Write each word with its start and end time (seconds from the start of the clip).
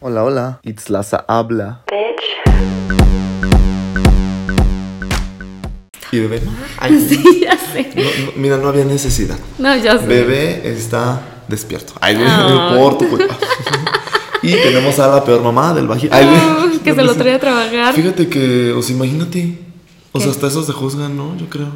Hola, 0.00 0.24
hola. 0.24 0.60
Itzlaza 0.62 1.24
habla. 1.28 1.82
Y 6.10 6.20
bebé, 6.20 6.40
¿no? 6.44 6.52
Ay, 6.78 7.06
Sí, 7.08 7.40
ya 7.42 7.56
sé. 7.58 7.90
no, 7.96 8.02
no, 8.26 8.32
mira, 8.36 8.56
no 8.58 8.68
había 8.68 8.84
necesidad. 8.84 9.36
No, 9.58 9.76
ya 9.76 9.98
sé. 9.98 10.06
Bebé 10.06 10.62
está 10.70 11.20
despierto. 11.48 11.94
Ay, 12.00 12.16
Ay. 12.18 12.78
por 12.78 12.98
tu 12.98 13.08
culpa. 13.08 13.36
Y 14.42 14.52
tenemos 14.52 14.98
a 15.00 15.08
la 15.08 15.24
peor 15.24 15.42
mamá 15.42 15.74
del. 15.74 15.88
Ay, 16.10 16.26
No, 16.26 16.82
que 16.82 16.94
se 16.94 17.02
lo 17.02 17.14
trae 17.14 17.34
a 17.34 17.40
trabajar. 17.40 17.92
Fíjate 17.94 18.28
que, 18.28 18.72
o 18.72 18.82
sea, 18.82 18.94
imagínate. 18.96 19.58
O 20.12 20.20
sea, 20.20 20.30
hasta 20.30 20.46
eso 20.46 20.62
se 20.62 20.72
juzgan, 20.72 21.16
¿no? 21.16 21.36
Yo 21.36 21.48
creo. 21.50 21.70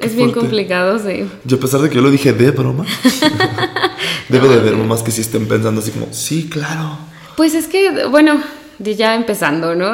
Qué 0.00 0.06
Es 0.06 0.16
bien 0.16 0.30
fuerte. 0.30 0.40
complicado, 0.40 0.98
sí. 0.98 1.28
Yo 1.44 1.56
a 1.58 1.60
pesar 1.60 1.80
de 1.82 1.88
que 1.88 1.94
yo 1.96 2.00
lo 2.02 2.10
dije 2.10 2.32
de 2.32 2.50
broma, 2.50 2.84
debe 4.28 4.48
de 4.48 4.54
haber 4.54 4.74
mamás 4.76 5.02
que 5.04 5.12
sí 5.12 5.20
estén 5.20 5.46
pensando 5.46 5.80
así 5.80 5.92
como, 5.92 6.08
sí, 6.10 6.48
claro. 6.50 6.98
Pues 7.36 7.54
es 7.54 7.66
que, 7.66 8.06
bueno, 8.06 8.40
ya 8.78 9.14
empezando, 9.14 9.74
¿no? 9.74 9.92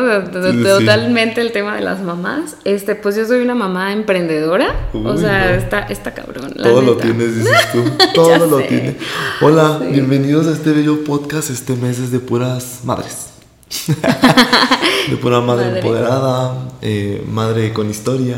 Sí. 0.53 0.63
Totalmente 0.63 1.41
el 1.41 1.53
tema 1.53 1.75
de 1.77 1.83
las 1.83 2.01
mamás. 2.03 2.57
Este, 2.65 2.95
pues 2.95 3.17
yo 3.17 3.27
soy 3.27 3.41
una 3.41 3.55
mamá 3.55 3.93
emprendedora. 3.93 4.89
o 4.93 5.17
sea, 5.17 5.51
no. 5.51 5.55
está, 5.55 5.81
está 5.83 6.13
cabrón. 6.13 6.53
la 6.57 6.69
Todo 6.69 6.83
lo 6.83 6.97
tienes, 6.97 7.37
dices 7.37 7.73
tú. 7.73 7.83
Todo 8.15 8.47
lo 8.47 8.59
sé. 8.59 8.65
tiene. 8.65 8.97
Hola, 9.41 9.79
bienvenidos 9.91 10.47
a 10.47 10.53
este 10.53 10.73
bello 10.73 11.05
podcast. 11.05 11.51
Este 11.51 11.77
mes 11.77 11.99
es 11.99 12.11
de 12.11 12.21
puras 12.21 12.81
madres. 12.85 13.31
de 15.11 15.17
pura 15.17 15.41
madre, 15.41 15.67
Madre. 15.67 15.81
empoderada, 15.81 16.71
eh, 16.83 17.25
madre 17.31 17.73
con 17.73 17.89
historia. 17.89 18.37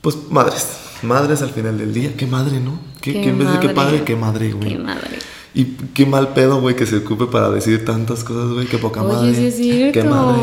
Pues 0.00 0.18
madres. 0.30 0.68
Madres 1.02 1.42
al 1.42 1.50
final 1.50 1.78
del 1.78 1.92
día. 1.92 2.12
Qué 2.16 2.26
madre, 2.26 2.60
¿no? 2.60 2.78
Qué, 3.00 3.12
Qué 3.12 3.22
qué 3.22 3.28
en 3.30 3.38
vez 3.38 3.52
de 3.52 3.60
qué 3.60 3.68
padre, 3.70 4.02
qué 4.04 4.16
madre, 4.16 4.50
güey. 4.52 4.70
Qué 4.70 4.78
madre. 4.78 5.18
Y 5.54 5.64
qué 5.94 6.04
mal 6.04 6.34
pedo, 6.34 6.60
güey, 6.60 6.74
que 6.74 6.84
se 6.84 6.96
ocupe 6.96 7.26
para 7.26 7.48
decir 7.50 7.84
tantas 7.84 8.24
cosas, 8.24 8.52
güey. 8.52 8.66
Qué 8.66 8.78
poca 8.78 9.02
Oye, 9.02 9.12
madre. 9.14 9.34
sí 9.34 9.46
es 9.46 9.56
cierto. 9.56 10.00
Qué 10.00 10.04
madre. 10.08 10.40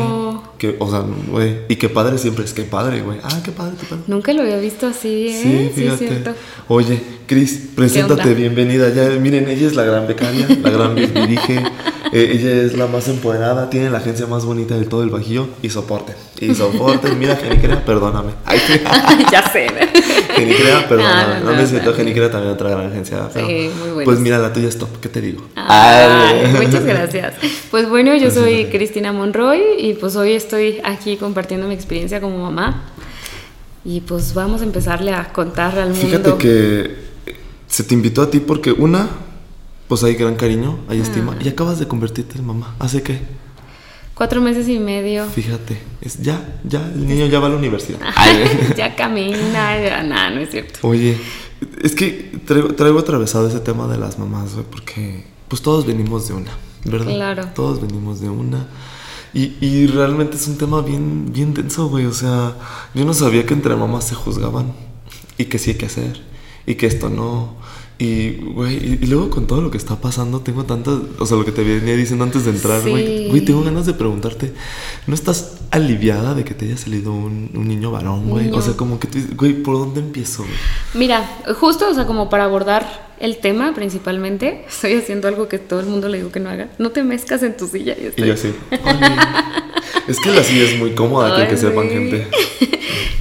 Que, 0.58 0.76
o 0.78 0.90
sea, 0.90 1.04
güey. 1.30 1.58
Y 1.68 1.76
qué 1.76 1.88
padre 1.88 2.16
siempre 2.18 2.44
es 2.44 2.54
qué 2.54 2.62
padre, 2.62 3.02
güey. 3.02 3.18
Ah, 3.22 3.40
qué 3.44 3.52
padre, 3.52 3.74
qué 3.78 3.86
padre. 3.86 4.04
Nunca 4.06 4.32
lo 4.32 4.42
había 4.42 4.58
visto 4.58 4.86
así, 4.86 5.28
¿eh? 5.28 5.40
Sí, 5.42 5.56
es 5.66 5.74
fíjate. 5.74 6.08
cierto. 6.08 6.30
Oye, 6.68 7.02
Cris, 7.32 7.70
preséntate, 7.74 8.34
bienvenida. 8.34 8.90
Ya, 8.90 9.08
miren, 9.18 9.48
ella 9.48 9.66
es 9.66 9.74
la 9.74 9.84
gran 9.84 10.06
becaria, 10.06 10.46
la 10.62 10.68
gran 10.68 10.94
dirige. 10.94 11.62
ella 12.12 12.50
es 12.62 12.76
la 12.76 12.86
más 12.88 13.08
empoderada, 13.08 13.70
tiene 13.70 13.88
la 13.88 13.98
agencia 13.98 14.26
más 14.26 14.44
bonita 14.44 14.76
de 14.76 14.84
todo 14.84 15.02
el 15.02 15.08
Bajío 15.08 15.48
y 15.62 15.70
soporten. 15.70 16.14
Y 16.38 16.54
soporten, 16.54 17.18
mira, 17.18 17.36
Genicrea, 17.36 17.82
perdóname. 17.86 18.32
Ay, 18.44 18.60
ya 19.32 19.50
sé. 19.50 19.66
Genicrea, 20.34 20.86
perdóname. 20.86 21.22
No, 21.36 21.40
No, 21.40 21.44
no, 21.46 21.50
no, 21.52 21.56
necesito 21.56 21.92
no. 21.92 21.96
Genicrea 21.96 22.30
también 22.30 22.52
otra 22.52 22.68
gran 22.68 22.90
agencia. 22.90 23.30
pero, 23.32 23.46
Sí, 23.46 23.70
muy 23.78 23.88
buenos. 23.88 24.04
Pues 24.04 24.18
mira, 24.18 24.36
la 24.36 24.52
tuya 24.52 24.68
es 24.68 24.76
top, 24.76 25.00
¿qué 25.00 25.08
te 25.08 25.22
digo? 25.22 25.42
Ay, 25.54 26.42
Ay. 26.44 26.66
muchas 26.66 26.84
gracias. 26.84 27.32
Pues 27.70 27.88
bueno, 27.88 28.14
yo 28.14 28.30
soy. 28.30 28.66
Cristina 28.66 29.14
Monroy 29.14 29.58
y 29.78 29.94
pues 29.94 30.16
hoy 30.16 30.32
estoy 30.32 30.82
aquí 30.84 31.16
compartiendo 31.16 31.66
mi 31.66 31.72
experiencia 31.72 32.20
como 32.20 32.36
mamá. 32.36 32.82
Y 33.86 34.02
pues 34.02 34.34
vamos 34.34 34.60
a 34.60 34.64
empezarle 34.64 35.14
a 35.14 35.32
contar 35.32 35.78
al 35.78 35.94
mundo. 35.94 36.06
Fíjate 36.06 36.36
que 36.36 37.11
se 37.72 37.84
te 37.84 37.94
invitó 37.94 38.20
a 38.20 38.30
ti 38.30 38.38
porque 38.38 38.70
una, 38.70 39.08
pues 39.88 40.04
hay 40.04 40.14
gran 40.14 40.34
cariño, 40.36 40.78
hay 40.90 40.98
Ah. 41.00 41.02
estima, 41.02 41.36
y 41.42 41.48
acabas 41.48 41.78
de 41.78 41.88
convertirte 41.88 42.38
en 42.38 42.46
mamá. 42.46 42.74
¿Hace 42.78 43.02
qué? 43.02 43.18
Cuatro 44.14 44.42
meses 44.42 44.68
y 44.68 44.78
medio. 44.78 45.24
Fíjate, 45.26 45.80
es 46.02 46.18
ya, 46.20 46.60
ya, 46.64 46.86
el 46.94 47.06
niño 47.08 47.26
ya 47.26 47.40
va 47.40 47.46
a 47.46 47.50
la 47.50 47.56
universidad. 47.56 47.98
ya 48.76 48.94
camina, 48.94 49.80
ya 49.82 50.02
nada, 50.02 50.28
no 50.30 50.40
es 50.42 50.50
cierto. 50.50 50.86
Oye, 50.86 51.16
es 51.82 51.94
que 51.94 52.38
traigo, 52.46 52.74
traigo 52.74 52.98
atravesado 52.98 53.48
ese 53.48 53.60
tema 53.60 53.88
de 53.88 53.96
las 53.96 54.18
mamás, 54.18 54.52
güey, 54.52 54.66
porque 54.70 55.24
pues 55.48 55.62
todos 55.62 55.86
venimos 55.86 56.28
de 56.28 56.34
una, 56.34 56.50
¿verdad? 56.84 57.06
Claro. 57.14 57.48
Todos 57.54 57.80
venimos 57.80 58.20
de 58.20 58.28
una. 58.28 58.66
Y, 59.32 59.56
y 59.62 59.86
realmente 59.86 60.36
es 60.36 60.46
un 60.46 60.58
tema 60.58 60.82
bien, 60.82 61.32
bien 61.32 61.54
denso, 61.54 61.88
güey. 61.88 62.04
O 62.04 62.12
sea, 62.12 62.54
yo 62.94 63.06
no 63.06 63.14
sabía 63.14 63.46
que 63.46 63.54
entre 63.54 63.74
mamás 63.76 64.06
se 64.08 64.14
juzgaban 64.14 64.74
y 65.38 65.46
que 65.46 65.58
sí 65.58 65.70
hay 65.70 65.76
que 65.78 65.86
hacer 65.86 66.20
y 66.66 66.74
que 66.74 66.86
esto 66.86 67.08
no. 67.08 67.56
Y, 68.02 68.32
güey, 68.54 68.74
y, 68.78 68.98
y 69.00 69.06
luego 69.06 69.30
con 69.30 69.46
todo 69.46 69.60
lo 69.60 69.70
que 69.70 69.78
está 69.78 69.94
pasando, 69.94 70.40
tengo 70.40 70.64
tantas. 70.64 70.94
O 71.20 71.26
sea, 71.26 71.36
lo 71.36 71.44
que 71.44 71.52
te 71.52 71.62
venía 71.62 71.94
diciendo 71.94 72.24
antes 72.24 72.44
de 72.44 72.50
entrar, 72.50 72.80
güey. 72.80 73.06
Sí. 73.06 73.26
Güey, 73.28 73.44
tengo 73.44 73.62
ganas 73.62 73.86
de 73.86 73.94
preguntarte, 73.94 74.52
¿no 75.06 75.14
estás 75.14 75.58
aliviada 75.70 76.34
de 76.34 76.42
que 76.42 76.52
te 76.52 76.64
haya 76.64 76.76
salido 76.76 77.12
un, 77.12 77.50
un 77.54 77.68
niño 77.68 77.92
varón, 77.92 78.28
güey? 78.28 78.50
O 78.50 78.60
sea, 78.60 78.74
como 78.74 78.98
que 78.98 79.06
tú 79.06 79.20
güey, 79.36 79.52
¿por 79.52 79.78
dónde 79.78 80.00
empiezo, 80.00 80.42
güey? 80.42 80.54
Mira, 80.94 81.42
justo, 81.60 81.88
o 81.88 81.94
sea, 81.94 82.04
como 82.04 82.28
para 82.28 82.42
abordar 82.42 83.12
el 83.20 83.36
tema 83.38 83.72
principalmente, 83.72 84.64
estoy 84.68 84.94
haciendo 84.94 85.28
algo 85.28 85.46
que 85.46 85.60
todo 85.60 85.78
el 85.78 85.86
mundo 85.86 86.08
le 86.08 86.18
digo 86.18 86.32
que 86.32 86.40
no 86.40 86.50
haga. 86.50 86.70
No 86.78 86.90
te 86.90 87.04
mezcas 87.04 87.44
en 87.44 87.56
tu 87.56 87.68
silla. 87.68 87.94
Y 87.96 88.02
Y 88.02 88.06
estoy... 88.06 88.26
yo 88.26 88.34
así. 88.34 88.52
Es 90.08 90.18
que 90.18 90.30
la 90.30 90.42
silla 90.42 90.64
es 90.64 90.76
muy 90.76 90.90
cómoda, 90.90 91.36
que, 91.36 91.42
Ay, 91.42 91.48
que 91.48 91.56
sepan, 91.56 91.84
sí. 91.88 91.94
gente. 91.94 92.26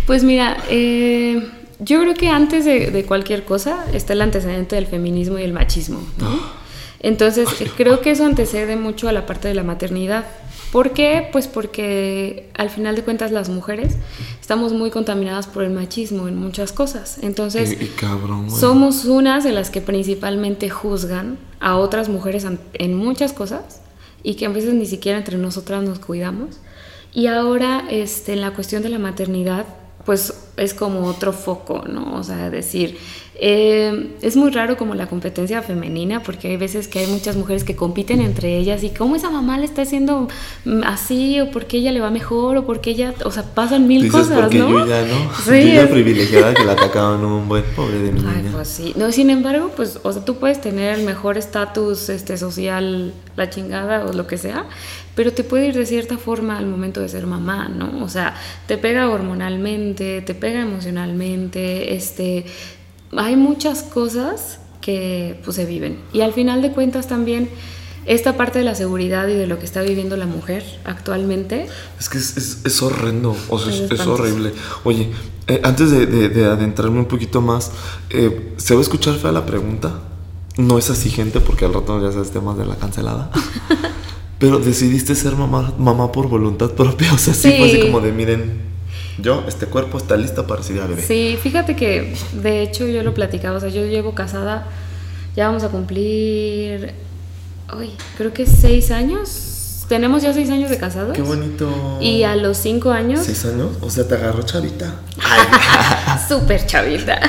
Pues 0.07 0.23
mira, 0.23 0.57
eh, 0.69 1.47
yo 1.83 1.99
creo 1.99 2.13
que 2.13 2.29
antes 2.29 2.63
de, 2.63 2.91
de 2.91 3.05
cualquier 3.05 3.43
cosa 3.43 3.85
está 3.91 4.13
el 4.13 4.21
antecedente 4.21 4.75
del 4.75 4.85
feminismo 4.85 5.39
y 5.39 5.43
el 5.43 5.51
machismo. 5.51 5.99
¿no? 6.17 6.39
Entonces, 7.03 7.49
creo 7.75 8.01
que 8.01 8.11
eso 8.11 8.25
antecede 8.25 8.75
mucho 8.75 9.09
a 9.09 9.11
la 9.11 9.25
parte 9.25 9.47
de 9.47 9.55
la 9.55 9.63
maternidad. 9.63 10.25
¿Por 10.71 10.91
qué? 10.91 11.27
Pues 11.31 11.47
porque 11.47 12.49
al 12.55 12.69
final 12.69 12.95
de 12.95 13.01
cuentas 13.01 13.31
las 13.31 13.49
mujeres 13.49 13.97
estamos 14.39 14.71
muy 14.73 14.91
contaminadas 14.91 15.47
por 15.47 15.63
el 15.63 15.71
machismo 15.71 16.27
en 16.27 16.37
muchas 16.37 16.71
cosas. 16.71 17.17
Entonces, 17.23 17.71
y, 17.71 17.85
y 17.85 17.87
cabrón, 17.87 18.51
somos 18.51 19.05
unas 19.05 19.43
de 19.43 19.51
las 19.51 19.71
que 19.71 19.81
principalmente 19.81 20.69
juzgan 20.69 21.39
a 21.59 21.75
otras 21.77 22.07
mujeres 22.07 22.45
en 22.73 22.95
muchas 22.95 23.33
cosas 23.33 23.81
y 24.21 24.35
que 24.35 24.45
a 24.45 24.49
veces 24.49 24.75
ni 24.75 24.85
siquiera 24.85 25.17
entre 25.17 25.37
nosotras 25.39 25.83
nos 25.83 25.97
cuidamos. 25.97 26.59
Y 27.13 27.27
ahora, 27.27 27.83
este, 27.89 28.33
en 28.33 28.41
la 28.41 28.51
cuestión 28.51 28.83
de 28.83 28.89
la 28.89 28.99
maternidad, 28.99 29.65
pues 30.05 30.33
es 30.57 30.73
como 30.73 31.05
otro 31.05 31.33
foco, 31.33 31.83
¿no? 31.87 32.15
O 32.15 32.23
sea, 32.23 32.49
decir, 32.49 32.97
eh, 33.43 34.11
es 34.21 34.35
muy 34.35 34.51
raro 34.51 34.77
como 34.77 34.93
la 34.93 35.07
competencia 35.07 35.63
femenina, 35.63 36.21
porque 36.21 36.49
hay 36.49 36.57
veces 36.57 36.87
que 36.87 36.99
hay 36.99 37.07
muchas 37.07 37.35
mujeres 37.35 37.63
que 37.63 37.75
compiten 37.75 38.21
entre 38.21 38.55
ellas 38.55 38.83
y 38.83 38.91
cómo 38.91 39.15
esa 39.15 39.31
mamá 39.31 39.57
le 39.57 39.65
está 39.65 39.81
haciendo 39.81 40.27
mm, 40.65 40.83
así, 40.85 41.39
o 41.39 41.49
porque 41.49 41.77
ella 41.77 41.91
le 41.91 41.99
va 42.01 42.11
mejor, 42.11 42.57
o 42.57 42.65
porque 42.67 42.91
ella, 42.91 43.15
o 43.25 43.31
sea, 43.31 43.41
pasan 43.43 43.87
mil 43.87 44.03
Dices 44.03 44.21
cosas, 44.21 44.41
porque 44.41 44.59
¿no? 44.59 44.69
yo 44.69 44.85
ya 44.85 45.01
no. 45.01 45.31
Sí, 45.43 45.49
yo 45.69 45.73
ya 45.73 45.81
es- 45.85 45.89
privilegiada 45.89 46.53
que 46.53 46.63
la 46.63 46.71
atacaban 46.77 47.25
un 47.25 47.47
buen 47.49 47.63
pobre 47.75 47.97
de 47.97 48.11
mi 48.11 48.19
Ay, 48.19 48.43
niña. 48.43 48.51
pues 48.53 48.67
sí. 48.67 48.93
No, 48.95 49.11
sin 49.11 49.31
embargo, 49.31 49.71
pues, 49.75 49.99
o 50.03 50.13
sea, 50.13 50.23
tú 50.23 50.35
puedes 50.35 50.61
tener 50.61 50.99
el 50.99 51.03
mejor 51.03 51.39
estatus 51.39 52.09
este, 52.09 52.37
social, 52.37 53.11
la 53.35 53.49
chingada 53.49 54.05
o 54.05 54.13
lo 54.13 54.27
que 54.27 54.37
sea, 54.37 54.65
pero 55.15 55.33
te 55.33 55.43
puede 55.43 55.69
ir 55.69 55.73
de 55.73 55.87
cierta 55.87 56.19
forma 56.19 56.59
al 56.59 56.67
momento 56.67 57.01
de 57.01 57.09
ser 57.09 57.25
mamá, 57.25 57.69
¿no? 57.69 58.03
O 58.03 58.07
sea, 58.07 58.35
te 58.67 58.77
pega 58.77 59.09
hormonalmente, 59.09 60.21
te 60.21 60.35
pega 60.35 60.61
emocionalmente, 60.61 61.95
este, 61.95 62.45
hay 63.17 63.35
muchas 63.35 63.83
cosas 63.83 64.59
que 64.81 65.39
pues 65.43 65.55
se 65.55 65.65
viven. 65.65 65.99
Y 66.13 66.21
al 66.21 66.33
final 66.33 66.61
de 66.61 66.71
cuentas 66.71 67.07
también 67.07 67.49
esta 68.05 68.35
parte 68.35 68.59
de 68.59 68.65
la 68.65 68.73
seguridad 68.73 69.27
y 69.27 69.33
de 69.35 69.45
lo 69.45 69.59
que 69.59 69.65
está 69.65 69.81
viviendo 69.81 70.17
la 70.17 70.25
mujer 70.25 70.63
actualmente, 70.85 71.67
Es 71.99 72.09
que 72.09 72.17
es, 72.17 72.35
es, 72.37 72.57
es 72.65 72.81
horrendo, 72.81 73.35
o 73.49 73.59
sea, 73.59 73.71
Es 73.71 73.91
es, 73.91 74.07
horrible. 74.07 74.53
Oye, 74.83 75.11
eh, 75.47 75.61
antes 75.63 75.91
de, 75.91 76.07
de- 76.07 76.29
de 76.29 76.45
adentrarme 76.45 76.97
un 76.99 77.05
poquito 77.05 77.41
más, 77.41 77.71
eh, 78.09 78.53
¿se 78.57 78.73
va 78.73 78.79
a 78.79 78.83
escuchar 78.83 79.15
fea 79.15 79.31
la 79.31 79.45
pregunta? 79.45 79.99
No 80.57 80.79
es 80.79 80.89
así, 80.89 81.09
gente, 81.11 81.39
porque 81.41 81.65
al 81.65 81.73
rato 81.75 82.01
ya 82.01 82.11
sabes 82.11 82.31
temas 82.31 82.57
de 82.57 82.65
la 82.65 82.75
cancelada. 82.75 83.29
Pero 84.39 84.57
decidiste 84.57 85.13
ser 85.13 85.35
mamá, 85.35 85.71
mamá 85.77 86.11
por 86.11 86.27
voluntad 86.27 86.71
propia, 86.71 87.13
o 87.13 87.17
sea, 87.19 87.35
sí, 87.35 87.53
fue 87.57 87.67
así 87.67 87.75
Sí. 87.75 87.81
como 87.83 88.01
de, 88.01 88.11
miren, 88.11 88.70
yo, 89.19 89.43
este 89.47 89.65
cuerpo 89.67 89.97
está 89.97 90.15
listo 90.17 90.47
para 90.47 90.61
recibir 90.61 90.81
a 90.81 90.87
bebé. 90.87 91.01
Sí, 91.01 91.37
fíjate 91.41 91.75
que 91.75 92.15
de 92.33 92.61
hecho 92.61 92.87
yo 92.87 93.03
lo 93.03 93.13
platicaba, 93.13 93.57
o 93.57 93.59
sea, 93.59 93.69
yo 93.69 93.85
llevo 93.85 94.13
casada, 94.13 94.67
ya 95.35 95.47
vamos 95.47 95.63
a 95.63 95.69
cumplir, 95.69 96.93
uy, 97.77 97.91
creo 98.17 98.33
que 98.33 98.45
seis 98.45 98.91
años. 98.91 99.50
Tenemos 99.91 100.23
ya 100.23 100.33
seis 100.33 100.49
años 100.49 100.69
de 100.69 100.77
casados. 100.77 101.11
Qué 101.11 101.21
bonito. 101.21 101.67
Y 101.99 102.23
a 102.23 102.37
los 102.37 102.55
cinco 102.55 102.91
años, 102.91 103.23
¿Seis 103.25 103.43
años? 103.43 103.71
O 103.81 103.89
sea, 103.89 104.07
te 104.07 104.15
agarró 104.15 104.41
chavita. 104.43 104.93
súper 106.29 106.65
chavita, 106.65 107.19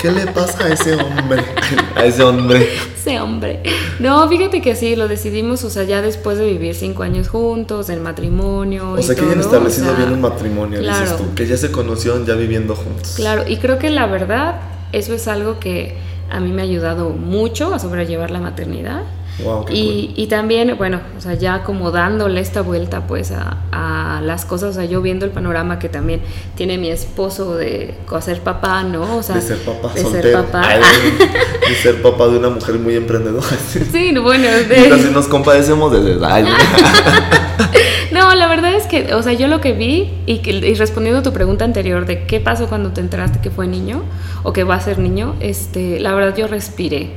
¿Qué 0.00 0.12
le 0.12 0.28
pasa 0.28 0.66
a 0.66 0.68
ese 0.68 0.94
hombre? 0.94 1.42
A 1.96 2.04
ese 2.04 2.22
hombre. 2.22 2.68
ese 2.96 3.18
hombre. 3.18 3.64
No, 3.98 4.28
fíjate 4.28 4.62
que 4.62 4.76
sí, 4.76 4.94
lo 4.94 5.08
decidimos, 5.08 5.64
o 5.64 5.70
sea, 5.70 5.82
ya 5.82 6.00
después 6.00 6.38
de 6.38 6.46
vivir 6.46 6.76
cinco 6.76 7.02
años 7.02 7.26
juntos, 7.26 7.90
en 7.90 8.00
matrimonio. 8.04 8.92
O 8.92 8.98
y 9.00 9.02
sea, 9.02 9.16
que 9.16 9.26
ya 9.26 9.32
han 9.32 9.40
establecido 9.40 9.86
o 9.86 9.96
sea, 9.96 9.98
bien 9.98 10.12
un 10.12 10.20
matrimonio, 10.20 10.78
dices 10.78 10.96
claro. 10.96 11.16
tú. 11.16 11.34
Que 11.34 11.48
ya 11.48 11.56
se 11.56 11.72
conocieron 11.72 12.24
ya 12.24 12.36
viviendo 12.36 12.76
juntos. 12.76 13.14
Claro, 13.16 13.42
y 13.48 13.56
creo 13.56 13.80
que 13.80 13.90
la 13.90 14.06
verdad, 14.06 14.60
eso 14.92 15.12
es 15.12 15.26
algo 15.26 15.58
que 15.58 15.96
a 16.30 16.38
mí 16.38 16.52
me 16.52 16.62
ha 16.62 16.66
ayudado 16.66 17.10
mucho 17.10 17.74
a 17.74 17.80
sobrellevar 17.80 18.30
la 18.30 18.38
maternidad. 18.38 19.02
Wow, 19.44 19.66
y, 19.70 20.06
cool. 20.06 20.14
y 20.16 20.26
también, 20.26 20.76
bueno, 20.76 21.00
o 21.16 21.20
sea, 21.20 21.34
ya 21.34 21.64
como 21.64 21.90
dándole 21.90 22.40
esta 22.40 22.62
vuelta 22.62 23.06
pues 23.06 23.32
a, 23.32 23.58
a 23.72 24.20
las 24.20 24.44
cosas, 24.44 24.70
o 24.70 24.72
sea, 24.72 24.84
yo 24.84 25.02
viendo 25.02 25.24
el 25.24 25.30
panorama 25.30 25.78
que 25.78 25.88
también 25.88 26.20
tiene 26.56 26.78
mi 26.78 26.88
esposo 26.88 27.56
de 27.56 27.94
ser 28.20 28.40
papá, 28.40 28.82
¿no? 28.82 29.16
O 29.16 29.22
sea, 29.22 29.36
de 29.36 29.42
ser 29.42 29.58
papá 29.58 29.92
de 29.94 30.02
soltero. 30.02 30.22
ser 30.22 30.46
papá. 30.46 30.68
Ay, 30.68 30.80
de 31.68 31.74
ser 31.74 32.02
papá 32.02 32.28
de 32.28 32.38
una 32.38 32.50
mujer 32.50 32.76
muy 32.76 32.96
emprendedora. 32.96 33.46
Sí, 33.92 34.16
bueno, 34.18 34.48
de, 34.48 35.10
nos 35.12 35.26
compadecemos 35.26 35.92
desde 35.92 36.12
no, 38.12 38.34
la 38.34 38.46
verdad 38.46 38.74
es 38.74 38.86
que, 38.86 39.14
o 39.14 39.22
sea, 39.22 39.32
yo 39.32 39.48
lo 39.48 39.60
que 39.60 39.72
vi 39.72 40.12
y, 40.26 40.38
que, 40.38 40.52
y 40.52 40.74
respondiendo 40.74 41.20
a 41.20 41.22
tu 41.22 41.32
pregunta 41.32 41.64
anterior 41.64 42.06
de 42.06 42.26
qué 42.26 42.40
pasó 42.40 42.68
cuando 42.68 42.92
te 42.92 43.00
enteraste 43.00 43.40
que 43.40 43.50
fue 43.50 43.66
niño 43.66 44.02
o 44.42 44.52
que 44.52 44.64
va 44.64 44.76
a 44.76 44.80
ser 44.80 44.98
niño, 44.98 45.34
este, 45.40 46.00
la 46.00 46.14
verdad 46.14 46.36
yo 46.36 46.46
respiré. 46.46 47.10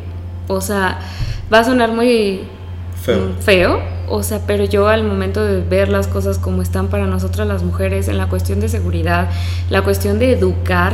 O 0.48 0.62
sea, 0.62 1.00
va 1.54 1.60
a 1.60 1.64
sonar 1.64 1.92
muy 1.92 2.42
Feo. 3.02 3.18
mm, 3.18 3.42
feo, 3.42 3.80
o 4.10 4.24
sea, 4.24 4.42
pero 4.46 4.64
yo 4.66 4.88
al 4.88 5.04
momento 5.04 5.44
de 5.44 5.62
ver 5.62 5.90
las 5.90 6.08
cosas 6.08 6.38
como 6.38 6.62
están 6.62 6.88
para 6.88 7.06
nosotras 7.08 7.48
las 7.48 7.64
mujeres 7.64 8.08
en 8.08 8.18
la 8.18 8.28
cuestión 8.28 8.60
de 8.60 8.70
seguridad, 8.70 9.30
la 9.70 9.84
cuestión 9.84 10.20
de 10.20 10.32
educar, 10.32 10.94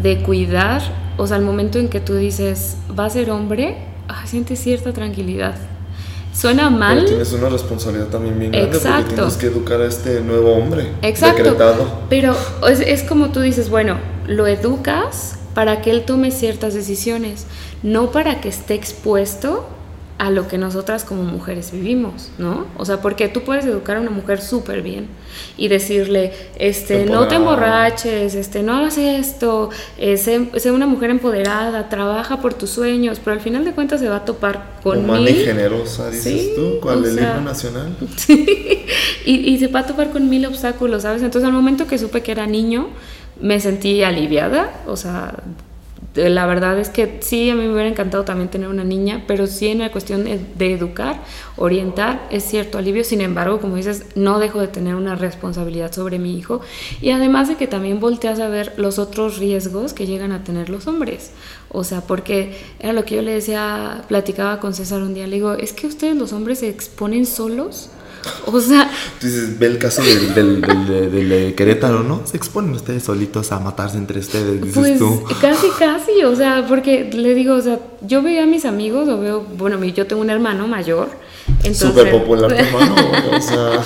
de 0.00 0.22
cuidar, 0.22 0.82
o 1.16 1.26
sea, 1.26 1.36
al 1.36 1.42
momento 1.42 1.78
en 1.78 1.88
que 1.88 2.00
tú 2.00 2.14
dices, 2.14 2.76
va 2.98 3.06
a 3.06 3.10
ser 3.10 3.30
hombre, 3.30 3.76
ay, 4.08 4.26
sientes 4.26 4.60
cierta 4.60 4.92
tranquilidad. 4.92 5.54
Suena 6.34 6.70
mal. 6.70 6.96
Pero 6.96 7.08
tienes 7.08 7.32
una 7.34 7.50
responsabilidad 7.50 8.06
también 8.06 8.38
bien 8.38 8.52
grande 8.52 8.74
Exacto. 8.74 9.02
porque 9.02 9.14
tienes 9.16 9.36
que 9.36 9.46
educar 9.46 9.80
a 9.82 9.86
este 9.86 10.20
nuevo 10.22 10.54
hombre. 10.54 10.88
Exacto. 11.02 11.42
Decretado. 11.42 11.86
Pero 12.08 12.34
es, 12.66 12.80
es 12.80 13.02
como 13.02 13.30
tú 13.32 13.40
dices, 13.40 13.68
bueno, 13.68 13.98
lo 14.26 14.46
educas 14.46 15.38
para 15.54 15.82
que 15.82 15.90
él 15.90 16.04
tome 16.04 16.30
ciertas 16.30 16.72
decisiones, 16.72 17.46
no 17.82 18.10
para 18.12 18.40
que 18.40 18.48
esté 18.48 18.74
expuesto 18.74 19.66
a 20.18 20.30
lo 20.30 20.46
que 20.46 20.56
nosotras 20.56 21.02
como 21.04 21.24
mujeres 21.24 21.72
vivimos, 21.72 22.28
¿no? 22.38 22.66
O 22.76 22.84
sea, 22.84 23.00
porque 23.00 23.26
tú 23.28 23.40
puedes 23.42 23.64
educar 23.64 23.96
a 23.96 24.00
una 24.00 24.10
mujer 24.10 24.40
súper 24.40 24.80
bien 24.80 25.08
y 25.56 25.66
decirle, 25.66 26.32
este, 26.60 27.06
no 27.06 27.26
te 27.26 27.34
emborraches, 27.36 28.36
este, 28.36 28.62
no 28.62 28.76
hagas 28.76 28.98
esto, 28.98 29.70
eh, 29.98 30.16
sé, 30.18 30.48
sé 30.60 30.70
una 30.70 30.86
mujer 30.86 31.10
empoderada, 31.10 31.88
trabaja 31.88 32.40
por 32.40 32.54
tus 32.54 32.70
sueños, 32.70 33.18
pero 33.24 33.34
al 33.34 33.40
final 33.40 33.64
de 33.64 33.72
cuentas 33.72 33.98
se 33.98 34.08
va 34.08 34.16
a 34.16 34.24
topar 34.24 34.78
con 34.84 34.98
Humana 34.98 35.28
y 35.28 35.32
mil 35.32 35.44
generosa, 35.44 36.08
dices 36.10 36.22
Sí, 36.40 36.52
tú. 36.54 36.78
¿Cuál? 36.80 37.02
o 37.02 37.08
¿El 37.08 37.14
sea- 37.16 37.30
himno 37.38 37.40
nacional? 37.50 37.96
Sí, 38.16 38.84
y, 39.24 39.34
y 39.54 39.58
se 39.58 39.66
va 39.68 39.80
a 39.80 39.86
topar 39.86 40.10
con 40.10 40.28
mil 40.30 40.46
obstáculos, 40.46 41.02
¿sabes? 41.02 41.22
Entonces 41.22 41.48
al 41.48 41.54
momento 41.54 41.88
que 41.88 41.98
supe 41.98 42.22
que 42.22 42.30
era 42.30 42.46
niño, 42.46 42.90
me 43.40 43.58
sentí 43.58 44.04
aliviada, 44.04 44.70
o 44.86 44.96
sea, 44.96 45.34
la 46.14 46.46
verdad 46.46 46.78
es 46.78 46.90
que 46.90 47.18
sí, 47.20 47.48
a 47.48 47.54
mí 47.54 47.62
me 47.62 47.72
hubiera 47.72 47.88
encantado 47.88 48.24
también 48.24 48.50
tener 48.50 48.68
una 48.68 48.84
niña, 48.84 49.24
pero 49.26 49.46
sí 49.46 49.68
en 49.68 49.78
la 49.78 49.90
cuestión 49.90 50.24
de, 50.24 50.38
de 50.56 50.74
educar, 50.74 51.22
orientar, 51.56 52.26
es 52.30 52.44
cierto 52.44 52.76
alivio, 52.78 53.02
sin 53.02 53.20
embargo, 53.20 53.60
como 53.60 53.76
dices, 53.76 54.04
no 54.14 54.38
dejo 54.38 54.60
de 54.60 54.68
tener 54.68 54.94
una 54.94 55.14
responsabilidad 55.14 55.92
sobre 55.92 56.18
mi 56.18 56.36
hijo 56.36 56.60
y 57.00 57.10
además 57.10 57.48
de 57.48 57.56
que 57.56 57.66
también 57.66 57.98
volteas 57.98 58.40
a 58.40 58.48
ver 58.48 58.74
los 58.76 58.98
otros 58.98 59.38
riesgos 59.38 59.94
que 59.94 60.06
llegan 60.06 60.32
a 60.32 60.44
tener 60.44 60.68
los 60.68 60.86
hombres, 60.86 61.30
o 61.70 61.84
sea, 61.84 62.02
porque 62.02 62.58
era 62.78 62.92
lo 62.92 63.04
que 63.04 63.16
yo 63.16 63.22
le 63.22 63.32
decía, 63.32 64.04
platicaba 64.08 64.60
con 64.60 64.74
César 64.74 65.02
un 65.02 65.14
día, 65.14 65.26
le 65.26 65.36
digo, 65.36 65.54
es 65.54 65.72
que 65.72 65.86
ustedes 65.86 66.14
los 66.16 66.32
hombres 66.32 66.58
se 66.58 66.68
exponen 66.68 67.24
solos. 67.24 67.90
O 68.46 68.60
sea, 68.60 68.90
dices, 69.20 69.58
ve 69.58 69.66
el 69.66 69.78
caso 69.78 70.02
del, 70.02 70.34
del, 70.34 70.60
del- 70.60 70.86
del- 70.86 71.10
del 71.12 71.28
de 71.28 71.54
Querétaro, 71.54 72.02
¿no? 72.02 72.22
Se 72.24 72.36
exponen 72.36 72.72
ustedes 72.74 73.02
solitos 73.02 73.50
a 73.52 73.58
matarse 73.60 73.96
entre 73.98 74.20
ustedes, 74.20 74.60
dices 74.60 74.74
pues 74.74 74.98
tú. 74.98 75.24
casi, 75.40 75.68
casi, 75.78 76.22
o 76.24 76.34
sea, 76.36 76.64
porque 76.68 77.10
le 77.12 77.34
digo, 77.34 77.54
o 77.54 77.60
sea, 77.60 77.78
yo 78.02 78.22
veo 78.22 78.42
a 78.42 78.46
mis 78.46 78.64
amigos, 78.64 79.08
o 79.08 79.18
veo, 79.18 79.40
bueno, 79.56 79.82
yo 79.84 80.06
tengo 80.06 80.22
un 80.22 80.30
hermano 80.30 80.66
mayor, 80.68 81.08
entonces... 81.58 81.78
Súper 81.88 82.10
popular 82.10 82.48
tu 82.52 82.54
hermano, 82.62 82.94
o 83.36 83.40
sea. 83.40 83.84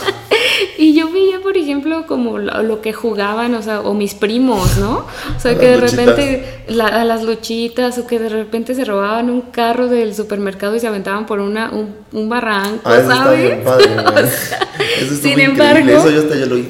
Y 0.78 0.94
yo 0.94 1.10
veía, 1.10 1.40
por 1.40 1.56
ejemplo, 1.56 2.06
como 2.06 2.38
lo, 2.38 2.62
lo 2.62 2.80
que 2.82 2.92
jugaban, 2.92 3.54
o 3.54 3.62
sea, 3.62 3.80
o 3.80 3.94
mis 3.94 4.14
primos, 4.14 4.76
¿no? 4.78 5.06
O 5.36 5.40
sea, 5.40 5.56
que 5.58 5.68
de 5.68 5.76
repente 5.78 6.44
la- 6.68 6.86
a 6.88 7.04
las 7.04 7.22
luchitas, 7.22 7.96
o 7.98 8.06
que 8.06 8.18
de 8.18 8.28
repente 8.28 8.74
se 8.74 8.84
robaban 8.84 9.30
un 9.30 9.40
carro 9.40 9.88
del 9.88 10.14
supermercado 10.14 10.76
y 10.76 10.80
se 10.80 10.86
aventaban 10.86 11.24
por 11.26 11.40
una, 11.40 11.70
un, 11.70 11.94
un 12.12 12.28
barranco, 12.28 12.80
Ah, 12.84 12.94
eso 12.98 13.02
está 13.10 13.24
¿sabes? 13.24 13.40
bien 13.42 13.64
padre. 13.64 13.86
Eso 15.00 15.14
sin 15.16 15.30
increíble. 15.32 15.44
embargo- 15.44 15.90
Eso 15.98 16.10
yo 16.10 16.20
hasta 16.20 16.36
ya 16.36 16.46
lo 16.46 16.56
güey. 16.56 16.66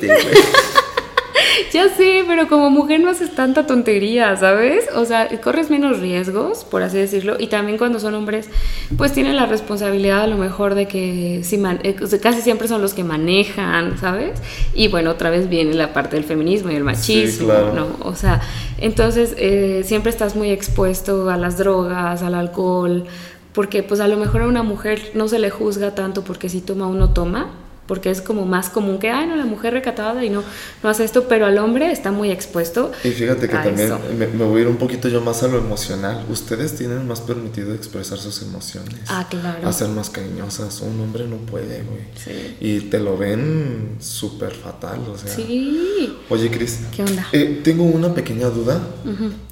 Ya 1.73 1.89
sé, 1.89 2.25
pero 2.27 2.49
como 2.49 2.71
mujer 2.71 3.01
no 3.01 3.09
haces 3.11 3.35
tanta 3.35 3.67
tontería, 3.67 4.37
¿sabes? 4.37 4.85
O 4.95 5.05
sea, 5.05 5.29
corres 5.41 5.71
menos 5.71 6.01
riesgos, 6.01 6.65
por 6.65 6.83
así 6.83 6.99
decirlo, 6.99 7.37
y 7.39 7.47
también 7.47 7.79
cuando 7.79 7.99
son 8.01 8.15
hombres, 8.15 8.49
pues 8.97 9.13
tienen 9.13 9.37
la 9.37 9.47
responsabilidad 9.47 10.23
a 10.23 10.27
lo 10.27 10.37
mejor 10.37 10.75
de 10.75 10.87
que 10.87 11.41
si 11.45 11.59
man- 11.59 11.81
eh, 11.83 11.97
o 12.03 12.21
casi 12.21 12.41
siempre 12.43 12.69
son 12.69 12.83
los 12.83 12.95
que 12.95 13.05
manejan, 13.05 13.99
¿sabes? 13.99 14.41
Y 14.75 14.89
bueno, 14.89 15.11
otra 15.11 15.31
vez 15.31 15.49
viene 15.49 15.75
la 15.75 15.93
parte 15.93 16.17
del 16.17 16.25
feminismo 16.25 16.71
y 16.71 16.75
el 16.75 16.85
machismo, 16.85 17.47
claro. 17.49 17.73
¿no? 17.75 17.87
O 18.03 18.15
sea, 18.15 18.41
entonces 18.79 19.35
eh, 19.39 19.83
siempre 19.85 20.11
estás 20.11 20.37
muy 20.37 20.51
expuesto 20.51 21.31
a 21.31 21.37
las 21.37 21.59
drogas, 21.59 22.23
al 22.23 22.35
alcohol, 22.35 23.05
porque 23.53 23.83
pues 23.83 24.01
a 24.01 24.09
lo 24.09 24.17
mejor 24.19 24.43
a 24.43 24.47
una 24.47 24.63
mujer 24.63 25.13
no 25.15 25.29
se 25.29 25.39
le 25.39 25.51
juzga 25.51 25.95
tanto 25.95 26.23
porque 26.23 26.49
si 26.49 26.61
toma 26.61 26.87
uno 26.87 27.11
toma, 27.11 27.49
porque 27.87 28.11
es 28.11 28.21
como 28.21 28.45
más 28.47 28.69
común 28.69 28.99
que, 28.99 29.11
ay, 29.11 29.27
no, 29.27 29.37
la 29.37 29.45
mujer 29.45 29.73
recatada 29.73 30.25
y 30.25 30.31
no, 30.31 30.43
no 30.83 30.89
hace 30.89 31.05
esto, 31.05 31.29
pero 31.29 31.47
al 31.47 31.59
hombre 31.59 31.91
está 31.93 32.13
muy 32.13 32.31
expuesto. 32.31 32.93
Y 33.05 33.11
fíjate 33.11 33.49
que 33.49 33.55
también 33.55 33.93
me, 34.19 34.27
me 34.27 34.45
voy 34.45 34.59
a 34.59 34.63
ir 34.63 34.69
un 34.69 34.77
poquito 34.77 35.09
yo 35.09 35.21
más 35.21 35.43
a 35.43 35.49
lo 35.49 35.59
emocional. 35.59 36.25
Ustedes 36.31 36.75
tienen 36.77 37.07
más 37.07 37.21
permitido 37.21 37.75
expresar 37.75 38.19
sus 38.19 38.43
emociones. 38.43 39.01
Ah, 39.09 39.27
claro. 39.29 39.69
A 39.69 39.73
ser 39.73 39.89
más 39.89 40.11
cariñosas. 40.11 40.81
Un 40.81 41.01
hombre 41.01 41.27
no 41.27 41.37
puede, 41.37 41.83
güey. 41.83 42.03
Sí. 42.17 42.57
Y 42.61 42.81
te 42.81 42.99
lo 42.99 43.17
ven 43.17 43.97
súper 44.01 44.53
fatal, 44.53 45.01
o 45.13 45.17
sea. 45.19 45.35
Sí. 45.35 46.17
Oye, 46.29 46.51
Cris. 46.51 46.81
¿Qué 46.95 47.03
onda? 47.03 47.27
eh, 47.33 47.61
tengo 47.63 47.85
una 47.85 48.15
pequeña 48.15 48.49
duda. 48.49 48.81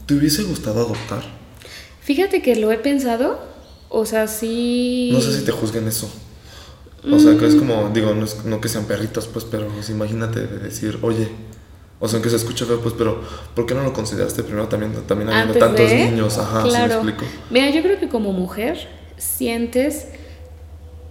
¿Te 0.06 0.14
hubiese 0.14 0.42
gustado 0.42 0.81
adoptar? 0.81 1.22
Fíjate 2.00 2.42
que 2.42 2.56
lo 2.56 2.70
he 2.70 2.78
pensado, 2.78 3.40
o 3.88 4.04
sea, 4.04 4.28
sí. 4.28 5.10
No 5.12 5.20
sé 5.20 5.38
si 5.38 5.44
te 5.44 5.52
juzguen 5.52 5.88
eso. 5.88 6.10
O 7.12 7.18
sea, 7.18 7.32
Mm. 7.32 7.38
que 7.38 7.46
es 7.46 7.54
como, 7.56 7.90
digo, 7.92 8.14
no, 8.14 8.24
es- 8.24 8.44
no 8.44 8.60
que 8.60 8.68
sean 8.68 8.84
perritos, 8.86 9.26
pues, 9.26 9.44
pero 9.44 9.66
pues, 9.68 9.90
imagínate 9.90 10.40
de 10.46 10.58
decir, 10.58 10.98
oye, 11.02 11.28
o 12.00 12.08
sea, 12.08 12.16
aunque 12.16 12.30
se 12.30 12.36
escuche 12.36 12.64
feo, 12.64 12.80
pues, 12.80 12.94
pero 12.96 13.20
¿por 13.54 13.66
qué 13.66 13.74
no 13.74 13.82
lo 13.82 13.92
consideraste 13.92 14.42
primero 14.42 14.68
también, 14.68 14.92
también 15.06 15.30
habiendo 15.30 15.54
tantos 15.58 15.90
de- 15.90 16.10
niños? 16.10 16.38
Ajá, 16.38 16.60
¿sí 16.62 16.64
me 16.64 16.70
claro. 16.70 16.94
explico? 16.94 17.24
Mira, 17.50 17.70
yo 17.70 17.82
creo 17.82 17.98
que 18.00 18.08
como 18.08 18.32
mujer 18.32 18.88
sientes 19.18 20.06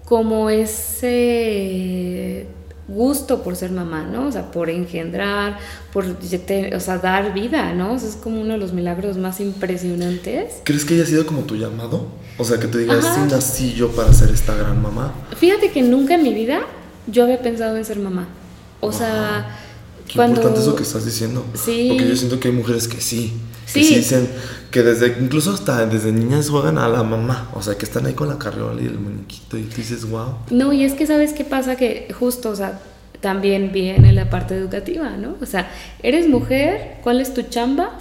como 0.06 0.50
ese 0.50 2.48
gusto 2.88 3.44
por 3.44 3.56
ser 3.56 3.72
mamá, 3.72 4.04
¿no? 4.04 4.28
O 4.28 4.32
sea, 4.32 4.52
por 4.52 4.70
engendrar, 4.70 5.58
por 5.94 6.06
te- 6.16 6.76
o 6.76 6.80
sea, 6.80 6.98
dar 6.98 7.34
vida, 7.34 7.74
¿no? 7.74 7.94
O 7.94 8.00
sea, 8.00 8.10
es 8.10 8.16
como 8.16 8.42
uno 8.42 8.54
de 8.54 8.60
los 8.60 8.74
milagros 8.74 9.18
más 9.18 9.40
impresionantes. 9.40 10.56
¿Crees 10.64 10.86
que 10.86 10.96
haya 10.96 11.06
sido 11.06 11.26
como 11.26 11.42
tu 11.42 11.56
llamado? 11.56 12.08
O 12.38 12.44
sea, 12.44 12.60
que 12.60 12.68
tú 12.68 12.78
digas, 12.78 13.06
sí 13.16 13.22
nací 13.30 13.74
yo 13.74 13.92
para 13.92 14.12
ser 14.14 14.30
esta 14.32 14.56
gran 14.56 14.82
mamá. 14.82 15.14
Fíjate 15.38 15.72
que 15.72 15.82
nunca 15.82 16.16
en 16.16 16.24
mi 16.24 16.34
vida 16.34 16.62
yo 17.08 17.24
había 17.24 17.40
pensado 17.42 17.78
en 17.78 17.86
ser 17.86 18.00
mamá. 18.00 18.28
O 18.82 18.92
sea, 18.92 19.58
Qué 20.08 20.16
cuando 20.16 20.36
importante 20.42 20.62
eso 20.62 20.76
que 20.76 20.84
estás 20.84 21.06
diciendo. 21.06 21.46
Sí. 21.54 21.88
Porque 21.90 22.10
yo 22.10 22.16
siento 22.16 22.40
que 22.40 22.50
hay 22.50 22.54
mujeres 22.54 22.88
que 22.88 23.00
sí. 23.00 23.34
Que 23.74 23.84
Sí. 23.84 23.86
sí 23.86 23.96
dicen 23.96 24.30
que 24.72 24.84
desde, 24.84 25.16
incluso 25.20 25.52
hasta 25.54 25.86
desde 25.86 26.12
niñas 26.12 26.50
juegan 26.50 26.78
a 26.78 26.88
la 26.88 27.04
mamá. 27.04 27.50
O 27.54 27.62
sea, 27.62 27.76
que 27.76 27.86
están 27.86 28.06
ahí 28.06 28.14
con 28.14 28.30
la 28.30 28.38
carriola 28.38 28.82
y 28.82 28.86
el 28.86 29.00
muñequito 29.00 29.58
y 29.58 29.64
tú 29.64 29.78
dices, 29.78 30.08
wow. 30.10 30.36
No, 30.52 30.74
y 30.74 30.84
es 30.84 30.94
que 30.94 31.06
sabes 31.08 31.34
qué 31.34 31.44
pasa 31.44 31.76
que 31.76 32.08
justo, 32.18 32.50
o 32.50 32.56
sea, 32.56 32.80
también 33.20 33.72
viene 33.72 34.12
la 34.12 34.30
parte 34.30 34.54
educativa, 34.56 35.12
¿no? 35.12 35.36
O 35.42 35.46
sea, 35.46 35.72
eres 36.02 36.28
mujer, 36.28 36.98
¿cuál 37.04 37.22
es 37.22 37.34
tu 37.34 37.44
chamba? 37.44 37.92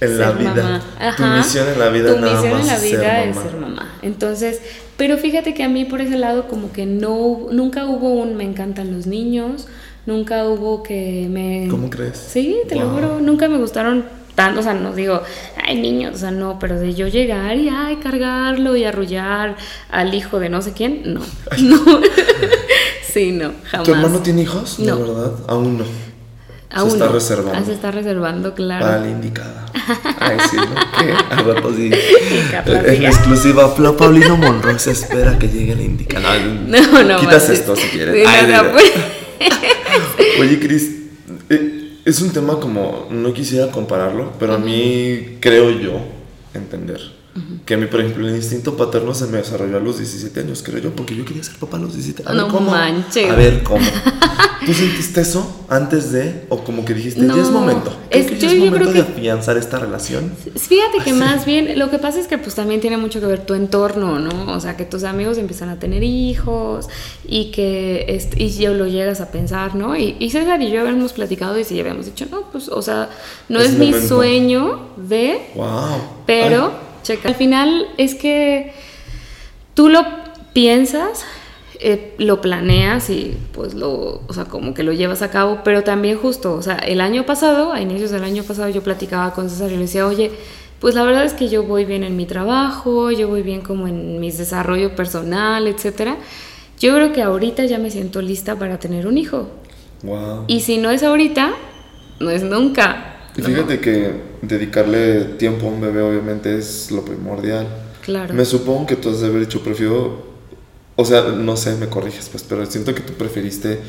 En 0.00 0.18
la 0.18 0.30
vida. 0.32 0.80
Tu 1.16 1.22
misión 1.22 1.68
en 1.68 1.78
la 1.78 1.88
vida 1.90 2.14
Tu 2.14 2.20
nada 2.20 2.32
misión 2.34 2.52
más 2.52 2.60
en 2.62 2.66
la 2.66 2.74
es 2.76 2.80
ser 2.80 2.90
vida 3.00 3.24
es 3.24 3.36
mamá. 3.36 3.50
ser 3.50 3.60
mamá. 3.60 3.94
Entonces, 4.02 4.60
pero 4.96 5.18
fíjate 5.18 5.52
que 5.52 5.64
a 5.64 5.68
mí 5.68 5.84
por 5.84 6.00
ese 6.00 6.16
lado 6.16 6.48
como 6.48 6.72
que 6.72 6.86
no, 6.86 7.48
nunca 7.52 7.84
hubo 7.86 8.14
un 8.14 8.36
me 8.36 8.44
encantan 8.44 8.90
los 8.92 9.06
niños, 9.06 9.66
nunca 10.06 10.46
hubo 10.48 10.82
que 10.82 11.28
me... 11.30 11.68
¿Cómo 11.70 11.90
crees? 11.90 12.16
Sí, 12.16 12.56
te 12.66 12.74
lo 12.76 12.86
Wow. 12.86 12.94
juro, 12.94 13.20
nunca 13.20 13.48
me 13.48 13.58
gustaron 13.58 14.04
tanto, 14.34 14.60
o 14.60 14.62
sea, 14.62 14.74
no 14.74 14.94
digo, 14.94 15.22
ay 15.66 15.80
niños, 15.80 16.14
o 16.14 16.18
sea, 16.18 16.30
no, 16.30 16.58
pero 16.58 16.78
de 16.78 16.94
yo 16.94 17.08
llegar 17.08 17.56
y 17.56 17.68
ay, 17.68 17.96
cargarlo 17.96 18.76
y 18.76 18.84
arrullar 18.84 19.56
al 19.90 20.14
hijo 20.14 20.38
de 20.40 20.48
no 20.48 20.62
sé 20.62 20.72
quién, 20.72 21.02
no, 21.14 21.20
no, 21.58 22.00
sí, 23.12 23.32
no, 23.32 23.52
jamás. 23.64 23.86
¿Tu 23.86 23.94
hermano 23.94 24.18
tiene 24.20 24.42
hijos? 24.42 24.78
No. 24.78 24.96
De 24.96 25.02
verdad, 25.02 25.32
aún 25.48 25.78
no. 25.78 25.84
Aún 26.72 26.90
se 26.90 26.96
está 26.96 27.06
no. 27.06 27.12
reservando. 27.12 27.58
Ah, 27.58 27.62
se 27.64 27.72
está 27.72 27.90
reservando, 27.90 28.54
claro. 28.54 28.86
Para 28.86 29.00
la 29.00 29.08
indicada. 29.08 29.66
Ay, 30.20 30.36
sí, 30.48 30.56
¿no? 30.56 30.64
¿Qué? 30.98 31.42
Rato 31.42 31.74
sí. 31.74 31.90
En 32.94 33.04
exclusiva, 33.06 33.68
Fla 33.70 33.96
Paulino 33.96 34.36
Monroy 34.36 34.78
se 34.78 34.92
espera 34.92 35.36
que 35.36 35.48
llegue 35.48 35.74
la 35.74 35.82
indicada. 35.82 36.36
No, 36.38 37.02
no, 37.02 37.16
Quitas 37.18 37.42
manches. 37.42 37.50
esto 37.50 37.74
si 37.74 37.88
quieres. 37.88 38.22
No, 38.22 38.30
Ay, 38.30 38.52
no, 38.52 38.70
pues. 38.70 38.92
Oye, 40.40 40.60
Cris, 40.60 40.99
es 42.04 42.20
un 42.22 42.32
tema 42.32 42.58
como, 42.58 43.06
no 43.10 43.32
quisiera 43.32 43.70
compararlo, 43.70 44.32
pero 44.38 44.54
a 44.54 44.58
mí 44.58 45.38
creo 45.40 45.70
yo 45.70 46.00
entender 46.54 47.19
Que 47.64 47.74
a 47.74 47.76
mí, 47.76 47.86
por 47.86 48.00
ejemplo, 48.00 48.28
el 48.28 48.34
instinto 48.34 48.76
paterno 48.76 49.14
se 49.14 49.26
me 49.26 49.38
desarrolló 49.38 49.76
a 49.76 49.80
los 49.80 49.98
17 49.98 50.40
años, 50.40 50.62
creo 50.64 50.78
yo, 50.80 50.90
porque 50.96 51.14
yo 51.14 51.24
quería 51.24 51.42
ser 51.44 51.56
papá 51.56 51.76
a 51.76 51.80
los 51.80 51.94
17 51.94 52.24
años. 52.26 52.48
No 52.52 52.60
manches. 52.60 53.30
A 53.30 53.34
ver, 53.36 53.62
¿cómo? 53.62 53.84
¿Tú 54.66 54.74
sentiste 54.74 55.20
eso 55.22 55.64
antes 55.68 56.12
de, 56.12 56.44
o 56.50 56.58
como 56.64 56.84
que 56.84 56.92
dijiste, 56.92 57.24
ya 57.26 57.34
es 57.40 57.50
momento? 57.50 57.96
es, 58.10 58.26
que 58.26 58.34
yo, 58.34 58.40
ya 58.40 58.46
es 58.48 58.52
yo 58.54 58.58
momento 58.66 58.90
creo 58.90 59.04
de 59.04 59.06
que- 59.06 59.12
afianzar 59.12 59.56
esta 59.56 59.78
relación? 59.78 60.32
Fíjate 60.56 60.98
que 61.04 61.12
más 61.14 61.46
bien, 61.46 61.78
lo 61.78 61.88
que 61.90 61.98
pasa 61.98 62.18
es 62.20 62.26
que 62.26 62.36
pues 62.36 62.56
también 62.56 62.80
tiene 62.80 62.96
mucho 62.98 63.20
que 63.20 63.26
ver 63.26 63.46
tu 63.46 63.54
entorno, 63.54 64.18
¿no? 64.18 64.52
O 64.52 64.60
sea, 64.60 64.76
que 64.76 64.84
tus 64.84 65.04
amigos 65.04 65.38
empiezan 65.38 65.68
a 65.70 65.78
tener 65.78 66.02
hijos 66.02 66.88
y 67.26 67.52
que 67.52 68.06
este, 68.08 68.42
y 68.42 68.50
yo 68.50 68.74
lo 68.74 68.86
llegas 68.86 69.20
a 69.20 69.30
pensar, 69.30 69.76
¿no? 69.76 69.96
Y, 69.96 70.16
y 70.18 70.30
César 70.30 70.60
y 70.60 70.70
yo 70.70 70.80
habíamos 70.80 71.12
platicado 71.14 71.58
y 71.58 71.64
sí 71.64 71.78
habíamos 71.80 72.06
dicho, 72.06 72.26
no, 72.30 72.42
pues, 72.50 72.68
o 72.68 72.82
sea, 72.82 73.08
no 73.48 73.60
Es 73.60 73.70
es, 73.70 73.78
mi 73.78 73.86
momento. 73.92 74.08
sueño 74.08 74.80
de, 74.96 75.40
¡Wow! 75.54 75.68
pero, 76.26 76.72
checa, 77.02 77.28
al 77.28 77.34
final 77.34 77.88
es 77.96 78.14
que 78.14 78.72
tú 79.74 79.88
lo 79.88 80.04
piensas, 80.52 81.24
eh, 81.78 82.14
lo 82.18 82.40
planeas 82.40 83.08
y 83.08 83.36
pues 83.52 83.74
lo, 83.74 84.22
o 84.26 84.32
sea, 84.32 84.44
como 84.44 84.74
que 84.74 84.82
lo 84.82 84.92
llevas 84.92 85.22
a 85.22 85.30
cabo, 85.30 85.60
pero 85.64 85.82
también 85.82 86.18
justo, 86.18 86.54
o 86.54 86.62
sea, 86.62 86.76
el 86.76 87.00
año 87.00 87.24
pasado, 87.24 87.72
a 87.72 87.80
inicios 87.80 88.10
del 88.10 88.24
año 88.24 88.42
pasado 88.42 88.68
yo 88.68 88.82
platicaba 88.82 89.32
con 89.32 89.48
César 89.48 89.70
y 89.70 89.76
le 89.76 89.82
decía, 89.82 90.06
oye, 90.06 90.30
pues 90.80 90.94
la 90.94 91.02
verdad 91.04 91.24
es 91.24 91.34
que 91.34 91.48
yo 91.48 91.62
voy 91.62 91.84
bien 91.84 92.04
en 92.04 92.16
mi 92.16 92.26
trabajo, 92.26 93.10
yo 93.10 93.28
voy 93.28 93.42
bien 93.42 93.60
como 93.60 93.86
en 93.86 94.18
mi 94.18 94.30
desarrollo 94.30 94.94
personal, 94.94 95.66
etcétera. 95.66 96.16
Yo 96.78 96.94
creo 96.94 97.12
que 97.12 97.22
ahorita 97.22 97.66
ya 97.66 97.78
me 97.78 97.90
siento 97.90 98.22
lista 98.22 98.56
para 98.56 98.78
tener 98.78 99.06
un 99.06 99.18
hijo. 99.18 99.48
¡Wow! 100.02 100.44
Y 100.46 100.60
si 100.60 100.78
no 100.78 100.90
es 100.90 101.02
ahorita, 101.02 101.52
no 102.18 102.30
es 102.30 102.42
nunca. 102.42 103.09
Y 103.36 103.42
fíjate 103.42 103.80
que 103.80 104.12
dedicarle 104.42 105.24
tiempo 105.36 105.66
a 105.66 105.70
un 105.70 105.80
bebé 105.80 106.02
obviamente 106.02 106.56
es 106.58 106.90
lo 106.90 107.04
primordial. 107.04 107.66
Claro. 108.02 108.34
Me 108.34 108.44
supongo 108.44 108.86
que 108.86 108.96
tú 108.96 109.10
has 109.10 109.20
de 109.20 109.28
haber 109.28 109.40
dicho, 109.40 109.62
prefiero, 109.62 110.26
o 110.96 111.04
sea, 111.04 111.22
no 111.22 111.56
sé, 111.56 111.76
me 111.76 111.88
corriges, 111.88 112.28
pues, 112.28 112.42
pero 112.42 112.66
siento 112.66 112.94
que 112.94 113.02
tú 113.02 113.12
preferiste 113.14 113.80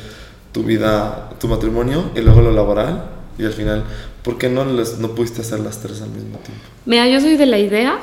tu 0.52 0.62
vida, 0.62 1.30
tu 1.40 1.48
matrimonio 1.48 2.10
y 2.14 2.20
luego 2.20 2.40
lo 2.40 2.52
laboral 2.52 3.10
y 3.38 3.44
al 3.44 3.52
final, 3.52 3.84
¿por 4.22 4.38
qué 4.38 4.48
no, 4.48 4.64
les, 4.64 4.98
no 4.98 5.14
pudiste 5.14 5.40
hacer 5.40 5.60
las 5.60 5.80
tres 5.80 6.02
al 6.02 6.10
mismo 6.10 6.38
tiempo? 6.38 6.62
Mira, 6.84 7.08
yo 7.08 7.20
soy 7.20 7.36
de 7.36 7.46
la 7.46 7.58
idea 7.58 7.98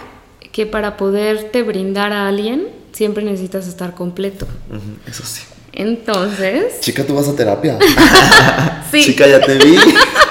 que 0.51 0.65
para 0.65 0.97
poderte 0.97 1.63
brindar 1.63 2.11
a 2.11 2.27
alguien 2.27 2.67
siempre 2.91 3.23
necesitas 3.23 3.67
estar 3.67 3.93
completo. 3.93 4.47
Ujú, 4.69 5.09
eso 5.09 5.23
sí. 5.25 5.43
Entonces, 5.71 6.81
Chica, 6.81 7.05
tú 7.05 7.15
vas 7.15 7.27
a 7.27 7.35
terapia. 7.35 7.77
sí, 8.91 9.03
Chica, 9.03 9.27
ya 9.27 9.39
te 9.39 9.57
vi. 9.57 9.77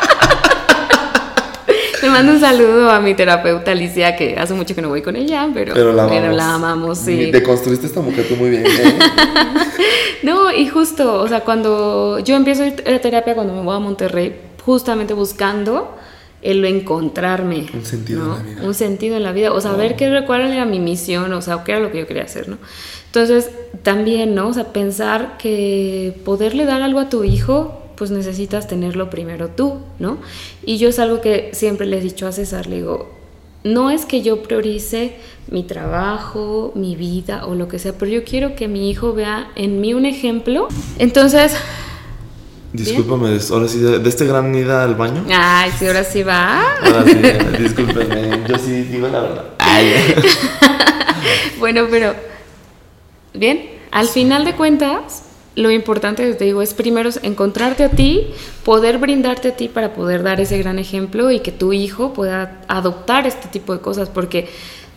le 2.03 2.11
mando 2.11 2.33
un 2.33 2.41
saludo 2.41 2.91
a 2.91 3.01
mi 3.01 3.15
terapeuta 3.15 3.73
Alicia, 3.73 4.17
que 4.17 4.37
hace 4.37 4.55
mucho 4.55 4.75
que 4.75 4.83
no 4.83 4.89
voy 4.89 5.03
con 5.03 5.17
ella, 5.17 5.49
pero, 5.53 5.75
Pero 5.75 5.93
la 5.93 6.05
amamos. 6.05 6.21
pero 6.21 6.33
la 6.33 6.55
amamos, 6.55 6.99
sí. 6.99 7.31
Deconstruiste 7.31 7.87
esta 7.87 8.01
mujer 8.01 8.27
tú 8.29 8.37
muy 8.37 8.51
bien. 8.51 8.65
¿eh? 8.67 8.99
No, 10.23 10.53
y 10.53 10.67
justo, 10.67 11.15
o 11.21 11.29
sea, 11.29 11.41
cuando 11.41 12.19
yo 12.19 12.35
empiezo 12.35 12.65
a 12.65 12.67
ir 12.67 12.83
a 12.93 12.99
terapia 12.99 13.35
cuando 13.35 13.55
me 13.55 13.63
voy 13.63 13.77
a 13.77 13.79
Monterrey, 13.79 14.35
justamente 14.65 15.15
buscando 15.15 15.95
el 16.43 16.65
encontrarme. 16.65 17.67
Un 17.73 17.85
sentido 17.85 18.23
en 18.23 18.29
¿no? 18.29 18.37
la 18.37 18.43
vida. 18.43 18.63
Un 18.65 18.75
sentido 18.75 19.17
en 19.17 19.23
la 19.23 19.33
vida, 19.33 19.53
o 19.53 19.61
saber 19.61 19.97
qué, 19.97 20.25
cuál 20.27 20.43
era 20.53 20.65
mi 20.65 20.81
misión, 20.81 21.33
o 21.33 21.41
sea, 21.41 21.63
qué 21.65 21.73
era 21.73 21.81
lo 21.81 21.93
que 21.93 22.01
yo 22.01 22.07
quería 22.07 22.25
hacer, 22.25 22.49
¿no? 22.49 22.59
Entonces, 23.07 23.51
también, 23.83 24.35
¿no? 24.35 24.49
O 24.49 24.53
sea, 24.53 24.73
pensar 24.73 25.37
que 25.39 26.21
poderle 26.25 26.65
dar 26.65 26.83
algo 26.83 27.01
a 27.01 27.09
tu 27.09 27.25
hijo, 27.25 27.83
pues 27.99 28.11
necesitas 28.13 28.69
tenerlo 28.69 29.11
primero 29.11 29.49
tú, 29.49 29.81
¿no? 29.99 30.19
Y 30.65 30.79
yo 30.79 30.89
es 30.89 30.99
algo 31.01 31.21
que 31.21 31.51
siempre 31.53 31.87
le 31.87 31.99
he 31.99 32.01
dicho 32.01 32.27
a 32.29 32.33
César, 32.33 32.67
le 32.69 32.77
digo, 32.77 33.13
no 33.65 33.91
es 33.91 34.05
que 34.07 34.23
yo 34.23 34.43
priorice 34.45 35.17
mi 35.51 35.65
trabajo, 35.65 36.71
mi 36.77 36.95
vida 36.95 37.45
o 37.47 37.55
lo 37.57 37.67
que 37.67 37.79
sea, 37.81 37.93
pero 37.99 38.11
yo 38.11 38.23
quiero 38.25 38.55
que 38.55 38.69
mi 38.69 38.89
hijo 38.89 39.15
vea 39.15 39.51
en 39.57 39.81
mí 39.81 39.95
un 39.95 40.07
ejemplo. 40.07 40.69
Entonces, 40.99 41.57
Discúlpame, 42.71 43.39
ahora 43.51 43.67
sí, 43.67 43.79
de, 43.79 43.99
de 43.99 44.09
este 44.11 44.27
gran 44.27 44.55
ida 44.55 44.85
al 44.85 44.95
baño. 44.95 45.25
ay, 45.33 45.71
sí, 45.79 45.87
ahora 45.87 46.05
sí 46.05 46.23
va. 46.23 46.63
Ahora 46.83 47.03
sí, 47.05 47.15
discúlpenme, 47.63 48.43
yo 48.47 48.59
sí 48.59 48.83
digo 48.83 49.09
la 49.09 49.21
verdad. 49.21 49.45
Ay, 49.59 49.93
Bueno, 51.59 51.87
pero 51.91 52.15
bien, 53.35 53.71
al 53.91 54.07
final 54.07 54.45
de 54.45 54.55
cuentas, 54.55 55.23
lo 55.59 55.73
importante, 55.73 56.35
te 56.35 56.45
digo, 56.45 56.63
es 56.63 56.73
primero 56.73 57.11
encontrarte 57.23 57.83
a 57.83 57.91
ti, 57.91 58.29
poder 58.65 58.99
brindarte 58.99 59.49
a 59.49 59.57
ti 59.57 59.67
para 59.67 59.93
poder 59.93 60.23
dar 60.23 60.41
ese 60.41 60.57
gran 60.57 60.79
ejemplo 60.79 61.33
y 61.33 61.41
que 61.41 61.51
tu 61.51 61.73
hijo 61.73 62.13
pueda 62.13 62.61
adoptar 62.69 63.27
este 63.27 63.49
tipo 63.49 63.75
de 63.75 63.81
cosas, 63.81 64.09
porque 64.09 64.49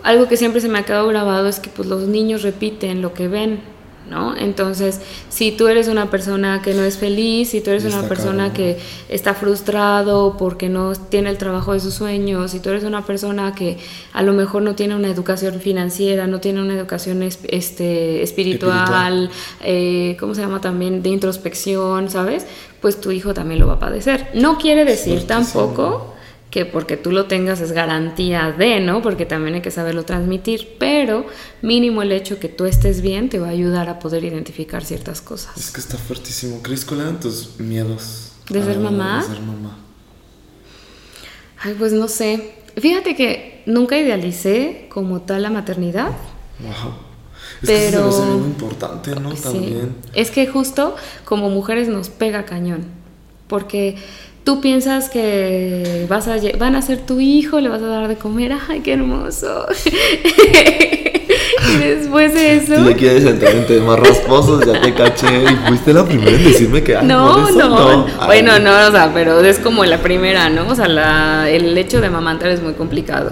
algo 0.03 0.27
que 0.27 0.38
siempre 0.38 0.62
se 0.62 0.70
me 0.70 0.77
ha 0.77 0.84
quedado 0.84 1.08
grabado 1.08 1.48
es 1.48 1.60
que 1.60 1.72
pues 1.72 1.88
los 1.88 2.08
niños 2.08 2.44
repiten 2.44 3.01
lo 3.01 3.12
que 3.12 3.27
ven. 3.27 3.60
¿No? 4.10 4.36
Entonces, 4.36 5.00
si 5.29 5.51
tú 5.53 5.67
eres 5.70 5.88
una 5.88 6.10
persona 6.10 6.62
que 6.62 6.74
no 6.74 6.84
es 6.84 6.98
feliz, 6.98 7.51
si 7.51 7.62
tú 7.62 7.70
eres 7.70 7.86
una 7.86 8.01
persona 8.10 8.51
que 8.51 8.77
está 9.08 9.34
frustrado 9.34 10.36
porque 10.38 10.67
no 10.67 10.93
tiene 10.96 11.29
el 11.29 11.38
trabajo 11.38 11.72
de 11.72 11.79
sus 11.79 11.93
sueños, 11.93 12.51
si 12.51 12.60
tú 12.60 12.72
eres 12.72 12.84
una 12.84 13.05
persona 13.05 13.55
que 13.55 13.77
a 14.12 14.22
lo 14.24 14.34
mejor 14.34 14.63
no 14.63 14.75
tiene 14.75 14.96
una 14.98 15.08
educación 15.08 15.62
financiera, 15.62 16.27
no 16.27 16.41
tiene 16.41 16.62
una 16.62 16.74
educación 16.74 17.24
es- 17.24 17.39
este, 17.48 18.22
espiritual, 18.22 19.29
eh, 19.63 20.17
¿cómo 20.20 20.36
se 20.36 20.41
llama 20.41 20.60
también? 20.60 21.01
De 21.03 21.10
introspección, 21.10 22.10
¿sabes? 22.10 22.46
Pues 22.81 23.00
tu 23.00 23.12
hijo 23.12 23.34
también 23.34 23.62
lo 23.62 23.67
va 23.67 23.74
a 23.75 23.79
padecer. 23.79 24.27
No 24.34 24.58
quiere 24.58 24.84
decir 24.84 25.25
tampoco 25.27 26.15
que 26.51 26.65
porque 26.65 26.98
tú 26.98 27.12
lo 27.12 27.25
tengas 27.25 27.62
es 27.62 27.72
garantía 27.72 28.51
de, 28.51 28.81
¿no? 28.81 29.01
Porque 29.01 29.25
también 29.25 29.55
hay 29.55 29.62
que 29.62 29.72
saberlo 29.72 30.03
transmitir, 30.03 30.75
pero 30.77 31.25
mínimo 31.62 32.01
el 32.03 32.12
hecho 32.12 32.39
que 32.39 32.50
tú 32.50 32.65
estés 32.65 33.01
bien 33.01 33.29
te 33.29 33.39
va 33.39 33.48
a 33.48 33.51
ayudar 33.51 33.88
a 33.89 34.00
poder 34.00 34.25
identificar 34.25 34.84
ciertas 34.84 35.22
cosas. 35.22 35.58
Es 35.58 35.72
que 35.72 35.79
está 35.79 35.98
fuertísimo. 35.98 36.62
Cris, 36.62 36.84
¿cuáles 36.86 37.05
eran 37.08 37.20
tus 37.22 37.58
miedos? 37.58 38.34
¿De 38.50 38.62
ser 38.63 38.77
mamá? 38.79 39.22
De 39.22 39.34
ser 39.34 39.41
mamá. 39.41 39.77
Ay, 41.60 41.75
pues 41.79 41.93
no 41.93 42.08
sé. 42.08 42.53
Fíjate 42.77 43.15
que 43.15 43.63
nunca 43.65 43.98
idealicé 43.98 44.88
como 44.89 45.22
tal 45.22 45.43
la 45.43 45.50
maternidad. 45.50 46.12
Wow. 46.60 46.93
Es 47.62 47.70
que 47.70 47.77
se 47.77 47.91
Pero- 47.91 48.25
bien 48.25 48.46
importante, 48.46 49.15
¿no? 49.15 49.36
Sí. 49.36 49.43
También. 49.43 49.96
Es 50.13 50.31
que 50.31 50.48
justo 50.48 50.96
como 51.24 51.50
mujeres 51.50 51.88
nos 51.88 52.10
pega 52.10 52.43
cañón. 52.46 52.86
Porque 53.48 53.98
tú 54.43 54.62
piensas 54.62 55.10
que 55.10 56.05
vas 56.10 56.27
a, 56.27 56.36
van 56.57 56.75
a 56.75 56.81
ser 56.81 57.00
tu 57.00 57.19
hijo, 57.19 57.60
le 57.60 57.69
vas 57.69 57.81
a 57.81 57.88
dar 57.88 58.07
de 58.07 58.15
comer. 58.15 58.53
¡Ay, 58.69 58.81
qué 58.81 58.93
hermoso! 58.93 59.65
y 61.74 61.77
después 61.77 62.33
de 62.33 62.57
eso. 62.57 62.75
Tú 62.75 62.89
ya 62.89 62.95
quieres 62.95 63.25
entrar 63.25 63.55
en 63.55 63.65
temas 63.67 64.00
rasposos, 64.00 64.65
ya 64.65 64.81
te 64.81 64.93
caché 64.93 65.43
y 65.43 65.67
fuiste 65.67 65.93
la 65.93 66.05
primera 66.05 66.31
en 66.31 66.43
decirme 66.43 66.83
que 66.83 66.98
ay, 66.98 67.05
No, 67.05 67.51
no, 67.51 68.05
Ay, 68.19 68.25
Bueno, 68.25 68.60
no, 68.60 68.88
o 68.88 68.91
sea, 68.91 69.12
pero 69.13 69.39
es 69.41 69.60
como 69.60 69.86
la 69.86 70.00
primera, 70.00 70.50
¿no? 70.50 70.67
O 70.67 70.75
sea, 70.75 70.88
la- 70.88 71.50
el 71.50 71.77
hecho 71.77 72.01
de 72.01 72.07
amamantar 72.07 72.50
es 72.50 72.62
muy 72.62 72.74
complicado. 72.74 73.31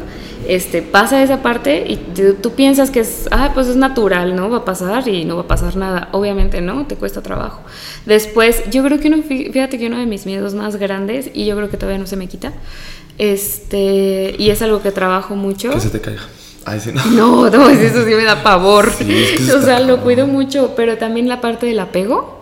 Este, 0.50 0.82
pasa 0.82 1.22
esa 1.22 1.44
parte 1.44 1.86
y 1.88 1.96
tú, 1.98 2.34
tú 2.42 2.52
piensas 2.54 2.90
que 2.90 3.02
es, 3.02 3.28
ah, 3.30 3.52
pues 3.54 3.68
es 3.68 3.76
natural, 3.76 4.36
¿no? 4.36 4.50
Va 4.50 4.58
a 4.58 4.66
pasar 4.66 5.08
y 5.08 5.24
no 5.24 5.36
va 5.36 5.44
a 5.44 5.48
pasar 5.48 5.76
nada. 5.76 6.10
Obviamente, 6.12 6.60
¿no? 6.60 6.88
Te 6.88 6.96
cuesta 6.96 7.22
trabajo. 7.22 7.62
Después, 8.08 8.64
yo 8.72 8.84
creo 8.84 9.00
que 9.00 9.10
uno, 9.10 9.18
fí- 9.18 9.52
fíjate 9.54 9.78
que 9.78 9.86
uno 9.86 9.98
de 10.00 10.08
mis 10.08 10.26
miedos 10.26 10.56
más 10.56 10.78
grandes, 10.78 11.30
y 11.36 11.46
yo 11.46 11.56
creo 11.56 11.70
que 11.70 11.78
todavía 11.78 12.00
no 12.00 12.08
se 12.08 12.16
me 12.18 12.28
quita, 12.28 12.54
este, 13.20 14.36
y 14.40 14.50
es 14.50 14.62
algo 14.62 14.82
que 14.82 14.92
trabajo 14.92 15.36
mucho. 15.36 15.70
Que 15.70 15.80
se 15.80 15.90
te 15.90 16.02
caiga. 16.02 16.22
Ay, 16.66 16.80
sí, 16.80 16.92
no. 16.94 17.06
No, 17.12 17.50
no, 17.50 17.70
eso 17.70 18.04
sí 18.06 18.16
me 18.16 18.24
da 18.24 18.42
pavor. 18.42 18.92
Sí, 18.98 19.06
es 19.36 19.42
que 19.42 19.54
o 19.54 19.62
sea, 19.62 19.80
lo 19.80 20.02
cuido 20.02 20.26
mucho, 20.26 20.74
pero 20.76 20.98
también 20.98 21.28
la 21.28 21.42
parte 21.42 21.66
del 21.68 21.80
apego. 21.80 22.40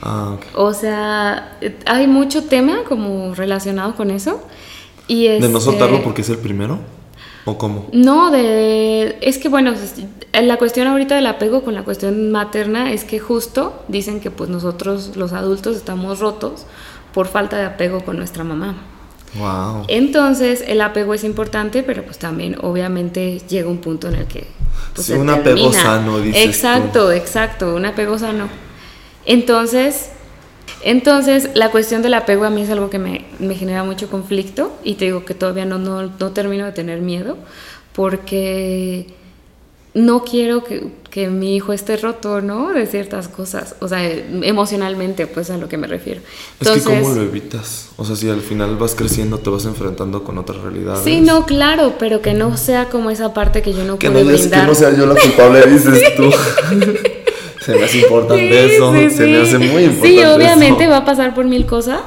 Ah, 0.00 0.34
ok. 0.36 0.42
O 0.58 0.72
sea, 0.74 1.58
hay 1.86 2.06
mucho 2.06 2.44
tema 2.44 2.78
como 2.88 3.34
relacionado 3.34 3.94
con 3.94 4.10
eso. 4.10 4.42
Y 5.06 5.26
¿De 5.28 5.40
no 5.40 5.58
este, 5.58 5.60
soltarlo 5.60 6.02
porque 6.02 6.22
es 6.22 6.28
el 6.30 6.38
primero? 6.38 6.78
¿O 7.44 7.58
cómo? 7.58 7.86
No, 7.92 8.30
de... 8.30 9.18
Es 9.20 9.38
que 9.38 9.48
bueno, 9.48 9.72
la 10.32 10.56
cuestión 10.58 10.86
ahorita 10.86 11.16
del 11.16 11.26
apego 11.26 11.62
con 11.62 11.74
la 11.74 11.82
cuestión 11.82 12.30
materna 12.30 12.92
es 12.92 13.04
que 13.04 13.18
justo 13.18 13.82
dicen 13.88 14.20
que 14.20 14.30
pues 14.30 14.48
nosotros 14.48 15.16
los 15.16 15.32
adultos 15.32 15.76
estamos 15.76 16.20
rotos 16.20 16.66
por 17.12 17.26
falta 17.26 17.56
de 17.58 17.64
apego 17.64 18.04
con 18.04 18.16
nuestra 18.16 18.44
mamá. 18.44 18.76
Wow. 19.34 19.84
Entonces 19.88 20.62
el 20.66 20.80
apego 20.80 21.14
es 21.14 21.24
importante, 21.24 21.82
pero 21.82 22.04
pues 22.04 22.18
también 22.18 22.56
obviamente 22.60 23.40
llega 23.48 23.68
un 23.68 23.78
punto 23.78 24.08
en 24.08 24.14
el 24.14 24.26
que... 24.26 24.46
pues, 24.94 25.06
Sí, 25.06 25.14
un 25.14 25.30
apego 25.30 25.56
termina. 25.56 25.82
sano, 25.82 26.18
dices 26.20 26.42
tú. 26.42 26.48
Exacto, 26.48 27.12
exacto, 27.12 27.74
un 27.74 27.86
apego 27.86 28.18
sano. 28.18 28.48
Entonces, 29.24 30.10
entonces 30.84 31.50
la 31.54 31.70
cuestión 31.70 32.02
del 32.02 32.14
apego 32.14 32.44
a 32.44 32.50
mí 32.50 32.62
es 32.62 32.70
algo 32.70 32.90
que 32.90 32.98
me, 32.98 33.24
me 33.38 33.54
genera 33.54 33.84
mucho 33.84 34.08
conflicto 34.08 34.72
y 34.84 34.94
te 34.94 35.06
digo 35.06 35.24
que 35.24 35.34
todavía 35.34 35.64
no, 35.64 35.78
no, 35.78 36.02
no 36.02 36.30
termino 36.32 36.64
de 36.64 36.72
tener 36.72 37.00
miedo 37.00 37.36
porque 37.92 39.06
no 39.94 40.24
quiero 40.24 40.64
que, 40.64 40.88
que, 41.10 41.28
mi 41.28 41.54
hijo 41.56 41.72
esté 41.72 41.98
roto, 41.98 42.40
¿no? 42.40 42.72
De 42.72 42.86
ciertas 42.86 43.28
cosas, 43.28 43.76
o 43.80 43.88
sea, 43.88 44.02
emocionalmente, 44.10 45.26
pues 45.26 45.50
a 45.50 45.58
lo 45.58 45.68
que 45.68 45.76
me 45.76 45.86
refiero. 45.86 46.22
Entonces, 46.60 46.86
es 46.86 46.88
que 46.88 47.00
¿cómo 47.02 47.14
lo 47.14 47.22
evitas? 47.22 47.90
O 47.98 48.04
sea, 48.04 48.16
si 48.16 48.30
al 48.30 48.40
final 48.40 48.76
vas 48.76 48.94
creciendo, 48.94 49.38
te 49.38 49.50
vas 49.50 49.66
enfrentando 49.66 50.24
con 50.24 50.38
otras 50.38 50.62
realidades. 50.62 51.04
Sí, 51.04 51.20
no, 51.20 51.44
claro, 51.44 51.96
pero 51.98 52.22
que 52.22 52.32
no 52.32 52.56
sea 52.56 52.88
como 52.88 53.10
esa 53.10 53.34
parte 53.34 53.60
que 53.60 53.74
yo 53.74 53.84
no 53.84 53.98
que 53.98 54.08
no, 54.08 54.24
brindar. 54.24 54.62
Que 54.62 54.66
no 54.66 54.74
sea 54.74 54.96
yo 54.96 55.04
la 55.06 55.14
culpable, 55.14 55.62
dices 55.66 56.02
tú. 56.16 56.30
se 57.64 57.74
me 57.74 57.84
hace 57.84 57.98
importante 57.98 58.74
eso, 58.74 58.92
se 59.10 59.26
me 59.26 59.38
hace 59.38 59.58
muy 59.58 59.84
importante 59.84 60.08
Sí, 60.08 60.24
obviamente 60.24 60.86
va 60.86 60.98
a 60.98 61.04
pasar 61.04 61.34
por 61.34 61.44
mil 61.44 61.66
cosas, 61.66 62.00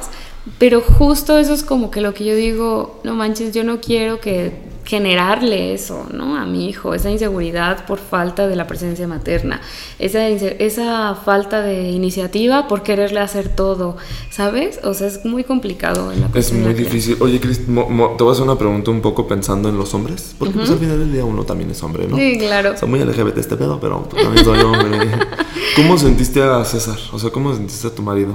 pero 0.58 0.80
justo 0.80 1.38
eso 1.38 1.52
es 1.52 1.62
como 1.62 1.90
que 1.90 2.00
lo 2.00 2.14
que 2.14 2.24
yo 2.24 2.34
digo, 2.34 3.00
no 3.04 3.14
manches, 3.14 3.52
yo 3.54 3.64
no 3.64 3.80
quiero 3.80 4.20
que 4.20 4.66
generarle 4.86 5.74
eso, 5.74 6.06
¿no? 6.12 6.36
A 6.36 6.46
mi 6.46 6.68
hijo, 6.68 6.94
esa 6.94 7.10
inseguridad 7.10 7.84
por 7.86 7.98
falta 7.98 8.46
de 8.46 8.54
la 8.54 8.66
presencia 8.66 9.06
materna, 9.08 9.60
esa, 9.98 10.26
esa 10.28 11.14
falta 11.16 11.60
de 11.60 11.90
iniciativa 11.90 12.68
por 12.68 12.82
quererle 12.82 13.20
hacer 13.20 13.48
todo, 13.48 13.96
¿sabes? 14.30 14.78
O 14.84 14.94
sea, 14.94 15.08
es 15.08 15.24
muy 15.24 15.42
complicado. 15.42 16.12
En 16.12 16.20
la 16.20 16.30
es 16.34 16.52
muy 16.52 16.72
difícil. 16.72 17.16
Oye, 17.20 17.40
Cris, 17.40 17.66
te 17.66 17.72
voy 17.72 18.28
a 18.28 18.32
hacer 18.32 18.44
una 18.44 18.56
pregunta 18.56 18.92
un 18.92 19.02
poco 19.02 19.26
pensando 19.26 19.68
en 19.68 19.76
los 19.76 19.92
hombres, 19.92 20.34
porque 20.38 20.54
pues, 20.54 20.70
al 20.70 20.78
final 20.78 21.00
del 21.00 21.12
día 21.12 21.24
uno 21.24 21.42
también 21.44 21.70
es 21.70 21.82
hombre, 21.82 22.06
¿no? 22.06 22.16
Sí, 22.16 22.38
claro. 22.38 22.76
Soy 22.76 22.88
muy 22.88 23.00
LGBT 23.00 23.38
este 23.38 23.56
pedo, 23.56 23.80
pero 23.80 24.04
pues, 24.08 24.22
también 24.22 24.44
soy 24.44 24.60
hombre. 24.60 25.10
¿Cómo 25.74 25.98
sentiste 25.98 26.42
a 26.42 26.64
César? 26.64 26.98
O 27.12 27.18
sea, 27.18 27.30
¿cómo 27.30 27.54
sentiste 27.54 27.88
a 27.88 27.94
tu 27.94 28.02
marido? 28.02 28.34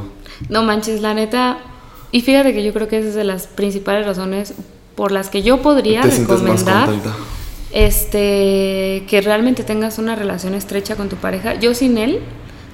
No 0.50 0.64
manches, 0.64 1.02
la 1.02 1.14
neta, 1.14 1.60
y 2.12 2.22
fíjate 2.22 2.54
que 2.54 2.64
yo 2.64 2.74
creo 2.74 2.88
que 2.88 3.00
esa 3.00 3.10
es 3.10 3.16
de 3.16 3.24
las 3.24 3.48
principales 3.48 4.06
razones 4.06 4.54
por 4.96 5.12
las 5.12 5.30
que 5.30 5.44
yo 5.44 5.62
podría 5.62 6.02
recomendar 6.02 6.90
este 7.72 9.06
que 9.08 9.22
realmente 9.24 9.64
tengas 9.64 9.98
una 9.98 10.16
relación 10.16 10.54
estrecha 10.54 10.96
con 10.96 11.08
tu 11.08 11.16
pareja. 11.16 11.56
Yo 11.56 11.74
sin 11.74 11.98
él 11.98 12.20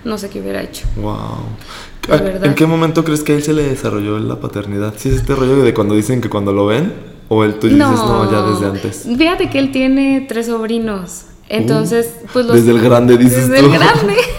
no 0.04 0.18
sé 0.18 0.30
qué 0.30 0.40
hubiera 0.40 0.64
hecho. 0.64 0.88
Wow. 0.96 2.40
¿En 2.44 2.56
qué 2.56 2.66
momento 2.66 3.04
crees 3.04 3.24
que 3.24 3.34
a 3.34 3.36
él 3.36 3.44
se 3.44 3.54
le 3.54 3.64
desarrolló 3.64 4.18
la 4.18 4.40
paternidad? 4.40 4.94
¿Sí 4.98 5.10
es 5.10 5.16
este 5.16 5.36
rollo 5.36 5.58
de 5.58 5.74
cuando 5.74 5.94
dicen 5.94 6.22
que 6.22 6.30
cuando 6.30 6.54
lo 6.54 6.66
ven? 6.66 6.94
¿O 7.30 7.44
él 7.44 7.56
tú 7.56 7.68
dices 7.68 7.80
no, 7.80 8.32
ya 8.32 8.42
desde 8.42 8.66
antes? 8.66 9.08
Fíjate 9.18 9.50
que 9.50 9.60
él 9.60 9.72
tiene 9.72 10.26
tres 10.28 10.48
sobrinos. 10.48 11.26
Entonces, 11.50 12.14
uh, 12.24 12.28
pues 12.34 12.46
los, 12.46 12.56
Desde 12.56 12.72
el 12.72 12.82
grande 12.82 13.18
dices 13.18 13.50
Desde 13.50 13.66
el 13.66 13.72
grande. 13.72 14.16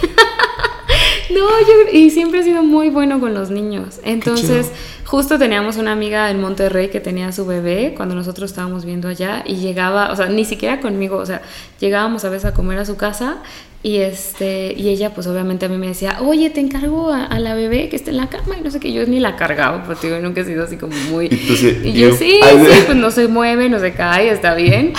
yo, 1.67 1.97
y 1.97 2.09
siempre 2.09 2.39
he 2.39 2.43
sido 2.43 2.63
muy 2.63 2.89
bueno 2.89 3.19
con 3.19 3.33
los 3.33 3.49
niños. 3.49 3.99
Entonces, 4.03 4.71
Justo 5.09 5.39
teníamos 5.39 5.77
una 5.77 5.91
amiga 5.91 6.29
en 6.29 6.39
Monterrey 6.39 6.89
que 6.89 6.99
tenía 6.99 7.31
su 7.31 7.43
bebé 7.43 7.95
cuando 7.97 8.13
nosotros 8.13 8.51
estábamos 8.51 8.85
viendo 8.85 9.07
allá 9.07 9.43
y 9.43 9.55
llegaba, 9.55 10.11
o 10.11 10.15
sea, 10.15 10.27
ni 10.27 10.45
siquiera 10.45 10.79
conmigo, 10.81 11.17
o 11.17 11.25
sea, 11.25 11.41
llegábamos 11.79 12.25
a 12.25 12.29
veces 12.29 12.45
a 12.45 12.53
comer 12.53 12.77
a 12.77 12.85
su 12.85 12.95
casa 12.95 13.37
y, 13.81 13.97
este, 13.99 14.73
y 14.75 14.89
ella, 14.89 15.13
pues 15.13 15.25
obviamente 15.27 15.65
a 15.65 15.69
mí 15.69 15.77
me 15.77 15.87
decía, 15.87 16.17
oye, 16.21 16.49
te 16.49 16.59
encargo 16.59 17.13
a, 17.13 17.39
la 17.39 17.55
bebé 17.55 17.87
que 17.87 17.95
esté 17.95 18.09
en 18.11 18.17
la 18.17 18.27
cama 18.27 18.57
y 18.59 18.61
no 18.61 18.69
sé 18.71 18.81
qué. 18.81 18.91
Yo 18.91 19.05
ni 19.05 19.21
la 19.21 19.37
cargaba, 19.37 19.85
porque 19.85 20.09
yo 20.09 20.19
nunca 20.19 20.41
he 20.41 20.43
sido 20.43 20.65
así 20.65 20.75
como 20.75 20.93
muy. 21.09 21.27
Y, 21.27 21.93
yo, 21.93 22.11
sí, 22.17 22.39
sí, 22.41 22.83
pues 22.85 22.97
no 22.97 23.09
se 23.09 23.29
mueve, 23.29 23.69
no 23.69 23.79
se 23.79 23.93
cae, 23.93 24.31
está 24.31 24.53
bien. 24.53 24.91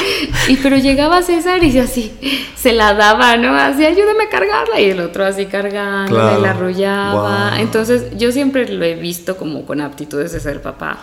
Y 0.49 0.57
pero 0.57 0.79
llegaba 0.79 1.21
César 1.21 1.63
y 1.63 1.79
así 1.79 2.11
se 2.57 2.73
la 2.73 2.95
daba, 2.95 3.37
¿no? 3.37 3.55
Así, 3.55 3.85
ayúdame 3.85 4.25
a 4.25 4.29
cargarla. 4.31 4.81
Y 4.81 4.89
el 4.91 5.01
otro 5.01 5.27
así 5.27 5.45
cargando, 5.45 6.39
la 6.39 6.51
arrullaba. 6.51 7.61
Entonces 7.61 8.17
yo 8.17 8.33
siempre 8.33 8.67
lo 8.67 8.83
he 8.87 8.95
visto 8.95 9.37
como 9.37 9.67
con 9.67 9.83
aptitudes 9.83 10.33
de 10.33 10.41
ser 10.41 10.63
papá. 10.63 11.01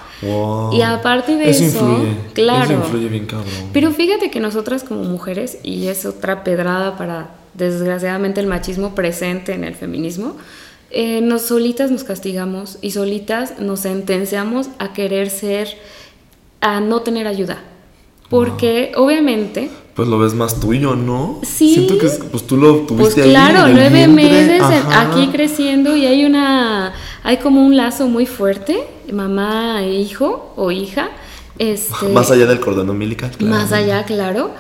Y 0.74 0.82
aparte 0.82 1.36
de 1.36 1.52
eso, 1.52 2.04
claro. 2.34 2.64
Eso 2.64 2.74
influye 2.74 3.08
bien 3.08 3.28
cabrón. 3.28 3.48
Pero 3.72 3.92
fíjate 3.92 4.32
que 4.32 4.40
nosotras 4.40 4.84
como 4.84 5.04
mujeres, 5.04 5.60
y 5.62 5.90
es 5.90 6.08
otra 6.08 6.44
pedrada 6.44 6.98
para 6.98 7.37
desgraciadamente 7.58 8.40
el 8.40 8.48
machismo 8.48 8.96
presente 8.96 9.54
en 9.54 9.64
el 9.64 9.76
feminismo, 9.76 10.38
eh, 10.90 11.20
nos 11.22 11.42
solitas 11.42 11.92
nos 11.92 12.04
castigamos 12.04 12.78
y 12.82 12.92
solitas 12.92 13.60
nos 13.60 13.82
sentenciamos 13.82 14.70
a 14.80 14.94
querer 14.94 15.30
ser, 15.30 15.68
a 16.62 16.80
no 16.80 17.02
tener 17.02 17.28
ayuda. 17.28 17.62
Porque 18.30 18.92
obviamente... 18.96 19.70
Pues 19.96 20.08
lo 20.08 20.20
ves 20.20 20.34
más 20.34 20.60
tuyo, 20.60 20.96
¿no? 20.96 21.40
Sí. 21.44 21.74
Siento 21.74 21.98
que 21.98 22.08
pues 22.08 22.46
tú 22.46 22.56
lo 22.56 22.82
tuviste 22.82 23.22
Pues 23.22 23.28
claro, 23.30 23.68
nueve 23.74 24.08
meses 24.08 24.62
aquí 24.92 25.28
creciendo 25.28 25.96
y 25.96 26.06
hay 26.06 26.26
una... 26.26 26.94
Hay 27.24 27.38
como 27.38 27.66
un 27.66 27.76
lazo 27.76 28.08
muy 28.08 28.26
fuerte, 28.26 28.84
mamá 29.12 29.84
e 29.84 29.94
hijo 29.94 30.54
o 30.56 30.72
hija. 30.72 31.10
Este, 31.58 32.10
más 32.10 32.30
allá 32.30 32.46
del 32.46 32.60
cordón 32.60 32.90
umbilical. 32.90 33.32
Más 33.40 33.72
allá, 33.72 34.04
claro. 34.04 34.52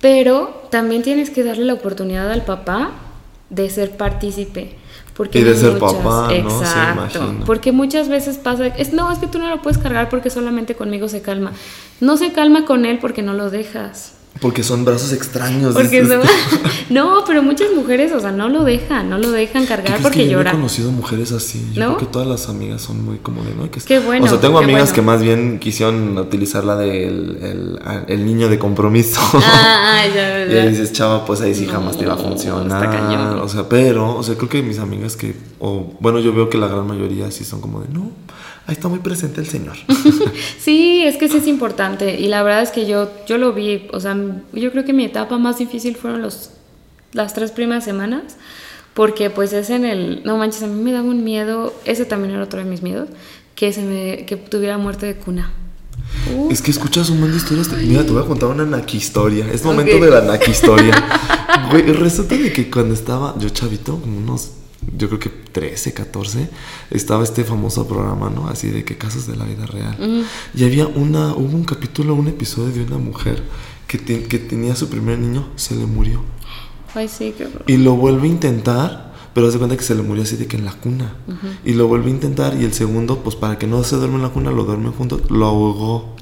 Pero 0.00 0.66
también 0.70 1.02
tienes 1.02 1.30
que 1.30 1.44
darle 1.44 1.64
la 1.64 1.74
oportunidad 1.74 2.30
al 2.30 2.44
papá 2.44 2.92
de 3.50 3.68
ser 3.70 3.96
partícipe. 3.96 4.76
Porque 5.14 5.40
y 5.40 5.44
de 5.44 5.54
ser 5.54 5.78
papá, 5.78 6.28
exacto, 6.32 7.34
porque 7.44 7.72
muchas 7.72 8.08
veces 8.08 8.38
pasa, 8.38 8.68
es, 8.68 8.94
no, 8.94 9.12
es 9.12 9.18
que 9.18 9.26
tú 9.26 9.38
no 9.38 9.50
lo 9.50 9.60
puedes 9.60 9.76
cargar 9.76 10.08
porque 10.08 10.30
solamente 10.30 10.74
conmigo 10.74 11.08
se 11.08 11.20
calma. 11.20 11.52
No 12.00 12.16
se 12.16 12.32
calma 12.32 12.64
con 12.64 12.86
él 12.86 12.98
porque 13.00 13.20
no 13.20 13.34
lo 13.34 13.50
dejas. 13.50 14.14
Porque 14.40 14.62
son 14.62 14.84
brazos 14.84 15.12
extraños. 15.12 15.74
Porque 15.74 16.02
no, 16.90 17.24
pero 17.26 17.42
muchas 17.42 17.68
mujeres, 17.74 18.12
o 18.12 18.20
sea, 18.20 18.32
no 18.32 18.48
lo 18.48 18.64
dejan, 18.64 19.10
no 19.10 19.18
lo 19.18 19.30
dejan 19.30 19.66
cargar 19.66 20.00
porque 20.00 20.20
que. 20.20 20.28
Yo 20.28 20.40
he 20.40 20.44
conocido 20.44 20.90
mujeres 20.92 21.32
así. 21.32 21.70
Yo 21.74 21.86
creo 21.86 21.96
que 21.98 22.06
todas 22.06 22.28
las 22.28 22.48
amigas 22.48 22.80
son 22.80 23.04
muy 23.04 23.18
como 23.18 23.42
de, 23.42 23.54
¿no? 23.54 23.70
Que 23.70 23.80
qué 23.80 23.98
bueno. 23.98 24.24
O 24.24 24.28
sea, 24.28 24.40
tengo 24.40 24.58
amigas 24.58 24.92
que 24.92 25.02
más 25.02 25.20
bien 25.20 25.58
quisieron 25.58 26.16
utilizar 26.16 26.64
la 26.64 26.76
del 26.76 27.78
el, 28.08 28.24
niño 28.24 28.48
de 28.48 28.58
compromiso. 28.58 29.20
Ah, 29.34 30.04
ya, 30.14 30.46
Y 30.46 30.56
ahí 30.56 30.68
dices, 30.70 30.92
chava, 30.92 31.24
pues 31.26 31.40
ahí 31.40 31.54
sí 31.54 31.66
jamás 31.66 31.98
te 31.98 32.06
va 32.06 32.14
a 32.14 32.16
funcionar. 32.16 33.40
O 33.42 33.48
sea, 33.48 33.68
pero, 33.68 34.16
o 34.16 34.22
sea, 34.22 34.36
creo 34.36 34.48
que 34.48 34.62
mis 34.62 34.78
amigas 34.78 35.16
que, 35.16 35.34
o 35.58 35.92
bueno, 36.00 36.18
yo 36.20 36.32
veo 36.32 36.48
que 36.48 36.56
la 36.56 36.68
gran 36.68 36.86
mayoría 36.86 37.30
sí 37.30 37.44
son 37.44 37.60
como 37.60 37.80
de, 37.80 37.88
no, 37.88 38.10
ahí 38.66 38.74
está 38.74 38.88
muy 38.88 39.00
presente 39.00 39.40
el 39.40 39.46
Señor. 39.46 39.76
sí, 40.58 41.02
es 41.04 41.16
que 41.16 41.28
sí 41.28 41.38
es 41.38 41.46
importante. 41.46 42.18
Y 42.18 42.28
la 42.28 42.42
verdad 42.42 42.62
es 42.62 42.70
que 42.70 42.86
yo, 42.86 43.10
yo 43.26 43.38
lo 43.38 43.52
vi, 43.52 43.88
o 43.92 44.00
sea, 44.00 44.16
yo 44.52 44.70
creo 44.70 44.84
que 44.84 44.92
mi 44.92 45.04
etapa 45.04 45.38
más 45.38 45.58
difícil 45.58 45.96
fueron 45.96 46.22
los, 46.22 46.50
las 47.12 47.34
tres 47.34 47.50
primeras 47.52 47.84
semanas, 47.84 48.36
porque 48.94 49.30
pues 49.30 49.52
es 49.52 49.70
en 49.70 49.84
el, 49.84 50.22
no 50.24 50.36
manches, 50.36 50.62
a 50.62 50.66
mí 50.66 50.82
me 50.82 50.92
daba 50.92 51.08
un 51.08 51.24
miedo, 51.24 51.74
ese 51.84 52.04
también 52.04 52.34
era 52.34 52.44
otro 52.44 52.58
de 52.58 52.64
mis 52.64 52.82
miedos, 52.82 53.08
que, 53.54 53.72
se 53.72 53.82
me, 53.82 54.24
que 54.26 54.36
tuviera 54.36 54.78
muerte 54.78 55.06
de 55.06 55.16
cuna. 55.16 55.52
Es 56.50 56.60
que 56.60 56.70
escuchas 56.70 57.08
un 57.10 57.20
montón 57.20 57.32
de 57.32 57.38
historias. 57.38 57.68
Mira, 57.82 58.04
te 58.04 58.10
voy 58.10 58.22
a 58.22 58.26
contar 58.26 58.48
una 58.48 58.64
naquihistoria. 58.64 59.46
Es 59.52 59.64
momento 59.64 59.98
de 59.98 60.10
la 60.10 60.22
naquihistoria. 60.22 60.94
Güey, 61.70 61.82
resulta 61.92 62.36
de 62.36 62.52
que 62.52 62.68
cuando 62.68 62.94
estaba 62.94 63.34
yo 63.38 63.48
chavito, 63.50 64.00
como 64.00 64.18
unos 64.18 64.50
yo 64.96 65.08
creo 65.08 65.20
que 65.20 65.30
13, 65.30 65.92
14, 65.92 66.48
estaba 66.90 67.24
este 67.24 67.44
famoso 67.44 67.86
programa, 67.86 68.30
¿no? 68.30 68.48
Así 68.48 68.68
de 68.68 68.84
que 68.84 68.96
casos 68.98 69.26
de 69.26 69.36
la 69.36 69.44
vida 69.44 69.66
real. 69.66 70.24
Y 70.54 70.64
había 70.64 70.86
una, 70.86 71.34
hubo 71.34 71.56
un 71.56 71.64
capítulo, 71.64 72.14
un 72.14 72.28
episodio 72.28 72.72
de 72.72 72.84
una 72.84 72.98
mujer 72.98 73.42
que, 73.86 73.98
que 73.98 74.38
tenía 74.38 74.76
su 74.76 74.88
primer 74.88 75.18
niño, 75.18 75.48
se 75.56 75.74
le 75.74 75.86
murió. 75.86 76.22
Ay, 76.94 77.08
sí, 77.08 77.34
qué 77.36 77.48
Y 77.66 77.76
lo 77.76 77.94
vuelve 77.94 78.26
a 78.26 78.30
intentar, 78.30 79.14
pero 79.32 79.50
se 79.50 79.58
cuenta 79.58 79.76
que 79.76 79.84
se 79.84 79.94
le 79.94 80.02
murió 80.02 80.24
así 80.24 80.36
de 80.36 80.46
que 80.46 80.56
en 80.56 80.64
la 80.64 80.72
cuna. 80.72 81.14
Y 81.64 81.74
lo 81.74 81.86
vuelve 81.86 82.08
a 82.08 82.10
intentar 82.10 82.56
y 82.60 82.64
el 82.64 82.72
segundo, 82.72 83.18
pues 83.18 83.36
para 83.36 83.58
que 83.58 83.66
no 83.66 83.82
se 83.84 83.96
duerme 83.96 84.16
en 84.16 84.22
la 84.22 84.30
cuna, 84.30 84.50
lo 84.50 84.64
duerme 84.64 84.90
juntos, 84.90 85.30
lo 85.30 85.46
ahogó. 85.46 86.16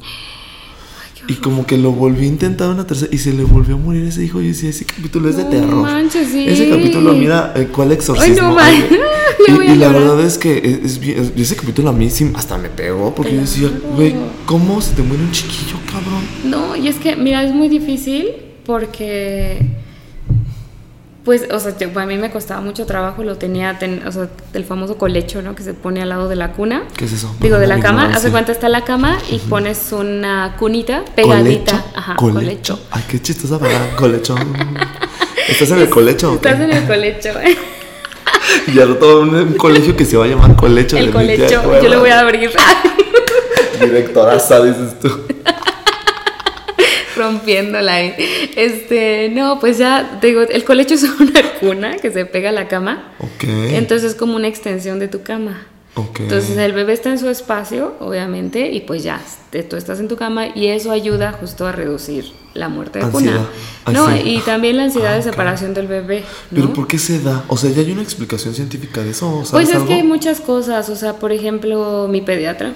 Y 1.28 1.34
como 1.34 1.66
que 1.66 1.76
lo 1.76 1.92
volvió 1.92 2.22
a 2.22 2.26
intentar 2.26 2.70
una 2.70 2.86
tercera 2.86 3.14
y 3.14 3.18
se 3.18 3.34
le 3.34 3.44
volvió 3.44 3.74
a 3.74 3.78
morir 3.78 4.04
ese 4.04 4.24
hijo. 4.24 4.40
Y 4.40 4.48
decía, 4.48 4.70
ese 4.70 4.86
capítulo 4.86 5.28
es 5.28 5.36
de 5.36 5.44
terror. 5.44 5.82
Manches, 5.82 6.28
sí. 6.28 6.48
Ese 6.48 6.70
capítulo, 6.70 7.12
mira, 7.12 7.52
eh, 7.54 7.68
¿cuál 7.70 7.92
exorcismo? 7.92 8.56
Ay, 8.58 8.88
no, 9.46 9.62
y, 9.62 9.72
y 9.72 9.76
la 9.76 9.88
verdad 9.88 10.20
es 10.24 10.38
que 10.38 10.80
es, 10.82 10.98
ese 11.36 11.54
capítulo 11.54 11.90
a 11.90 11.92
mí 11.92 12.08
sí 12.08 12.32
hasta 12.34 12.56
me 12.56 12.70
pegó. 12.70 13.14
Porque 13.14 13.34
yo 13.34 13.40
decía, 13.42 13.70
güey, 13.94 14.14
¿cómo 14.46 14.80
se 14.80 14.94
te 14.94 15.02
muere 15.02 15.22
un 15.22 15.30
chiquillo, 15.30 15.76
cabrón? 15.86 16.22
No, 16.44 16.74
y 16.74 16.88
es 16.88 16.96
que, 16.96 17.14
mira, 17.14 17.44
es 17.44 17.54
muy 17.54 17.68
difícil 17.68 18.28
porque 18.64 19.58
pues, 21.24 21.46
o 21.50 21.60
sea, 21.60 21.74
a 21.94 22.06
mí 22.06 22.16
me 22.16 22.30
costaba 22.30 22.60
mucho 22.60 22.86
trabajo, 22.86 23.22
lo 23.22 23.36
tenía, 23.36 23.78
o 24.06 24.12
sea, 24.12 24.28
el 24.54 24.64
famoso 24.64 24.96
colecho, 24.96 25.42
¿no? 25.42 25.54
Que 25.54 25.62
se 25.62 25.74
pone 25.74 26.00
al 26.00 26.08
lado 26.08 26.28
de 26.28 26.36
la 26.36 26.52
cuna. 26.52 26.84
¿Qué 26.96 27.04
es 27.04 27.12
eso? 27.12 27.34
Digo, 27.40 27.58
de 27.58 27.66
la 27.66 27.80
cama, 27.80 28.12
hace 28.14 28.30
cuenta 28.30 28.52
está 28.52 28.68
la 28.68 28.84
cama 28.84 29.18
y 29.30 29.38
pones 29.38 29.92
una 29.92 30.56
cunita 30.58 31.04
pegadita. 31.14 31.72
¿Colecho? 31.72 31.90
Ajá, 31.94 32.16
colecho. 32.16 32.80
Ay, 32.90 33.04
qué 33.10 33.20
chistosa 33.20 33.58
palabra, 33.58 33.96
colecho. 33.96 34.36
¿Estás 35.48 35.70
en 35.70 35.80
el 35.80 35.90
colecho? 35.90 36.34
Estás 36.34 36.60
en 36.60 36.72
el 36.72 36.86
colecho, 36.86 37.28
¿eh? 37.40 37.56
Y 38.72 38.80
ahora 38.80 38.98
todo 38.98 39.20
un, 39.22 39.54
colegio 39.54 39.96
que 39.96 40.04
se 40.04 40.16
va 40.16 40.24
a 40.24 40.28
llamar 40.28 40.56
colecho. 40.56 40.96
El 40.96 41.10
colecho, 41.10 41.62
yo 41.82 41.88
lo 41.88 42.00
voy 42.00 42.10
a 42.10 42.20
abrir. 42.20 42.50
Directoraza, 43.80 44.62
dices 44.64 44.98
tú 45.00 45.10
rompiéndola. 47.18 48.00
Este, 48.56 49.30
no, 49.34 49.60
pues 49.60 49.78
ya, 49.78 50.18
digo, 50.22 50.40
el 50.42 50.64
colecho 50.64 50.94
es 50.94 51.02
una 51.20 51.42
cuna 51.60 51.96
que 51.96 52.10
se 52.10 52.24
pega 52.24 52.50
a 52.50 52.52
la 52.52 52.68
cama. 52.68 53.12
Ok. 53.18 53.44
Entonces 53.44 54.12
es 54.12 54.16
como 54.16 54.36
una 54.36 54.48
extensión 54.48 54.98
de 54.98 55.08
tu 55.08 55.22
cama. 55.22 55.66
Ok. 55.94 56.20
Entonces 56.20 56.56
el 56.56 56.72
bebé 56.72 56.92
está 56.92 57.10
en 57.10 57.18
su 57.18 57.28
espacio, 57.28 57.96
obviamente, 57.98 58.70
y 58.70 58.80
pues 58.80 59.02
ya, 59.02 59.20
te- 59.50 59.64
tú 59.64 59.74
estás 59.76 59.98
en 59.98 60.06
tu 60.06 60.16
cama 60.16 60.46
y 60.54 60.68
eso 60.68 60.92
ayuda 60.92 61.32
justo 61.32 61.66
a 61.66 61.72
reducir 61.72 62.24
la 62.54 62.68
muerte 62.68 63.00
de 63.00 63.06
Ansiedad. 63.06 63.46
cuna. 63.84 63.98
No, 63.98 64.16
y 64.16 64.38
también 64.40 64.76
la 64.76 64.84
ansiedad 64.84 65.14
Ah, 65.14 65.16
de 65.16 65.22
separación 65.22 65.74
del 65.74 65.88
bebé. 65.88 66.20
¿no? 66.52 66.54
Pero 66.60 66.72
¿por 66.72 66.86
qué 66.86 66.98
se 66.98 67.18
da? 67.20 67.42
O 67.48 67.56
sea, 67.56 67.70
¿ya 67.70 67.80
hay 67.82 67.90
una 67.90 68.02
explicación 68.02 68.54
científica 68.54 69.02
de 69.02 69.10
eso? 69.10 69.44
¿Sabes 69.44 69.50
Pues 69.50 69.68
es 69.70 69.74
algo? 69.74 69.86
que 69.88 69.94
hay 69.94 70.02
muchas 70.04 70.40
cosas, 70.40 70.88
o 70.88 70.94
sea, 70.94 71.14
por 71.14 71.32
ejemplo, 71.32 72.06
mi 72.08 72.20
pediatra 72.20 72.72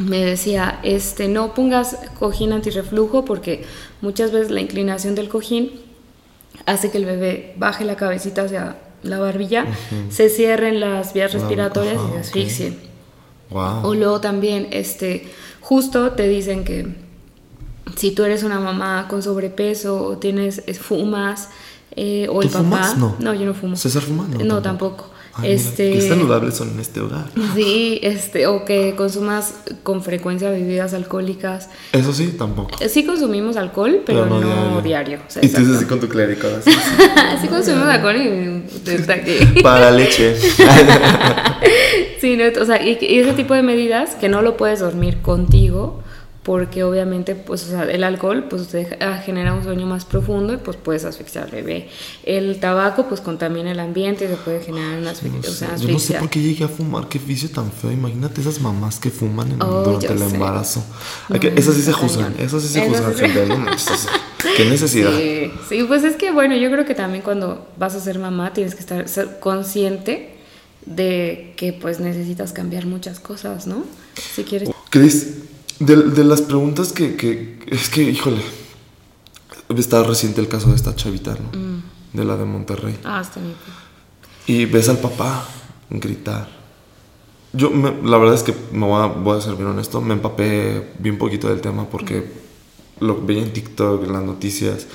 me 0.00 0.24
decía, 0.24 0.80
este, 0.82 1.28
no 1.28 1.54
pongas 1.54 1.96
cojín 2.18 2.52
antirreflujo 2.52 3.24
porque 3.24 3.64
muchas 4.00 4.32
veces 4.32 4.50
la 4.50 4.60
inclinación 4.60 5.14
del 5.14 5.28
cojín 5.28 5.70
hace 6.66 6.90
que 6.90 6.98
el 6.98 7.04
bebé 7.04 7.54
baje 7.58 7.84
la 7.84 7.96
cabecita 7.96 8.42
hacia 8.42 8.76
la 9.02 9.18
barbilla, 9.18 9.66
se 10.10 10.28
cierren 10.28 10.80
las 10.80 11.12
vías 11.14 11.32
La- 11.32 11.40
respiratorias 11.40 11.96
y 12.08 12.12
se 12.12 12.18
asfixie. 12.18 12.78
Wow. 13.50 13.86
O 13.86 13.94
luego 13.94 14.20
también, 14.20 14.68
este, 14.70 15.28
justo 15.60 16.12
te 16.12 16.28
dicen 16.28 16.64
que 16.64 16.86
si 17.96 18.12
tú 18.12 18.24
eres 18.24 18.42
una 18.42 18.60
mamá 18.60 19.06
con 19.08 19.22
sobrepeso 19.22 20.04
o 20.06 20.18
tienes 20.18 20.62
eh, 20.66 20.74
fumas 20.74 21.48
eh, 21.96 22.26
o 22.30 22.34
¿Tú 22.34 22.42
el 22.42 22.48
papá, 22.48 22.62
fumas? 22.62 22.96
No. 23.18 23.34
yo 23.34 23.44
no 23.46 23.54
fumo. 23.54 23.76
¿César 23.76 24.02
fuma? 24.02 24.26
No, 24.28 24.38
No, 24.44 24.62
tampoco. 24.62 24.62
tampoco. 24.62 25.10
Ay, 25.34 25.42
mira, 25.42 25.54
este, 25.54 25.92
qué 25.92 26.00
saludables 26.00 26.54
son 26.54 26.70
en 26.70 26.80
este 26.80 27.00
hogar. 27.00 27.26
Sí, 27.54 28.00
este, 28.02 28.46
o 28.46 28.64
que 28.64 28.94
consumas 28.96 29.54
con 29.82 30.02
frecuencia 30.02 30.50
bebidas 30.50 30.94
alcohólicas. 30.94 31.70
Eso 31.92 32.12
sí, 32.12 32.34
tampoco. 32.38 32.70
Sí 32.88 33.04
consumimos 33.04 33.56
alcohol, 33.56 34.02
pero, 34.04 34.26
no, 34.26 34.80
diario. 34.82 35.18
o 35.26 35.30
sea, 35.30 35.44
y 35.44 35.48
tú 35.48 35.60
dices 35.60 35.76
así 35.76 35.84
con 35.86 36.00
tu 36.00 36.08
clérigo. 36.08 36.48
así. 36.58 36.70
sí 37.40 37.48
consumimos 37.48 37.88
alcohol 37.88 38.16
y 38.16 38.90
está 38.90 39.14
aquí. 39.14 39.38
Para 39.62 39.90
leche. 39.90 40.36
Sí, 42.20 42.36
no, 42.36 42.44
o 42.60 42.64
sea, 42.66 42.82
y, 42.82 42.98
y 43.00 43.18
ese 43.18 43.32
tipo 43.32 43.54
de 43.54 43.62
medidas 43.62 44.14
que 44.14 44.28
no 44.28 44.42
lo 44.42 44.58
puedes 44.58 44.80
dormir 44.80 45.22
contigo, 45.22 46.02
porque 46.42 46.84
obviamente, 46.84 47.34
pues, 47.34 47.64
o 47.64 47.66
sea, 47.68 47.82
el 47.84 48.02
alcohol, 48.02 48.46
pues, 48.48 48.72
deja- 48.72 49.18
genera 49.18 49.52
un 49.52 49.62
sueño 49.62 49.84
más 49.86 50.06
profundo 50.06 50.54
y, 50.54 50.56
pues, 50.56 50.78
puedes 50.78 51.04
asfixiar 51.04 51.44
al 51.44 51.50
bebé. 51.50 51.88
El 52.24 52.58
tabaco, 52.58 53.06
pues, 53.08 53.20
contamina 53.20 53.70
el 53.70 53.78
ambiente 53.78 54.24
y 54.24 54.28
se 54.28 54.36
puede 54.36 54.60
generar 54.62 54.98
una 54.98 55.10
asfixia. 55.10 55.40
No 55.42 55.48
o 55.50 55.52
sea, 55.52 55.76
sé, 55.76 55.86
yo 55.86 55.92
no 55.92 55.98
sé 55.98 56.14
asfixia. 56.16 56.18
por 56.20 56.30
qué 56.30 56.40
llegué 56.40 56.64
a 56.64 56.68
fumar, 56.68 57.08
qué 57.08 57.18
vicio 57.18 57.50
tan 57.50 57.70
feo. 57.70 57.92
Imagínate 57.92 58.40
esas 58.40 58.58
mamás 58.58 58.98
que 58.98 59.10
fuman 59.10 59.52
en- 59.52 59.62
Oh, 59.62 59.82
durante 59.84 60.06
el 60.06 60.18
sé. 60.18 60.24
embarazo. 60.34 60.82
No, 61.28 61.38
que- 61.38 61.52
esas 61.56 61.74
sí 61.74 61.82
se 61.82 61.92
juzgan, 61.92 62.34
esas 62.38 62.62
sí 62.62 62.68
se 62.68 62.88
juzgan, 62.88 63.12
qué 64.56 64.64
necesidad. 64.64 65.12
Sí, 65.16 65.50
sí, 65.68 65.82
pues 65.84 66.04
es 66.04 66.16
que 66.16 66.30
bueno, 66.32 66.56
yo 66.56 66.70
creo 66.70 66.86
que 66.86 66.94
también 66.94 67.22
cuando 67.22 67.68
vas 67.78 67.94
a 67.94 68.00
ser 68.00 68.18
mamá 68.18 68.52
tienes 68.54 68.74
que 68.74 68.80
estar 68.80 69.06
ser 69.08 69.38
consciente 69.40 70.36
de 70.86 71.52
que 71.56 71.74
pues 71.74 72.00
necesitas 72.00 72.52
cambiar 72.52 72.86
muchas 72.86 73.20
cosas, 73.20 73.66
¿no? 73.66 73.84
Si 74.34 74.44
quieres. 74.44 74.70
Cris, 74.88 75.34
de, 75.80 75.96
de 75.96 76.24
las 76.24 76.42
preguntas 76.42 76.92
que, 76.92 77.16
que- 77.16 77.58
Es 77.66 77.88
que, 77.88 78.02
híjole. 78.02 78.42
Está 79.76 80.02
reciente 80.02 80.40
el 80.40 80.48
caso 80.48 80.68
de 80.70 80.76
esta 80.76 80.94
chavita, 80.96 81.32
¿no? 81.36 81.58
Mm. 81.58 81.82
De 82.12 82.24
la 82.24 82.36
de 82.36 82.44
Monterrey. 82.44 82.98
Ah, 83.04 83.20
está 83.20 83.40
bien. 83.40 83.54
Y 84.46 84.64
ves 84.66 84.88
al 84.88 84.98
papá 84.98 85.44
gritar. 85.90 86.48
Yo, 87.52 87.70
me- 87.70 87.94
la 88.08 88.16
verdad 88.18 88.34
es 88.34 88.42
que 88.42 88.54
me 88.72 88.86
voy 88.86 89.02
a, 89.02 89.06
voy 89.06 89.38
a 89.38 89.40
ser 89.40 89.54
bien 89.56 89.68
honesto, 89.68 90.00
me 90.00 90.14
empapé 90.14 90.92
bien 90.98 91.18
poquito 91.18 91.48
del 91.48 91.60
tema 91.60 91.88
porque 91.88 92.30
lo 93.00 93.20
veía 93.24 93.42
en 93.42 93.52
TikTok, 93.52 94.04
en 94.04 94.12
las 94.12 94.22
noticias. 94.22 94.86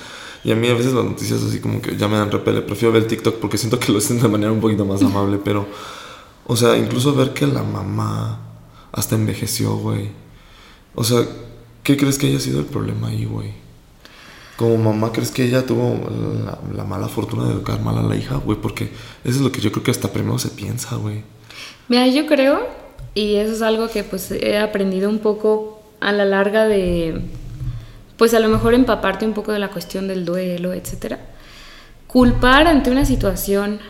Y 0.44 0.52
a 0.52 0.56
mí 0.56 0.68
a 0.68 0.74
veces 0.74 0.92
las 0.92 1.04
noticias 1.04 1.42
así 1.42 1.58
como 1.60 1.80
que 1.80 1.96
ya 1.96 2.06
me 2.08 2.16
dan 2.18 2.30
repele. 2.30 2.60
Prefiero 2.62 2.92
ver 2.92 3.02
el 3.02 3.08
TikTok 3.08 3.36
porque 3.36 3.58
siento 3.58 3.78
que 3.80 3.90
lo 3.92 3.98
hacen 3.98 4.20
de 4.20 4.28
manera 4.28 4.52
un 4.52 4.60
poquito 4.60 4.84
más 4.84 5.02
amable. 5.02 5.38
Pero, 5.42 5.66
o 6.46 6.54
sea, 6.56 6.76
incluso 6.76 7.14
ver 7.14 7.32
que 7.32 7.46
la 7.46 7.62
mamá 7.62 8.40
hasta 8.92 9.14
envejeció, 9.16 9.76
güey. 9.76 10.10
O 10.96 11.04
sea, 11.04 11.24
¿qué 11.84 11.96
crees 11.96 12.18
que 12.18 12.26
haya 12.26 12.40
sido 12.40 12.58
el 12.58 12.64
problema 12.64 13.08
ahí, 13.08 13.26
güey? 13.26 13.52
Como 14.56 14.78
mamá, 14.78 15.12
¿crees 15.12 15.30
que 15.30 15.44
ella 15.44 15.66
tuvo 15.66 16.08
la, 16.42 16.58
la 16.74 16.84
mala 16.84 17.06
fortuna 17.08 17.44
de 17.44 17.52
educar 17.52 17.80
mal 17.82 17.98
a 17.98 18.02
la 18.02 18.16
hija, 18.16 18.36
güey? 18.36 18.58
Porque 18.58 18.84
eso 19.22 19.36
es 19.36 19.40
lo 19.40 19.52
que 19.52 19.60
yo 19.60 19.70
creo 19.70 19.84
que 19.84 19.90
hasta 19.90 20.10
primero 20.10 20.38
se 20.38 20.48
piensa, 20.48 20.96
güey. 20.96 21.22
Mira, 21.88 22.06
yo 22.06 22.26
creo, 22.26 22.66
y 23.14 23.36
eso 23.36 23.52
es 23.52 23.60
algo 23.60 23.88
que 23.88 24.04
pues 24.04 24.30
he 24.30 24.58
aprendido 24.58 25.10
un 25.10 25.18
poco 25.18 25.82
a 26.00 26.12
la 26.12 26.24
larga 26.24 26.66
de, 26.66 27.20
pues 28.16 28.32
a 28.32 28.40
lo 28.40 28.48
mejor 28.48 28.72
empaparte 28.72 29.26
un 29.26 29.34
poco 29.34 29.52
de 29.52 29.58
la 29.58 29.68
cuestión 29.68 30.08
del 30.08 30.24
duelo, 30.24 30.72
etcétera. 30.72 31.20
Culpar 32.06 32.68
ante 32.68 32.90
una 32.90 33.04
situación 33.04 33.80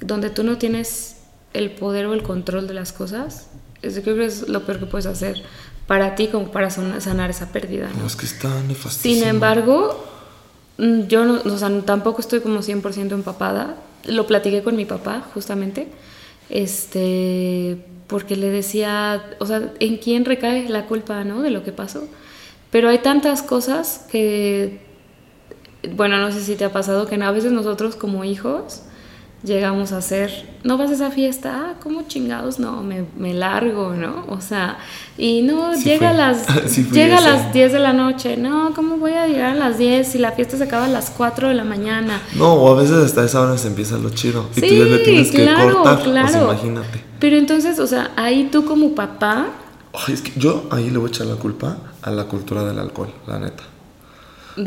donde 0.00 0.28
tú 0.28 0.44
no 0.44 0.58
tienes 0.58 1.16
el 1.54 1.70
poder 1.70 2.04
o 2.04 2.12
el 2.12 2.22
control 2.22 2.66
de 2.66 2.74
las 2.74 2.92
cosas, 2.92 3.48
eso 3.80 4.02
creo 4.02 4.16
que 4.16 4.26
es 4.26 4.46
lo 4.46 4.66
peor 4.66 4.80
que 4.80 4.86
puedes 4.86 5.06
hacer 5.06 5.42
para 5.86 6.14
ti 6.14 6.28
como 6.28 6.48
para 6.50 6.70
sanar 6.70 7.30
esa 7.30 7.52
pérdida. 7.52 7.88
¿no? 7.94 8.02
No, 8.02 8.06
es 8.06 8.16
que 8.16 8.26
está 8.26 8.48
nefastísimo. 8.62 9.14
Sin 9.14 9.28
embargo, 9.28 10.04
mm, 10.78 11.02
yo 11.02 11.24
no, 11.24 11.40
o 11.44 11.58
sea, 11.58 11.70
tampoco 11.82 12.20
estoy 12.20 12.40
como 12.40 12.60
100% 12.62 13.12
empapada. 13.12 13.76
Lo 14.06 14.26
platiqué 14.26 14.62
con 14.62 14.76
mi 14.76 14.84
papá, 14.84 15.24
justamente, 15.34 15.88
este, 16.48 17.78
porque 18.06 18.36
le 18.36 18.50
decía, 18.50 19.24
o 19.38 19.46
sea, 19.46 19.72
¿en 19.80 19.96
quién 19.98 20.24
recae 20.24 20.68
la 20.68 20.86
culpa, 20.86 21.24
no? 21.24 21.42
De 21.42 21.50
lo 21.50 21.64
que 21.64 21.72
pasó. 21.72 22.06
Pero 22.70 22.88
hay 22.88 22.98
tantas 22.98 23.42
cosas 23.42 24.06
que, 24.10 24.80
bueno, 25.92 26.18
no 26.18 26.32
sé 26.32 26.42
si 26.42 26.56
te 26.56 26.64
ha 26.64 26.72
pasado 26.72 27.06
que 27.06 27.14
a 27.16 27.30
veces 27.30 27.52
nosotros 27.52 27.94
como 27.94 28.24
hijos 28.24 28.82
llegamos 29.44 29.92
a 29.92 29.98
hacer, 29.98 30.56
no 30.64 30.78
vas 30.78 30.90
a 30.90 30.94
esa 30.94 31.10
fiesta, 31.10 31.66
ah, 31.66 31.74
¿cómo 31.82 32.02
chingados? 32.08 32.58
No, 32.58 32.82
me, 32.82 33.04
me 33.16 33.34
largo, 33.34 33.94
¿no? 33.94 34.24
O 34.28 34.40
sea, 34.40 34.78
y 35.18 35.42
no, 35.42 35.76
Sí 35.76 35.84
llega, 35.84 36.10
a 36.10 36.12
las, 36.14 36.46
Sí 36.66 36.84
llega 36.90 37.18
a 37.18 37.20
las 37.20 37.52
10 37.52 37.72
de 37.72 37.78
la 37.78 37.92
noche, 37.92 38.36
no, 38.36 38.72
¿cómo 38.74 38.96
voy 38.96 39.12
a 39.12 39.26
llegar 39.26 39.50
a 39.50 39.54
las 39.54 39.78
10 39.78 40.08
si 40.08 40.18
la 40.18 40.32
fiesta 40.32 40.56
se 40.56 40.64
acaba 40.64 40.86
a 40.86 40.88
las 40.88 41.10
4 41.10 41.48
de 41.48 41.54
la 41.54 41.64
mañana? 41.64 42.20
No, 42.36 42.54
o 42.54 42.72
a 42.72 42.80
veces 42.80 42.96
hasta 42.96 43.24
esa 43.24 43.42
hora 43.42 43.58
se 43.58 43.68
empieza 43.68 43.98
lo 43.98 44.10
chido. 44.10 44.48
Y 44.56 44.60
tú 44.60 44.66
ya 44.66 44.84
le 44.84 44.98
tienes 44.98 45.30
que 45.30 45.42
claro, 45.42 45.82
cortar. 45.82 45.98
O 45.98 46.02
sea, 46.02 46.12
claro. 46.12 46.44
imagínate. 46.52 47.04
Pero 47.20 47.36
entonces, 47.36 47.78
o 47.78 47.86
sea, 47.86 48.12
ahí 48.16 48.48
tú 48.50 48.64
como 48.64 48.94
papá, 48.94 49.48
Ay, 49.94 50.14
es 50.14 50.22
que 50.22 50.32
yo 50.36 50.64
ahí 50.70 50.90
le 50.90 50.98
voy 50.98 51.06
a 51.06 51.10
echar 51.10 51.26
la 51.28 51.36
culpa 51.36 51.76
a 52.02 52.10
la 52.10 52.24
cultura 52.24 52.64
del 52.64 52.78
alcohol, 52.80 53.10
la 53.28 53.38
neta. 53.38 53.62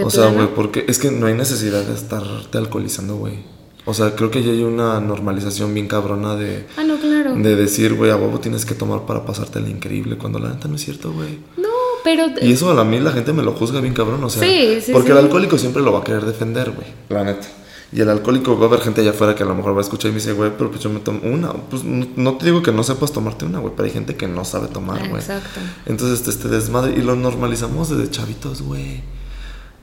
o 0.01 0.09
sea, 0.09 0.27
güey, 0.27 0.47
porque 0.55 0.85
es 0.87 0.99
que 0.99 1.11
no 1.11 1.25
hay 1.25 1.33
necesidad 1.33 1.83
de 1.83 1.93
estarte 1.93 2.57
alcoholizando, 2.57 3.17
güey. 3.17 3.56
O 3.89 3.93
sea, 3.93 4.15
creo 4.15 4.29
que 4.29 4.43
ya 4.43 4.51
hay 4.51 4.63
una 4.63 4.99
normalización 4.99 5.73
bien 5.73 5.87
cabrona 5.87 6.35
de, 6.35 6.65
ah, 6.75 6.83
no, 6.83 6.97
claro. 6.97 7.35
de 7.35 7.55
decir, 7.55 7.93
güey, 7.93 8.11
a 8.11 8.17
huevo 8.17 8.37
tienes 8.41 8.65
que 8.65 8.75
tomar 8.75 9.05
para 9.05 9.25
pasarte 9.25 9.61
la 9.61 9.69
increíble, 9.69 10.17
cuando 10.17 10.39
la 10.39 10.49
neta 10.49 10.67
no 10.67 10.75
es 10.75 10.81
cierto, 10.83 11.13
güey. 11.13 11.39
No, 11.55 11.69
pero... 12.03 12.25
Y 12.41 12.51
eso 12.51 12.69
a 12.77 12.83
mí 12.83 12.99
la 12.99 13.13
gente 13.13 13.31
me 13.31 13.43
lo 13.43 13.53
juzga 13.53 13.79
bien 13.79 13.93
cabrón, 13.93 14.21
o 14.21 14.29
sea, 14.29 14.43
Sí, 14.43 14.81
sí, 14.81 14.91
porque 14.91 15.13
sí. 15.13 15.17
el 15.17 15.23
alcohólico 15.23 15.57
siempre 15.57 15.81
lo 15.81 15.93
va 15.93 15.99
a 15.99 16.03
querer 16.03 16.25
defender, 16.25 16.71
güey, 16.71 16.87
la 17.07 17.23
neta. 17.23 17.47
Y 17.93 18.01
el 18.01 18.09
alcohólico 18.09 18.57
va 18.59 18.65
a 18.65 18.67
haber 18.67 18.81
gente 18.81 18.99
allá 18.99 19.11
afuera 19.11 19.33
que 19.33 19.43
a 19.43 19.45
lo 19.45 19.55
mejor 19.55 19.73
va 19.73 19.77
a 19.77 19.81
escuchar 19.81 20.09
y 20.09 20.11
me 20.11 20.19
dice, 20.19 20.33
güey, 20.33 20.51
pero 20.57 20.69
pues 20.69 20.83
yo 20.83 20.89
me 20.89 20.99
tomo 20.99 21.21
una. 21.23 21.53
Pues 21.53 21.85
no, 21.85 22.05
no 22.17 22.35
te 22.35 22.45
digo 22.45 22.61
que 22.61 22.73
no 22.73 22.83
sepas 22.83 23.13
tomarte 23.13 23.45
una, 23.45 23.59
güey, 23.59 23.73
pero 23.73 23.85
hay 23.85 23.93
gente 23.93 24.17
que 24.17 24.27
no 24.27 24.43
sabe 24.43 24.67
tomar, 24.67 24.99
güey. 25.07 25.21
Exacto. 25.21 25.61
Entonces 25.85 26.19
este, 26.19 26.31
este 26.31 26.49
desmadre 26.49 26.95
y 26.97 27.01
lo 27.01 27.15
normalizamos 27.15 27.89
desde 27.89 28.11
chavitos, 28.11 28.61
güey. 28.61 29.01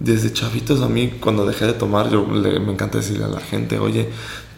Desde 0.05 0.33
chavitos 0.33 0.81
a 0.83 0.88
mí 0.88 1.14
cuando 1.21 1.47
dejé 1.47 1.67
de 1.67 1.73
tomar 1.73 2.11
yo 2.11 2.27
le- 2.31 2.61
me 2.61 2.73
encanta 2.73 2.99
decirle 2.99 3.25
a 3.25 3.29
la 3.29 3.40
gente, 3.40 3.79
oye, 3.79 4.09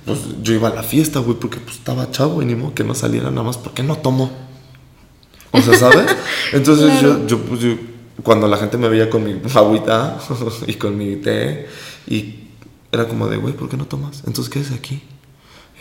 pues 0.04 0.18
yo 0.42 0.54
iba 0.54 0.68
a 0.68 0.74
la 0.74 0.82
fiesta, 0.82 1.20
güey, 1.20 1.38
porque 1.38 1.58
pues 1.58 1.76
estaba 1.76 2.10
chavo 2.10 2.42
y 2.42 2.46
ni 2.46 2.54
modo 2.54 2.74
que 2.74 2.84
no 2.84 2.94
saliera 2.94 3.30
nada 3.30 3.42
más 3.44 3.56
porque 3.58 3.82
no 3.82 3.96
tomo. 3.96 4.30
O 5.52 5.60
sea, 5.62 5.76
¿sabes? 5.78 6.06
Entonces 6.52 6.90
Claro. 7.00 7.20
yo, 7.20 7.26
yo, 7.26 7.38
pues, 7.42 7.60
yo- 7.60 7.76
cuando 8.22 8.48
la 8.48 8.56
gente 8.56 8.78
me 8.78 8.88
veía 8.88 9.10
con 9.10 9.24
mi 9.24 9.40
agüita 9.54 10.18
y 10.66 10.74
con 10.74 10.96
mi 10.96 11.16
té 11.16 11.66
y 12.08 12.40
era 12.92 13.06
como 13.08 13.28
de, 13.28 13.36
güey, 13.36 13.52
¿por 13.54 13.68
qué 13.68 13.76
no 13.76 13.84
tomas? 13.86 14.22
Entonces 14.26 14.52
quédese 14.52 14.74
aquí. 14.74 15.02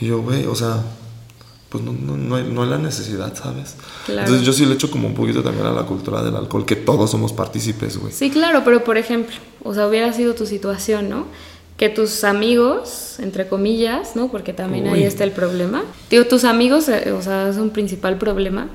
Y 0.02 0.08
yo, 0.08 0.22
güey, 0.22 0.46
o 0.46 0.56
sea, 0.56 0.84
pues 1.76 1.84
no, 1.84 1.92
no, 1.92 2.16
no, 2.16 2.36
hay, 2.36 2.44
no 2.46 2.64
hay 2.64 2.70
la 2.70 2.78
necesidad, 2.78 3.36
¿sabes? 3.36 3.76
Claro. 4.06 4.22
Entonces 4.22 4.46
yo 4.46 4.54
sí 4.54 4.66
le 4.66 4.76
echo 4.76 4.90
como 4.90 5.10
un 5.10 5.14
poquito 5.14 5.44
también 5.44 5.68
a 5.68 5.72
la 5.72 5.84
cultura 5.84 6.24
del 6.24 6.36
alcohol, 6.36 6.66
que 6.66 6.78
todos 6.78 7.12
somos 7.12 7.34
partícipes, 7.34 7.98
güey. 7.98 8.14
Sí, 8.14 8.30
claro, 8.30 8.62
pero 8.64 8.86
por 8.86 8.98
ejemplo, 8.98 9.36
o 9.62 9.74
sea, 9.74 9.88
hubiera 9.88 10.14
sido 10.14 10.36
tu 10.36 10.46
situación, 10.46 11.10
¿no? 11.10 11.26
Que 11.76 11.90
tus 11.90 12.24
amigos, 12.24 13.20
entre 13.20 13.50
comillas, 13.50 14.16
¿no? 14.16 14.30
Porque 14.30 14.54
también 14.54 14.88
ahí 14.88 15.04
está 15.04 15.26
el 15.26 15.32
problema. 15.32 15.84
Digo, 16.10 16.24
tus 16.26 16.46
amigos, 16.46 16.88
eh, 16.88 17.12
o 17.12 17.22
sea, 17.22 17.50
es 17.50 17.58
un 17.58 17.72
principal 17.72 18.18
problema. 18.18 18.70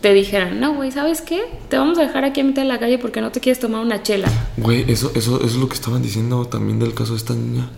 Te 0.00 0.12
dijeran, 0.12 0.58
no, 0.58 0.74
güey, 0.74 0.90
¿sabes 0.90 1.22
qué? 1.22 1.44
Te 1.68 1.78
vamos 1.78 1.96
a 1.98 2.02
dejar 2.02 2.24
aquí 2.24 2.40
a 2.40 2.44
mitad 2.44 2.62
de 2.62 2.68
la 2.68 2.80
calle 2.80 2.98
porque 2.98 3.20
no 3.20 3.30
te 3.30 3.38
quieres 3.38 3.60
tomar 3.60 3.80
una 3.80 4.02
chela. 4.02 4.28
Güey, 4.56 4.90
eso, 4.90 5.12
eso, 5.14 5.36
eso 5.36 5.46
es 5.46 5.54
lo 5.54 5.68
que 5.68 5.74
estaban 5.74 6.02
diciendo 6.02 6.44
también 6.46 6.80
del 6.80 6.92
caso 6.92 7.12
de 7.12 7.18
esta 7.18 7.34
niña. 7.34 7.70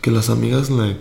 Que 0.00 0.10
las 0.10 0.30
amigas 0.30 0.70
le, 0.70 0.96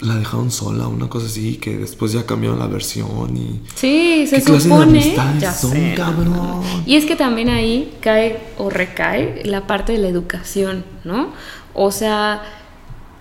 la 0.00 0.14
dejaron 0.14 0.50
sola, 0.50 0.86
una 0.86 1.08
cosa 1.08 1.26
así, 1.26 1.56
que 1.56 1.76
después 1.76 2.12
ya 2.12 2.24
cambiaron 2.24 2.58
la 2.58 2.66
versión 2.66 3.36
y... 3.36 3.60
Sí, 3.74 4.26
se 4.28 4.36
¿Qué 4.36 4.42
clase 4.42 4.68
de 4.68 4.74
supone. 4.74 5.16
ya 5.40 5.52
son, 5.52 5.72
sé, 5.72 5.94
cabrón? 5.96 6.30
no. 6.30 6.62
Y 6.86 6.96
es 6.96 7.04
que 7.04 7.16
también 7.16 7.48
ahí 7.48 7.96
cae 8.00 8.38
o 8.58 8.70
recae 8.70 9.42
la 9.44 9.66
parte 9.66 9.92
de 9.92 9.98
la 9.98 10.08
educación, 10.08 10.84
¿no? 11.04 11.32
O 11.74 11.90
sea, 11.90 12.42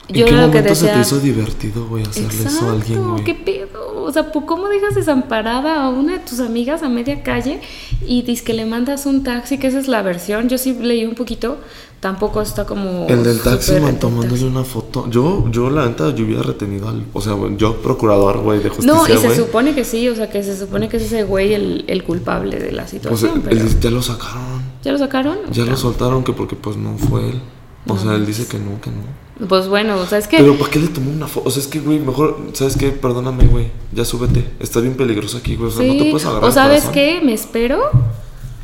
¿En 0.10 0.16
yo 0.16 0.26
qué 0.26 0.32
era 0.32 0.42
lo 0.46 0.52
que 0.52 0.58
momento 0.60 0.76
se 0.76 0.86
te 0.86 0.98
decía. 0.98 1.02
hizo 1.02 1.20
divertido, 1.20 1.86
güey, 1.88 2.04
hacerle 2.04 2.44
eso 2.46 2.66
a 2.68 2.72
alguien, 2.72 2.94
Exacto, 3.00 3.12
güey? 3.12 3.24
¿qué 3.26 3.34
pedo? 3.36 4.04
O 4.04 4.12
sea, 4.14 4.32
¿por 4.32 4.46
¿cómo 4.46 4.70
dejas 4.70 4.96
desamparada 4.96 5.84
a 5.84 5.90
una 5.90 6.14
de 6.14 6.20
tus 6.20 6.40
amigas 6.40 6.82
a 6.84 6.88
media 6.90 7.24
calle 7.24 7.60
y 8.06 8.22
dices 8.22 8.44
que 8.46 8.54
le 8.54 8.66
mandas 8.66 9.06
un 9.06 9.24
taxi? 9.24 9.58
Que 9.58 9.68
esa 9.68 9.80
es 9.80 9.88
la 9.90 10.02
versión. 10.02 10.48
Yo 10.48 10.58
sí 10.58 10.74
leí 10.80 11.06
un 11.06 11.14
poquito, 11.16 11.58
tampoco 12.00 12.42
está 12.42 12.66
como. 12.66 13.06
El 13.10 13.22
del 13.26 13.42
taxi 13.42 13.82
man, 13.82 14.00
tomándole 14.00 14.46
una 14.46 14.64
foto. 14.64 15.10
Yo, 15.10 15.44
yo 15.52 15.70
la 15.70 15.86
neta, 15.88 16.16
yo 16.16 16.24
hubiera 16.24 16.42
retenido 16.44 16.88
al. 16.88 17.04
O 17.12 17.20
sea, 17.20 17.36
yo 17.58 17.82
procurador, 17.82 18.38
güey, 18.40 18.60
de 18.64 18.70
justicia, 18.70 18.94
No, 18.94 19.06
y 19.10 19.18
se 19.18 19.36
supone 19.36 19.76
que 19.76 19.84
sí, 19.84 20.08
o 20.08 20.16
sea, 20.16 20.30
que 20.30 20.42
se 20.42 20.58
supone 20.58 20.88
que 20.88 20.96
es 20.98 21.04
ese 21.04 21.24
güey 21.26 21.54
el, 21.54 21.84
el 21.90 22.04
culpable 22.06 22.60
de 22.60 22.72
la 22.72 22.84
Pues 22.84 22.92
situación. 22.92 23.34
él- 23.36 23.42
pero- 23.44 23.80
ya 23.82 23.90
lo 23.92 24.02
sacaron. 24.02 24.62
¿Ya 24.84 24.92
lo 24.94 24.98
sacaron? 25.00 25.38
Ya 25.52 25.66
No. 25.66 25.72
lo 25.72 25.78
soltaron 25.78 26.24
que 26.24 26.32
porque 26.32 26.56
pues 26.56 26.78
no 26.78 26.98
fue 26.98 27.28
él. 27.32 27.42
O 27.90 27.98
sea, 27.98 28.14
él 28.16 28.26
dice 28.26 28.48
que 28.48 28.58
no, 28.58 28.80
que 28.80 28.90
no. 28.90 29.27
Pues 29.48 29.68
bueno, 29.68 29.98
o 29.98 30.06
sea, 30.06 30.18
es 30.18 30.28
que. 30.28 30.38
Pero 30.38 30.56
¿para 30.58 30.72
qué 30.72 30.80
le 30.80 30.88
tomó 30.88 31.12
una 31.12 31.28
foto? 31.28 31.48
O 31.50 31.52
sea, 31.52 31.62
es 31.62 31.68
que, 31.68 31.80
güey, 31.80 32.00
mejor, 32.00 32.40
¿sabes 32.54 32.76
qué? 32.76 32.90
Perdóname, 32.90 33.46
güey. 33.46 33.68
Ya 33.94 34.04
súbete. 34.04 34.50
Está 34.60 34.80
bien 34.80 34.96
peligroso 34.96 35.38
aquí, 35.38 35.56
güey. 35.56 35.70
O 35.70 35.72
sea, 35.72 35.86
no 35.86 35.96
te 36.04 36.10
puedes 36.10 36.26
agarrar. 36.26 36.50
o 36.50 36.52
sabes 36.52 36.86
qué, 36.86 37.22
me 37.24 37.34
espero 37.34 37.82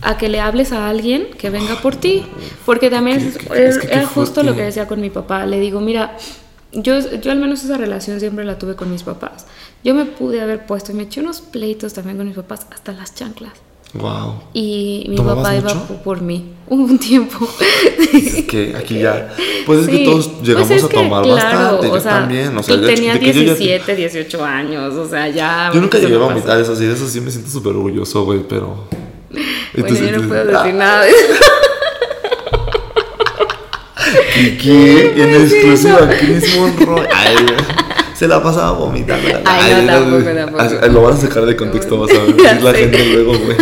a 0.02 0.18
que 0.18 0.30
le 0.30 0.40
hables 0.40 0.72
a 0.74 0.90
alguien 0.90 1.28
que 1.38 1.50
venga 1.50 1.76
por 1.82 1.96
ti, 1.96 2.26
porque 2.66 2.90
también 2.90 3.20
¿Qué- 3.20 3.66
es, 3.68 3.78
que 3.78 3.88
era 3.88 4.06
justo 4.06 4.44
lo 4.44 4.54
que 4.56 4.64
decía 4.64 4.88
con 4.88 5.00
mi 5.00 5.10
papá, 5.10 5.46
le 5.46 5.60
digo, 5.62 5.80
mira, 5.80 6.18
yo, 6.74 7.00
yo 7.22 7.32
al 7.32 7.40
menos 7.40 7.64
esa 7.64 7.78
relación 7.78 8.20
siempre 8.20 8.44
la 8.44 8.58
tuve 8.58 8.76
con 8.76 8.92
mis 8.92 9.04
papás, 9.04 9.46
yo 9.82 9.94
me 9.96 10.04
pude 10.04 10.42
haber 10.42 10.66
puesto 10.66 10.92
y 10.92 10.96
me 10.96 11.04
eché 11.04 11.22
unos 11.22 11.40
pleitos 11.40 11.94
también 11.94 12.18
con 12.18 12.28
mis 12.28 12.36
papás, 12.36 12.68
hasta 12.74 12.92
las 12.92 13.16
chanclas, 13.16 13.54
Wow. 13.96 14.42
y 14.54 15.06
mi 15.08 15.16
¿Tomabas 15.18 15.44
papá 15.44 15.56
iba 15.56 15.74
mucho? 15.74 15.86
por, 15.88 15.98
por 15.98 16.22
mí, 16.22 16.46
un 16.68 16.98
tiempo. 16.98 17.48
Es 18.12 18.44
que 18.46 18.76
aquí 18.76 19.00
ya. 19.00 19.36
Pues 19.68 19.82
es 19.82 19.88
que 19.88 19.98
Sí, 19.98 20.06
todos 20.06 20.32
llegamos 20.42 20.68
pues 20.68 20.80
es 20.80 20.86
a 20.86 20.90
que, 20.90 20.96
tomar 20.96 21.24
claro, 21.24 21.36
bastante. 21.36 21.88
o 21.88 21.94
yo 21.96 22.02
sea, 22.02 22.12
también. 22.12 22.58
O 22.58 22.64
sea, 22.64 22.76
tú 22.76 22.86
tenías 22.88 23.20
de 23.20 23.20
que 23.20 23.34
yo 23.34 23.42
ya- 23.42 23.54
17, 23.54 23.96
18 23.96 24.46
años, 24.46 24.94
o 24.96 25.08
sea, 25.08 25.28
ya... 25.30 25.70
Yo 25.74 25.80
nunca 25.80 26.00
llegué 26.00 26.16
a 26.16 26.20
vomitar 26.20 26.60
eso, 26.60 26.74
así 26.74 26.86
de 26.86 26.94
eso 26.94 27.08
sí 27.08 27.22
me 27.22 27.30
siento 27.30 27.50
súper 27.52 27.74
orgulloso, 27.74 28.24
güey, 28.26 28.40
pero. 28.48 28.76
Bueno, 29.76 29.96
yo 29.96 30.12
no 30.22 30.28
puedo 30.28 30.42
ah, 30.42 30.62
decir 30.64 30.76
nada 30.76 31.02
de 31.04 31.10
eso. 31.10 31.18
Kiki, 34.36 34.72
en 35.22 35.42
exclusiva, 35.42 36.10
Chris 36.20 36.56
Monroy. 36.58 37.08
Ay, 37.14 37.36
se 38.24 38.30
la 38.30 38.42
pasaba 38.42 38.72
vomitando. 38.72 39.28
Ay, 39.44 39.86
no, 39.86 39.92
tampoco, 39.92 40.24
tampoco. 40.34 40.88
Lo 40.88 41.02
van 41.02 41.14
a 41.14 41.18
sacar 41.18 41.46
de 41.46 41.58
contexto, 41.58 42.00
vas 42.00 42.10
a 42.12 42.24
ver. 42.24 42.64
La 42.64 42.74
gente 42.74 43.06
luego, 43.06 43.34
güey. 43.46 43.58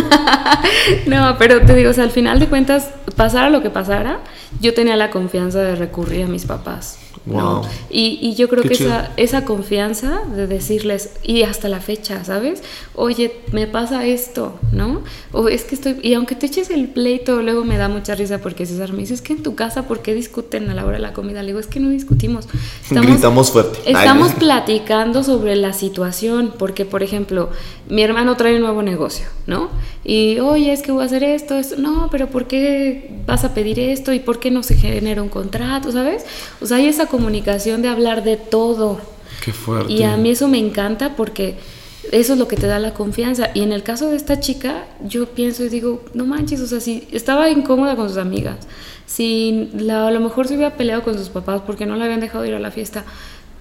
No, 1.07 1.35
pero 1.39 1.61
te 1.61 1.73
digo, 1.73 1.89
o 1.89 1.93
sea, 1.93 2.03
al 2.03 2.11
final 2.11 2.39
de 2.39 2.47
cuentas, 2.47 2.91
pasara 3.15 3.49
lo 3.49 3.63
que 3.63 3.71
pasara, 3.71 4.19
yo 4.59 4.75
tenía 4.75 4.95
la 4.97 5.09
confianza 5.09 5.63
de 5.63 5.75
recurrir 5.75 6.25
a 6.25 6.27
mis 6.27 6.45
papás. 6.45 6.99
¿No? 7.25 7.61
Wow. 7.61 7.69
Y, 7.89 8.19
y 8.21 8.35
yo 8.35 8.49
creo 8.49 8.63
Qué 8.63 8.69
que 8.69 8.75
chido. 8.75 8.89
esa, 8.89 9.11
esa 9.17 9.45
confianza 9.45 10.21
de 10.35 10.47
decirles, 10.47 11.11
y 11.23 11.43
hasta 11.43 11.69
la 11.69 11.79
fecha, 11.79 12.23
¿sabes? 12.23 12.63
Oye, 12.95 13.33
me 13.51 13.67
pasa 13.67 14.05
esto, 14.05 14.59
¿no? 14.71 15.03
O 15.31 15.47
es 15.47 15.63
que 15.63 15.75
estoy, 15.75 15.97
y 16.01 16.13
aunque 16.13 16.35
te 16.35 16.47
eches 16.47 16.69
el 16.69 16.87
pleito, 16.89 17.41
luego 17.41 17.63
me 17.63 17.77
da 17.77 17.89
mucha 17.89 18.15
risa 18.15 18.39
porque 18.39 18.65
César 18.65 18.91
me 18.93 18.99
dice, 18.99 19.13
es 19.13 19.21
que 19.21 19.33
en 19.33 19.43
tu 19.43 19.55
casa, 19.55 19.87
¿por 19.87 20.01
qué 20.01 20.13
discuten 20.13 20.69
a 20.69 20.73
la 20.73 20.85
hora 20.85 20.97
de 20.97 21.01
la 21.01 21.13
comida? 21.13 21.41
Le 21.41 21.47
digo, 21.47 21.59
es 21.59 21.67
que 21.67 21.79
no 21.79 21.89
discutimos. 21.89 22.47
Gritamos 22.89 23.51
fuerte. 23.51 23.79
Estamos 23.85 24.31
platicando 24.33 25.23
sobre 25.23 25.55
la 25.55 25.73
situación, 25.73 26.53
porque 26.57 26.85
por 26.85 27.03
ejemplo, 27.03 27.49
mi 27.89 28.01
hermano 28.01 28.35
trae 28.35 28.55
un 28.55 28.61
nuevo 28.61 28.81
negocio, 28.81 29.25
¿no? 29.47 29.69
Y, 30.03 30.39
oye, 30.39 30.73
es 30.73 30.81
que 30.81 30.91
voy 30.91 31.03
a 31.03 31.05
hacer 31.05 31.23
esto, 31.23 31.55
esto, 31.55 31.75
no, 31.77 32.09
pero 32.11 32.27
¿por 32.27 32.47
qué 32.47 33.11
vas 33.27 33.43
a 33.43 33.53
pedir 33.53 33.79
esto? 33.79 34.11
¿Y 34.13 34.19
por 34.19 34.39
qué 34.39 34.49
no 34.49 34.63
se 34.63 34.75
genera 34.75 35.21
un 35.21 35.29
contrato, 35.29 35.91
sabes? 35.91 36.25
O 36.59 36.65
sea, 36.65 36.77
hay 36.77 36.87
esa 36.87 37.05
comunicación 37.11 37.81
de 37.83 37.89
hablar 37.89 38.23
de 38.23 38.37
todo. 38.37 38.99
Qué 39.43 39.51
fuerte. 39.53 39.91
Y 39.93 40.03
a 40.03 40.17
mí 40.17 40.31
eso 40.31 40.47
me 40.47 40.57
encanta 40.57 41.15
porque 41.15 41.55
eso 42.11 42.33
es 42.33 42.39
lo 42.39 42.47
que 42.47 42.55
te 42.55 42.65
da 42.67 42.79
la 42.79 42.93
confianza. 42.93 43.49
Y 43.53 43.61
en 43.61 43.71
el 43.71 43.83
caso 43.83 44.09
de 44.09 44.15
esta 44.15 44.39
chica, 44.39 44.85
yo 45.05 45.27
pienso 45.27 45.63
y 45.63 45.69
digo, 45.69 46.03
no 46.13 46.25
manches, 46.25 46.59
o 46.61 46.67
sea, 46.67 46.79
si 46.79 47.07
estaba 47.11 47.49
incómoda 47.49 47.95
con 47.95 48.07
sus 48.09 48.17
amigas, 48.17 48.57
si 49.05 49.69
la- 49.77 50.07
a 50.07 50.11
lo 50.11 50.19
mejor 50.19 50.47
se 50.47 50.55
hubiera 50.55 50.75
peleado 50.77 51.03
con 51.03 51.15
sus 51.17 51.29
papás 51.29 51.61
porque 51.67 51.85
no 51.85 51.95
la 51.95 52.05
habían 52.05 52.21
dejado 52.21 52.45
ir 52.45 52.53
a 52.55 52.59
la 52.59 52.71
fiesta, 52.71 53.03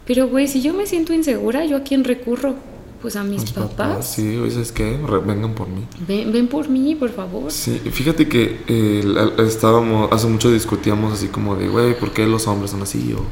pero 0.07 0.29
güey, 0.29 0.49
si 0.49 0.63
yo 0.63 0.73
me 0.75 0.87
siento 0.87 1.13
insegura, 1.13 1.65
¿yo 1.67 1.77
a 1.77 1.83
quién 1.83 2.05
recurro? 2.05 2.55
Pues 3.01 3.17
a 3.17 3.23
mis, 3.25 3.41
Mis 3.41 3.53
papás. 3.53 4.13
Sí, 4.15 4.37
oye, 4.37 4.51
¿sabes 4.51 4.73
qué? 4.73 4.99
Vengan 5.27 5.55
por 5.55 5.69
mí. 5.69 5.87
Ven, 6.07 6.31
ven 6.33 6.49
por 6.49 6.69
mí, 6.69 6.95
por 6.95 7.11
favor. 7.11 7.51
Sí, 7.51 7.79
fíjate 7.79 8.29
que 8.29 8.61
eh, 8.69 9.03
estábamos, 9.39 10.13
hace 10.13 10.27
mucho 10.27 10.53
discutíamos 10.53 11.15
así 11.15 11.29
como 11.29 11.57
de, 11.57 11.69
güey, 11.69 11.99
¿por 11.99 12.13
qué 12.13 12.27
los 12.27 12.47
hombres 12.47 12.73
son 12.73 12.83
así? 12.83 13.15
O, 13.15 13.25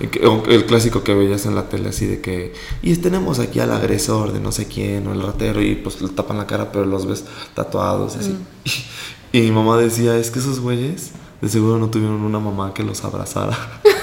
y 0.00 0.54
el 0.54 0.64
clásico 0.64 1.02
que 1.02 1.14
veías 1.14 1.44
en 1.44 1.54
la 1.54 1.68
tele 1.68 1.90
así 1.90 2.06
de 2.06 2.22
que, 2.22 2.54
y 2.80 2.96
tenemos 2.96 3.40
aquí 3.40 3.60
al 3.60 3.72
agresor 3.72 4.32
de 4.32 4.40
no 4.40 4.52
sé 4.52 4.66
quién, 4.66 5.06
o 5.06 5.12
el 5.12 5.20
ratero, 5.20 5.60
y 5.60 5.74
pues 5.74 6.00
le 6.00 6.08
tapan 6.08 6.38
la 6.38 6.46
cara, 6.46 6.72
pero 6.72 6.86
los 6.86 7.04
ves 7.06 7.24
tatuados 7.54 8.16
y 8.16 8.18
así. 8.20 8.34
Y, 9.32 9.42
mi 9.42 9.52
mamá 9.52 9.76
decía, 9.76 10.16
es 10.16 10.32
que 10.32 10.40
esos 10.40 10.58
güeyes 10.58 11.12
de 11.40 11.48
seguro 11.48 11.78
no 11.78 11.88
tuvieron 11.88 12.22
una 12.22 12.40
mamá 12.40 12.74
que 12.74 12.82
los 12.82 13.04
abrazara. 13.04 13.56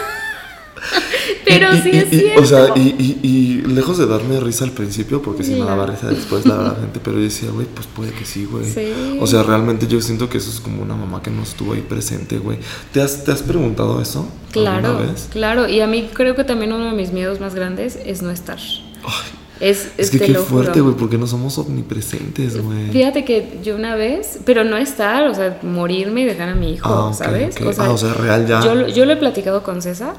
Pero 1.46 1.74
Y- 1.74 1.82
sí 1.82 1.90
y- 1.94 1.98
es 1.98 2.14
y- 2.14 2.20
cierto. 2.20 2.42
O 2.42 2.46
sea, 2.46 2.68
y, 2.76 3.62
lejos 3.68 3.98
de 3.98 4.06
darme 4.08 4.40
risa 4.40 4.64
al 4.66 4.72
principio, 4.72 5.22
porque 5.22 5.44
sí 5.44 5.52
me 5.54 5.66
daba 5.66 5.86
risa 5.86 6.08
después, 6.10 6.46
la 6.46 6.58
verdad, 6.58 6.78
gente, 6.82 7.00
pero 7.04 7.18
yo 7.18 7.24
decía, 7.24 7.50
güey, 7.52 7.68
pues 7.68 7.88
puede 7.88 8.12
que 8.12 8.26
sí, 8.26 8.46
güey. 8.46 8.66
Sí. 8.66 9.18
O 9.20 9.28
sea, 9.28 9.44
realmente 9.44 9.88
yo 9.88 10.02
siento 10.02 10.30
que 10.30 10.38
eso 10.38 10.50
es 10.50 10.60
como 10.60 10.82
una 10.84 10.96
mamá 10.96 11.22
que 11.22 11.30
no 11.32 11.44
estuvo 11.44 11.74
ahí 11.74 11.82
presente, 11.82 12.38
güey. 12.40 12.60
¿Te 12.94 13.02
has, 13.02 13.24
¿Te 13.24 13.32
has 13.32 13.42
preguntado 13.44 14.02
eso? 14.02 14.28
Claro, 14.52 14.98
vez? 15.00 15.28
claro. 15.32 15.68
Y 15.70 15.82
a 15.82 15.88
mí 15.88 16.10
creo 16.14 16.36
que 16.36 16.44
también 16.44 16.74
uno 16.74 16.86
de 16.86 16.94
mis 16.94 17.12
miedos 17.12 17.40
más 17.40 17.54
grandes 17.56 17.98
es 18.06 18.22
no 18.22 18.30
estar. 18.32 18.58
Ay, 18.58 19.14
Es, 19.60 19.90
es 19.98 20.10
que 20.12 20.20
qué 20.20 20.36
fuerte, 20.36 20.82
güey, 20.82 20.96
porque 20.96 21.18
no 21.18 21.28
somos 21.28 21.58
omnipresentes, 21.58 22.62
güey. 22.62 22.90
Fíjate 22.92 23.26
que 23.26 23.60
yo 23.64 23.76
una 23.76 23.96
vez, 23.96 24.40
pero 24.46 24.64
no 24.64 24.78
estar, 24.78 25.28
o 25.28 25.34
sea, 25.34 25.60
morirme 25.64 26.22
y 26.22 26.26
dejar 26.26 26.50
a 26.50 26.56
mi 26.56 26.74
hijo, 26.74 26.88
Ah, 26.88 27.08
ok, 27.08 27.14
¿sabes? 27.16 27.56
ok. 27.62 27.74
Ah, 27.80 27.92
o 27.92 27.98
sea, 27.98 28.14
real 28.14 28.48
ya. 28.48 28.62
Yo, 28.62 28.88
yo 28.88 29.06
lo 29.06 29.14
he 29.14 29.18
platicado 29.18 29.64
con 29.64 29.82
César 29.82 30.16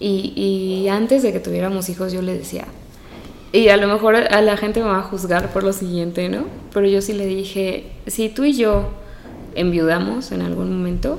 y, 0.00 0.32
y 0.84 0.88
antes 0.88 1.22
de 1.22 1.32
que 1.32 1.38
tuviéramos 1.40 1.88
hijos 1.88 2.12
yo 2.12 2.22
le 2.22 2.36
decía, 2.36 2.66
y 3.52 3.68
a 3.68 3.76
lo 3.76 3.86
mejor 3.88 4.14
a 4.16 4.40
la 4.42 4.56
gente 4.56 4.80
me 4.80 4.86
va 4.86 4.98
a 4.98 5.02
juzgar 5.02 5.52
por 5.52 5.62
lo 5.62 5.72
siguiente, 5.72 6.28
¿no? 6.28 6.44
Pero 6.72 6.86
yo 6.86 7.02
sí 7.02 7.12
le 7.12 7.26
dije, 7.26 7.90
si 8.06 8.28
tú 8.28 8.44
y 8.44 8.54
yo 8.56 8.88
enviudamos 9.54 10.32
en 10.32 10.42
algún 10.42 10.70
momento 10.72 11.18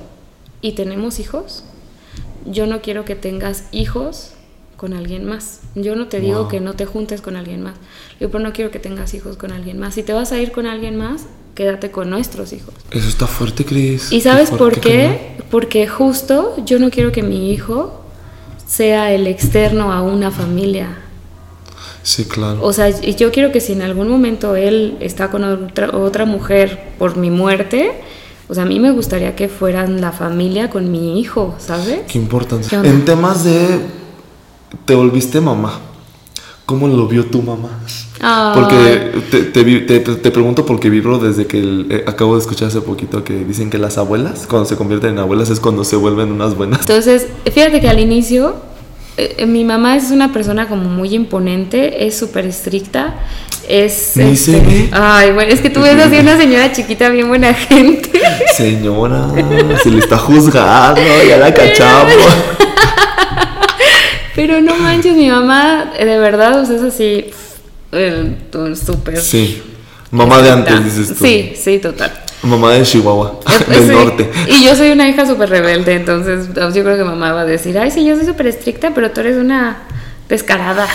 y 0.61 0.73
tenemos 0.73 1.19
hijos, 1.19 1.63
yo 2.45 2.65
no 2.67 2.81
quiero 2.81 3.05
que 3.05 3.15
tengas 3.15 3.65
hijos 3.71 4.31
con 4.77 4.93
alguien 4.93 5.25
más. 5.25 5.59
Yo 5.75 5.95
no 5.95 6.07
te 6.07 6.19
digo 6.19 6.39
Wow. 6.39 6.47
que 6.47 6.59
no 6.59 6.73
te 6.73 6.85
juntes 6.85 7.21
con 7.21 7.35
alguien 7.35 7.61
más. 7.61 7.75
Yo 8.19 8.31
pero 8.31 8.43
no 8.43 8.51
quiero 8.53 8.71
que 8.71 8.79
tengas 8.79 9.13
hijos 9.13 9.37
con 9.37 9.51
alguien 9.51 9.77
más. 9.77 9.93
Si 9.95 10.01
te 10.03 10.13
vas 10.13 10.31
a 10.31 10.39
ir 10.41 10.51
con 10.51 10.65
alguien 10.65 10.95
más, 10.95 11.25
quédate 11.53 11.91
con 11.91 12.09
nuestros 12.09 12.51
hijos. 12.53 12.73
Eso 12.91 13.07
está 13.07 13.27
fuerte, 13.27 13.63
Cris. 13.65 14.11
¿Y 14.11 14.21
sabes 14.21 14.49
por 14.49 14.79
qué? 14.79 15.37
Porque 15.51 15.87
justo 15.87 16.55
yo 16.65 16.79
no 16.79 16.89
quiero 16.89 17.11
que 17.11 17.21
mi 17.21 17.51
hijo 17.51 18.00
sea 18.71 19.11
el 19.11 19.27
externo 19.27 19.91
a 19.91 20.01
una 20.01 20.31
familia. 20.31 20.97
Sí, 22.03 22.23
claro. 22.23 22.63
O 22.63 22.71
sea, 22.71 22.89
yo 22.89 23.31
quiero 23.31 23.51
que 23.51 23.59
si 23.59 23.73
en 23.73 23.81
algún 23.81 24.07
momento 24.07 24.55
él 24.55 24.95
está 25.01 25.29
con 25.29 25.43
otra, 25.43 25.95
otra 25.95 26.25
mujer 26.25 26.93
por 26.97 27.17
mi 27.17 27.29
muerte, 27.29 27.91
o 28.47 28.53
sea, 28.53 28.63
a 28.63 28.65
mí 28.65 28.79
me 28.79 28.91
gustaría 28.91 29.35
que 29.35 29.49
fueran 29.49 29.99
la 29.99 30.13
familia 30.13 30.69
con 30.69 30.89
mi 30.89 31.19
hijo, 31.19 31.53
¿sabes? 31.59 31.99
Qué 32.07 32.17
importante. 32.17 32.73
En 32.73 33.03
temas 33.03 33.43
de. 33.43 33.81
Te 34.85 34.95
volviste 34.95 35.41
mamá. 35.41 35.81
¿Cómo 36.71 36.87
lo 36.87 37.05
vio 37.05 37.25
tu 37.25 37.41
mamá? 37.41 37.67
Porque 38.55 39.11
te, 39.29 39.41
te, 39.43 39.99
te- 39.99 39.99
te 40.15 40.31
pregunto 40.31 40.65
porque 40.65 40.89
vibro 40.89 41.19
desde 41.19 41.45
que 41.47 41.59
el- 41.59 41.87
eh, 41.89 42.03
acabo 42.07 42.35
de 42.35 42.39
escuchar 42.39 42.69
hace 42.69 42.79
poquito 42.79 43.25
que 43.25 43.33
dicen 43.43 43.69
que 43.69 43.77
las 43.77 43.97
abuelas, 43.97 44.47
cuando 44.47 44.65
se 44.69 44.77
convierten 44.77 45.09
en 45.09 45.19
abuelas, 45.19 45.49
es 45.49 45.59
cuando 45.59 45.83
se 45.83 45.97
vuelven 45.97 46.31
unas 46.31 46.55
buenas. 46.55 46.79
Entonces, 46.79 47.27
fíjate 47.53 47.81
que 47.81 47.89
al 47.89 47.99
inicio, 47.99 48.55
eh, 49.17 49.35
eh, 49.39 49.45
mi 49.47 49.65
mamá 49.65 49.97
es 49.97 50.11
una 50.11 50.31
persona 50.31 50.69
como 50.69 50.83
muy 50.87 51.13
imponente, 51.13 52.07
es 52.07 52.17
súper 52.17 52.45
estricta, 52.45 53.15
es... 53.67 54.13
Ni 54.15 54.31
este, 54.31 54.53
se. 54.53 54.89
Ay, 54.93 55.33
bueno, 55.33 55.51
es 55.51 55.59
que 55.59 55.69
tú 55.69 55.81
ves 55.81 56.01
así 56.01 56.17
una 56.19 56.37
señora 56.37 56.71
chiquita 56.71 57.09
bien 57.09 57.27
buena 57.27 57.53
gente. 57.53 58.11
Señora, 58.55 59.27
se 59.83 59.89
le 59.91 59.99
está 59.99 60.17
juzgando, 60.17 61.01
ya 61.27 61.35
la 61.37 61.53
cachamos. 61.53 62.13
Pero 64.41 64.59
no 64.59 64.75
manches, 64.75 65.15
mi 65.15 65.29
mamá, 65.29 65.93
eh, 65.99 66.03
de 66.03 66.17
verdad, 66.17 66.59
o 66.61 66.65
sea, 66.65 66.77
es 66.77 66.81
así, 66.81 67.25
eh, 67.91 68.35
súper... 68.73 69.21
Sí. 69.21 69.61
Mamá 70.09 70.41
de 70.41 70.49
antes, 70.49 70.83
dices 70.83 71.09
tú. 71.15 71.23
Sí, 71.23 71.53
sí, 71.55 71.77
total. 71.77 72.11
Mamá 72.41 72.71
de 72.73 72.81
Chihuahua, 72.81 73.39
Eh, 73.47 73.65
del 73.69 73.85
sí. 73.85 73.91
norte. 73.91 74.31
Y 74.47 74.65
yo 74.65 74.75
soy 74.75 74.89
una 74.89 75.07
hija 75.07 75.27
súper 75.27 75.47
rebelde, 75.49 75.93
entonces 75.93 76.47
yo 76.55 76.83
creo 76.83 76.97
que 76.97 77.03
mamá 77.03 77.33
va 77.33 77.41
a 77.41 77.45
decir, 77.45 77.77
ay, 77.77 77.91
sí, 77.91 78.03
yo 78.03 78.15
soy 78.15 78.25
súper 78.25 78.47
estricta, 78.47 78.91
pero 78.95 79.11
tú 79.11 79.19
eres 79.19 79.37
una 79.37 79.83
descarada. 80.27 80.87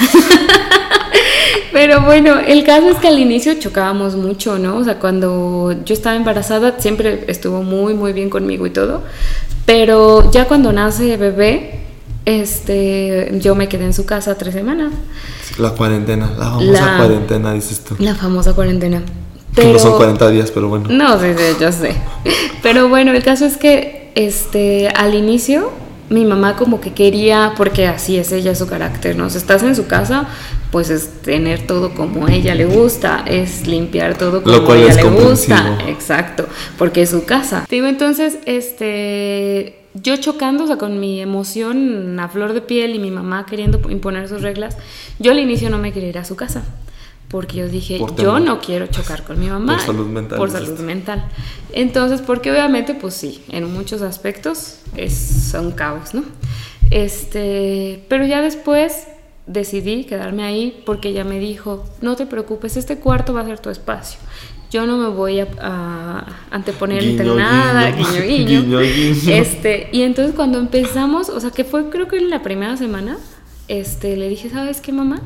pero 1.73 2.01
bueno, 2.01 2.41
el 2.41 2.65
caso 2.65 2.91
es 2.91 2.97
que 2.97 3.07
al 3.07 3.21
inicio 3.21 3.55
chocábamos 3.61 4.17
mucho, 4.17 4.59
¿no? 4.59 4.79
O 4.79 4.83
sea, 4.83 4.99
cuando 4.99 5.73
yo 5.85 5.95
estaba 5.95 6.17
embarazada 6.17 6.81
siempre 6.81 7.27
estuvo 7.29 7.63
muy, 7.63 7.95
muy 7.95 8.13
bien 8.13 8.29
conmigo 8.29 8.67
y 8.67 8.71
todo, 8.71 9.05
pero 9.67 10.33
ya 10.33 10.47
cuando 10.47 10.73
nace 10.73 11.17
bebé, 11.17 11.86
este, 12.27 13.31
yo 13.41 13.55
me 13.55 13.69
quedé 13.69 13.85
en 13.87 13.95
su 13.95 14.05
casa 14.05 14.37
tres 14.37 14.53
semanas. 14.53 14.93
La 15.59 15.71
cuarentena, 15.71 16.31
la 16.37 16.51
famosa 16.51 16.97
cuarentena, 16.99 17.53
dices 17.55 17.81
tú. 17.81 17.97
La 17.99 18.15
famosa 18.15 18.53
cuarentena. 18.53 19.03
Que 19.55 19.73
no 19.73 19.79
son 19.79 19.97
40 19.97 20.31
días, 20.31 20.51
pero 20.51 20.69
bueno. 20.69 20.89
No, 20.91 21.19
sí, 21.19 21.29
sí, 21.35 21.57
yo 21.59 21.73
sé. 21.73 21.97
Pero 22.63 22.91
bueno, 22.91 23.13
el 23.13 23.23
caso 23.23 23.47
es 23.47 23.57
que 23.57 24.13
este, 24.15 24.89
al 24.89 25.15
inicio 25.15 25.73
mi 26.09 26.25
mamá 26.25 26.57
como 26.57 26.81
que 26.81 26.93
quería, 26.93 27.55
porque 27.57 27.87
así 27.87 28.17
es 28.17 28.31
ella, 28.33 28.55
su 28.55 28.67
carácter, 28.67 29.17
¿no? 29.17 29.29
Si 29.29 29.39
estás 29.39 29.63
en 29.63 29.75
su 29.75 29.87
casa, 29.87 30.27
pues 30.71 30.91
es 30.91 31.23
tener 31.23 31.67
todo 31.67 31.95
como 31.95 32.27
a 32.27 32.33
ella 32.33 32.55
le 32.55 32.67
gusta, 32.67 33.25
es 33.27 33.67
limpiar 33.67 34.17
todo 34.17 34.43
como 34.43 34.73
a 34.73 34.77
ella 34.77 34.95
le 34.95 35.03
gusta. 35.03 35.79
Exacto, 35.89 36.47
porque 36.79 37.03
es 37.03 37.11
su 37.11 37.25
casa. 37.25 37.67
Digo, 37.69 37.87
entonces, 37.87 38.39
este, 38.47 39.86
yo 40.03 40.17
chocando, 40.17 40.65
o 40.65 40.67
sea, 40.67 40.77
con 40.77 41.01
mi 41.01 41.21
emoción 41.21 42.19
a 42.21 42.29
flor 42.29 42.53
de 42.53 42.61
piel 42.61 42.95
y 42.95 42.99
mi 42.99 43.11
mamá 43.11 43.47
queriendo 43.47 43.81
imponer 43.91 44.29
sus 44.29 44.43
reglas, 44.43 44.77
yo 45.19 45.33
al 45.33 45.39
inicio 45.39 45.71
no 45.71 45.79
me 45.79 45.93
quería 45.93 46.09
ir 46.09 46.19
a 46.19 46.25
su 46.25 46.37
casa 46.37 46.65
porque 47.29 47.57
yo 47.57 47.69
dije, 47.69 48.01
yo 48.19 48.39
no 48.39 48.61
quiero 48.61 48.87
chocar 48.87 49.25
con 49.25 49.41
mi 49.41 49.49
mamá. 49.49 49.77
Por 49.77 49.87
salud 49.87 50.07
mental. 50.07 50.39
Por 50.39 50.51
salud 50.51 50.79
mental. 50.81 51.25
Entonces, 51.73 52.23
porque 52.23 52.53
obviamente, 52.53 52.95
pues 52.95 53.15
sí, 53.15 53.43
en 53.49 53.73
muchos 53.73 54.03
aspectos 54.03 54.79
es, 54.97 55.15
son 55.51 55.73
caos, 55.73 56.15
¿no? 56.15 56.23
Este, 56.91 58.05
pero 58.09 58.25
ya 58.27 58.43
después 58.43 59.09
decidí 59.47 60.05
quedarme 60.05 60.45
ahí 60.45 60.83
porque 60.87 61.09
ella 61.09 61.25
me 61.25 61.41
dijo, 61.41 61.85
no 62.01 62.15
te 62.15 62.27
preocupes, 62.27 62.77
este 62.77 62.99
cuarto 62.99 63.35
va 63.35 63.41
a 63.41 63.47
ser 63.47 63.59
tu 63.59 63.71
espacio. 63.71 64.21
Yo 64.77 64.85
no 64.85 64.99
me 64.99 65.09
voy 65.09 65.41
a, 65.41 66.27
anteponer 66.51 67.03
entre 67.03 67.35
nada, 67.35 67.91
guiño 68.27 68.69
guiño. 68.69 68.81
Este, 68.81 69.89
y 69.91 70.03
entonces 70.03 70.35
cuando 70.35 70.59
empezamos, 70.59 71.31
o 71.31 71.41
sea, 71.41 71.51
que 71.51 71.65
fue 71.65 71.89
creo 71.89 72.09
que 72.09 72.19
en 72.19 72.29
la 72.29 72.43
primera 72.43 72.77
semana, 72.77 73.17
este, 73.69 74.19
le 74.19 74.29
dije, 74.29 74.51
¿sabes 74.51 74.83
qué, 74.83 74.93
mamá? 74.93 75.23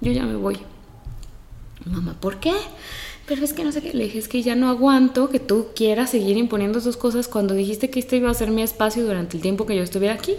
Yo 0.00 0.12
ya 0.12 0.24
me 0.24 0.36
voy 0.36 0.60
mamá, 1.84 2.14
¿por 2.20 2.36
qué? 2.36 2.52
Pero 3.26 3.44
es 3.44 3.52
que 3.52 3.64
no 3.64 3.72
sé 3.72 3.82
qué, 3.82 3.92
le 3.92 4.04
dije, 4.04 4.20
es 4.20 4.28
que 4.28 4.40
ya 4.40 4.54
no 4.54 4.68
aguanto 4.68 5.30
que 5.30 5.40
tú 5.40 5.66
quieras 5.74 6.10
seguir 6.10 6.36
imponiendo 6.36 6.80
sus 6.80 6.96
cosas 6.96 7.26
cuando 7.26 7.54
dijiste 7.54 7.90
que 7.90 7.98
este 7.98 8.18
iba 8.18 8.30
a 8.30 8.34
ser 8.34 8.52
mi 8.52 8.62
espacio 8.62 9.04
durante 9.04 9.36
el 9.36 9.42
tiempo 9.42 9.66
que 9.66 9.74
yo 9.74 9.82
estuviera 9.82 10.14
aquí. 10.14 10.34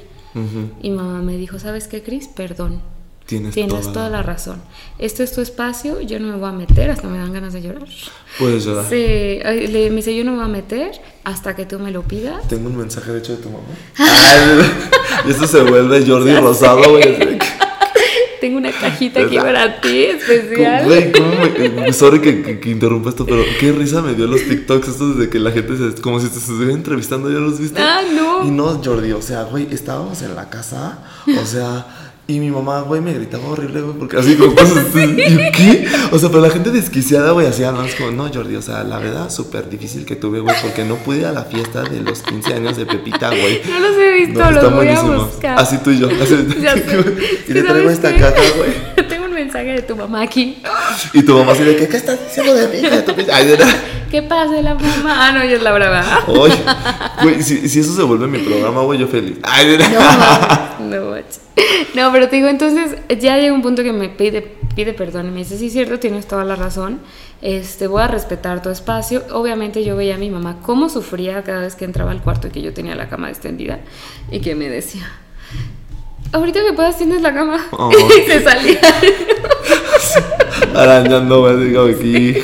Y 0.82 0.90
mamá 0.90 1.22
me 1.22 1.36
dijo, 1.36 1.60
¿sabes 1.60 1.90
qué, 1.90 2.02
Cris? 2.02 2.30
Perdón. 2.30 2.82
Tienes, 3.26 3.56
toda, 3.94 4.10
la 4.10 4.22
razón. 4.22 4.62
Este 5.00 5.24
es 5.24 5.32
tu 5.32 5.40
espacio, 5.40 6.02
yo 6.02 6.20
no 6.20 6.28
me 6.28 6.36
voy 6.36 6.50
a 6.50 6.52
meter, 6.52 6.92
hasta 6.92 7.08
me 7.08 7.18
dan 7.18 7.32
ganas 7.32 7.54
de 7.54 7.62
llorar. 7.62 7.88
Puedes 8.38 8.66
llorar. 8.66 8.86
Sí, 8.90 8.96
le, 8.96 9.90
me 9.90 9.98
dice, 9.98 10.16
yo 10.16 10.26
no 10.26 10.32
me 10.32 10.38
voy 10.38 10.46
a 10.46 10.50
meter 10.50 10.92
hasta 11.24 11.56
que 11.56 11.66
tú 11.66 11.80
me 11.80 11.92
lo 11.92 12.02
pidas. 12.04 12.46
Tengo 12.50 12.68
un 12.68 12.78
mensaje 12.78 13.12
de 13.12 13.20
hecho 13.20 13.38
de 13.38 13.44
tu 13.44 13.50
mamá. 13.50 13.64
y 15.26 15.32
esto 15.32 15.48
se 15.48 15.62
vuelve 15.62 16.06
Jordi 16.06 16.36
Rosado, 16.36 16.92
güey. 16.92 17.40
Tengo 18.42 18.58
una 18.58 18.74
cajita 18.74 19.22
aquí 19.22 19.38
para 19.38 19.80
ti, 19.80 20.04
especial. 20.04 20.84
Güey, 20.84 21.14
¿cómo 21.14 21.30
me, 21.80 21.94
sorry 21.94 22.20
que, 22.20 22.60
que, 22.60 22.70
interrumpa 22.72 23.12
esto, 23.12 23.26
pero 23.26 23.42
qué 23.58 23.72
risa 23.72 24.02
me 24.02 24.16
dio 24.16 24.28
los 24.28 24.44
TikToks 24.44 24.90
estos 24.90 25.18
de 25.18 25.30
que 25.30 25.40
la 25.40 25.52
gente 25.52 25.78
se, 25.78 26.02
como 26.02 26.20
si 26.20 26.28
te 26.28 26.40
estuviera 26.40 26.74
entrevistando, 26.74 27.32
¿ya 27.32 27.38
los 27.38 27.58
viste? 27.58 27.82
Ah, 27.82 28.02
no. 28.14 28.46
Y 28.46 28.52
no, 28.52 28.82
Jordi, 28.84 29.14
o 29.14 29.22
sea, 29.22 29.44
güey, 29.44 29.70
estábamos 29.72 30.22
en 30.24 30.36
la 30.36 30.50
casa, 30.50 31.00
o 31.26 31.46
sea 31.46 32.03
y 32.26 32.40
mi 32.40 32.50
mamá, 32.50 32.82
güey, 32.82 33.02
me 33.02 33.14
gritaba 33.14 33.46
horrible, 33.50 33.82
güey, 33.82 33.98
porque 33.98 34.16
así 34.16 34.36
como 34.36 34.56
cosas. 34.56 34.86
¿Y 34.96 35.52
qué? 35.52 35.88
O 36.12 36.18
sea, 36.18 36.30
pero 36.30 36.42
la 36.42 36.50
gente 36.50 36.72
desquiciada, 36.72 37.32
güey, 37.32 37.48
hacía 37.48 37.74
más 37.74 37.94
como, 37.96 38.12
no, 38.12 38.32
Jordi, 38.34 38.56
o 38.56 38.62
sea, 38.62 38.84
la 38.86 38.98
verdad, 38.98 39.30
súper 39.30 39.70
difícil 39.70 40.06
que 40.06 40.16
tuve, 40.16 40.40
güey, 40.40 40.56
porque 40.62 40.86
no 40.86 40.96
pude 40.96 41.20
ir 41.20 41.26
a 41.26 41.34
la 41.34 41.44
fiesta 41.44 41.84
de 41.84 42.00
los 42.00 42.22
15 42.22 42.54
años 42.54 42.78
de 42.78 42.86
Pepita, 42.86 43.28
güey. 43.28 43.62
No 43.70 43.80
los 43.80 43.98
he 43.98 44.14
visto, 44.14 44.52
los 44.52 44.74
voy 44.74 44.88
a 44.88 45.02
buscar. 45.02 45.60
Así 45.60 45.78
tú 45.80 45.92
y 45.92 46.00
yo. 46.00 46.08
Así, 46.08 46.34
y 47.48 47.54
le 47.54 47.64
traigo 47.64 47.90
esta 47.90 48.16
caja, 48.16 48.42
güey. 48.56 49.03
Mensaje 49.54 49.74
de 49.74 49.82
tu 49.84 49.96
mamá 49.96 50.24
aquí. 50.24 50.58
Y 51.14 51.22
tu 51.22 51.38
mamá 51.38 51.52
así 51.52 51.64
de, 51.64 51.76
¿qué, 51.76 51.88
qué 51.88 51.98
estás 51.98 52.20
diciendo 52.24 52.56
de 52.56 52.68
mí, 52.70 52.90
de 52.90 53.02
tu 53.04 53.14
Ay, 53.32 53.56
¿Qué 54.10 54.24
pasa 54.24 54.60
la 54.64 54.74
mamá? 54.74 55.28
Ah, 55.28 55.32
no, 55.32 55.42
ella 55.42 55.58
es 55.58 55.62
la 55.62 55.72
brava. 55.72 56.24
Oye, 56.26 56.56
güey, 57.22 57.44
si, 57.44 57.70
si, 57.70 57.82
eso 57.82 57.94
se 57.94 58.02
vuelve 58.02 58.26
mi 58.26 58.40
programa, 58.40 58.82
güey, 58.82 58.98
yo 58.98 59.08
feliz. 59.08 59.38
Ay, 59.44 59.78
no, 60.80 60.90
no, 60.90 61.16
no, 61.94 62.12
pero 62.12 62.30
te 62.30 62.36
digo, 62.38 62.48
entonces 62.48 62.98
ya 63.22 63.38
llega 63.38 63.54
un 63.54 63.62
punto 63.62 63.84
que 63.84 63.94
me 63.94 64.10
pide, 64.10 64.42
pide 64.76 64.94
perdón 64.94 65.28
y 65.28 65.32
me 65.32 65.40
dice, 65.40 65.56
sí, 65.60 65.70
cierto, 65.70 66.00
tienes 66.00 66.26
toda 66.28 66.44
la 66.44 66.56
razón, 66.56 67.00
este, 67.44 67.86
voy 67.86 68.02
a 68.02 68.08
respetar 68.08 68.64
tu 68.64 68.70
espacio. 68.70 69.22
Obviamente 69.34 69.84
yo 69.84 69.96
veía 69.96 70.16
a 70.16 70.18
mi 70.18 70.32
mamá 70.32 70.62
cómo 70.64 70.90
sufría 70.90 71.44
cada 71.44 71.62
vez 71.62 71.76
que 71.76 71.86
entraba 71.86 72.10
al 72.10 72.24
cuarto 72.24 72.48
y 72.48 72.50
que 72.50 72.62
yo 72.64 72.74
tenía 72.74 72.96
la 72.96 73.08
cama 73.08 73.30
extendida 73.30 73.82
y 74.32 74.40
que 74.40 74.56
me 74.56 74.68
decía, 74.68 75.12
ahorita 76.34 76.64
que 76.64 76.74
puedas 76.74 76.98
tienes 76.98 77.22
la 77.22 77.34
cama. 77.34 77.66
Oh. 77.72 77.92
y 78.18 78.30
se 78.30 78.44
salía. 78.44 78.80
Arañando, 80.76 81.42
güey, 81.42 81.58
digo 81.68 81.84
aquí. 81.86 82.38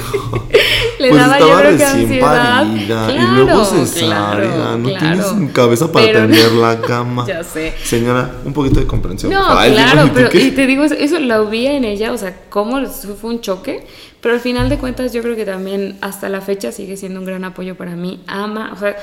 Le 1.00 1.10
pues 1.10 1.22
daba 1.22 1.38
estaba 1.38 1.52
yo 1.52 1.60
creo 1.60 1.72
recién 1.78 2.20
parida 2.20 3.12
y 3.14 3.36
luego 3.36 3.66
cesárea, 3.66 4.78
no 4.78 4.90
tienes 4.90 5.26
cabeza 5.54 5.90
para 5.90 6.12
tener 6.12 6.52
la 6.54 6.82
cama. 6.82 7.26
ya 7.26 7.42
sé. 7.42 7.74
Señora, 7.84 8.30
un 8.44 8.52
poquito 8.52 8.82
de 8.82 8.86
comprensión. 8.86 9.32
No, 9.32 9.46
claro, 9.46 10.12
pero 10.14 10.30
y 10.34 10.52
te 10.52 10.68
digo, 10.68 10.84
eso 10.84 11.20
lo 11.20 11.46
vi 11.46 11.68
en 11.68 11.86
ella, 11.86 12.12
o 12.12 12.18
sea, 12.18 12.36
cómo 12.50 12.86
fue 12.86 13.30
un 13.30 13.40
choque, 13.40 13.86
pero 14.20 14.36
al 14.36 14.42
final 14.42 14.68
de 14.68 14.78
cuentas 14.78 15.14
yo 15.14 15.22
creo 15.22 15.38
que 15.38 15.46
también 15.46 15.98
hasta 16.02 16.28
la 16.28 16.42
fecha 16.42 16.74
sigue 16.74 16.98
siendo 16.98 17.22
un 17.22 17.26
gran 17.26 17.46
apoyo 17.46 17.76
para 17.76 17.96
mí. 17.96 18.22
Ama, 18.28 18.72
o 18.74 18.78
sea, 18.78 18.98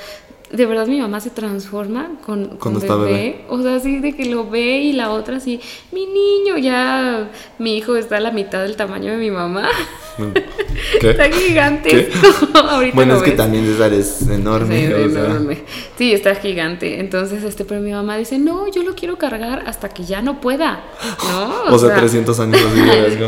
de 0.50 0.66
verdad 0.66 0.86
mi 0.86 1.00
mamá 1.00 1.20
se 1.20 1.30
transforma 1.30 2.12
con, 2.24 2.56
con 2.56 2.78
bebé. 2.78 3.44
O 3.48 3.60
sea, 3.62 3.76
así 3.76 3.98
de 3.98 4.14
que 4.14 4.26
lo 4.26 4.48
ve 4.48 4.78
y 4.78 4.92
la 4.92 5.10
otra 5.10 5.38
así, 5.38 5.60
mi 5.92 6.06
niño, 6.06 6.56
ya 6.58 7.30
mi 7.58 7.76
hijo 7.76 7.96
está 7.96 8.18
a 8.18 8.20
la 8.20 8.30
mitad 8.30 8.62
del 8.62 8.76
tamaño 8.76 9.12
de 9.12 9.18
mi 9.18 9.30
mamá. 9.30 9.68
¿Qué? 11.00 11.10
está 11.10 11.30
gigante. 11.30 12.08
bueno, 12.94 13.16
es 13.16 13.22
que 13.22 13.32
también 13.32 13.66
César 13.66 13.92
es 13.92 14.22
enorme. 14.22 14.84
enorme. 14.84 15.58
Sí, 15.98 16.12
está 16.12 16.34
gigante. 16.36 17.00
Entonces, 17.00 17.42
este, 17.42 17.64
pero 17.64 17.80
mi 17.80 17.92
mamá 17.92 18.16
dice, 18.16 18.38
no, 18.38 18.70
yo 18.70 18.82
lo 18.82 18.94
quiero 18.94 19.18
cargar 19.18 19.64
hasta 19.66 19.88
que 19.90 20.04
ya 20.04 20.22
no 20.22 20.40
pueda. 20.40 20.84
¿No? 21.30 21.56
O, 21.76 21.78
sea, 21.78 21.96
300 21.96 22.38
años 22.40 22.60
así, 22.64 23.18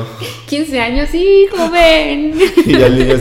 15 0.46 0.80
años, 0.80 1.08
sí, 1.10 1.46
joven. 1.50 2.34
y 2.64 2.78
ya 2.78 2.86
el 2.86 2.98
niño 2.98 3.14
es 3.14 3.20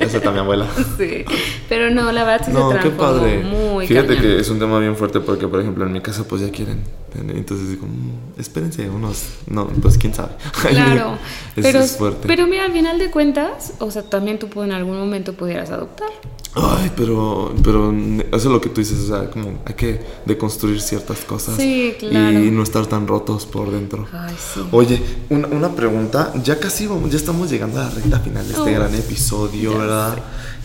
esa 0.00 0.16
está 0.18 0.30
mi 0.30 0.38
abuela. 0.38 0.66
Sí, 0.98 1.24
pero 1.68 1.90
no, 1.90 2.12
la 2.12 2.24
verdad 2.24 2.46
sí 2.46 2.52
no, 2.52 2.72
se 2.72 2.78
qué 2.78 2.90
padre. 2.90 3.44
Fíjate 3.86 4.16
que 4.16 4.40
es 4.40 4.50
un 4.50 4.58
tema 4.58 4.78
bien 4.78 4.96
fuerte 4.96 5.20
porque, 5.20 5.48
por 5.48 5.60
ejemplo, 5.60 5.86
en 5.86 5.92
mi 5.92 6.00
casa 6.00 6.24
pues 6.24 6.42
ya 6.42 6.50
quieren 6.50 6.82
entonces 7.18 7.70
digo, 7.70 7.86
mm, 7.86 8.40
espérense 8.40 8.88
unos, 8.88 9.24
no, 9.46 9.66
pues 9.66 9.98
quién 9.98 10.14
sabe. 10.14 10.32
Claro, 10.70 11.18
pero, 11.54 11.80
es 11.80 11.96
fuerte. 11.96 12.26
Pero 12.26 12.46
mira, 12.46 12.64
al 12.64 12.72
final 12.72 12.98
de 12.98 13.10
cuentas, 13.10 13.74
o 13.78 13.90
sea, 13.90 14.02
también 14.02 14.38
tú 14.38 14.62
en 14.62 14.72
algún 14.72 14.98
momento 14.98 15.32
pudieras 15.32 15.70
adoptar. 15.70 16.08
Ay, 16.52 16.90
pero, 16.96 17.54
pero 17.62 17.92
eso 17.92 18.36
es 18.36 18.44
lo 18.44 18.60
que 18.60 18.70
tú 18.70 18.80
dices, 18.80 18.98
o 18.98 19.06
sea, 19.06 19.30
como 19.30 19.60
hay 19.64 19.74
que 19.74 20.00
deconstruir 20.26 20.80
ciertas 20.80 21.20
cosas. 21.20 21.56
Sí, 21.56 21.94
claro. 21.98 22.40
Y 22.40 22.50
no 22.50 22.64
estar 22.64 22.86
tan 22.86 23.06
rotos 23.06 23.46
por 23.46 23.70
dentro. 23.70 24.08
Ay, 24.12 24.34
sí. 24.36 24.60
Oye, 24.72 25.00
una, 25.28 25.46
una 25.46 25.68
pregunta, 25.76 26.32
ya 26.42 26.58
casi 26.58 26.88
vamos, 26.88 27.10
ya 27.10 27.18
estamos 27.18 27.50
llegando 27.50 27.80
a 27.80 27.84
la 27.84 27.90
recta 27.90 28.18
final 28.18 28.46
de 28.48 28.54
este 28.54 28.72
gran 28.72 28.92
episodio, 28.94 29.80
¿verdad? 29.90 30.18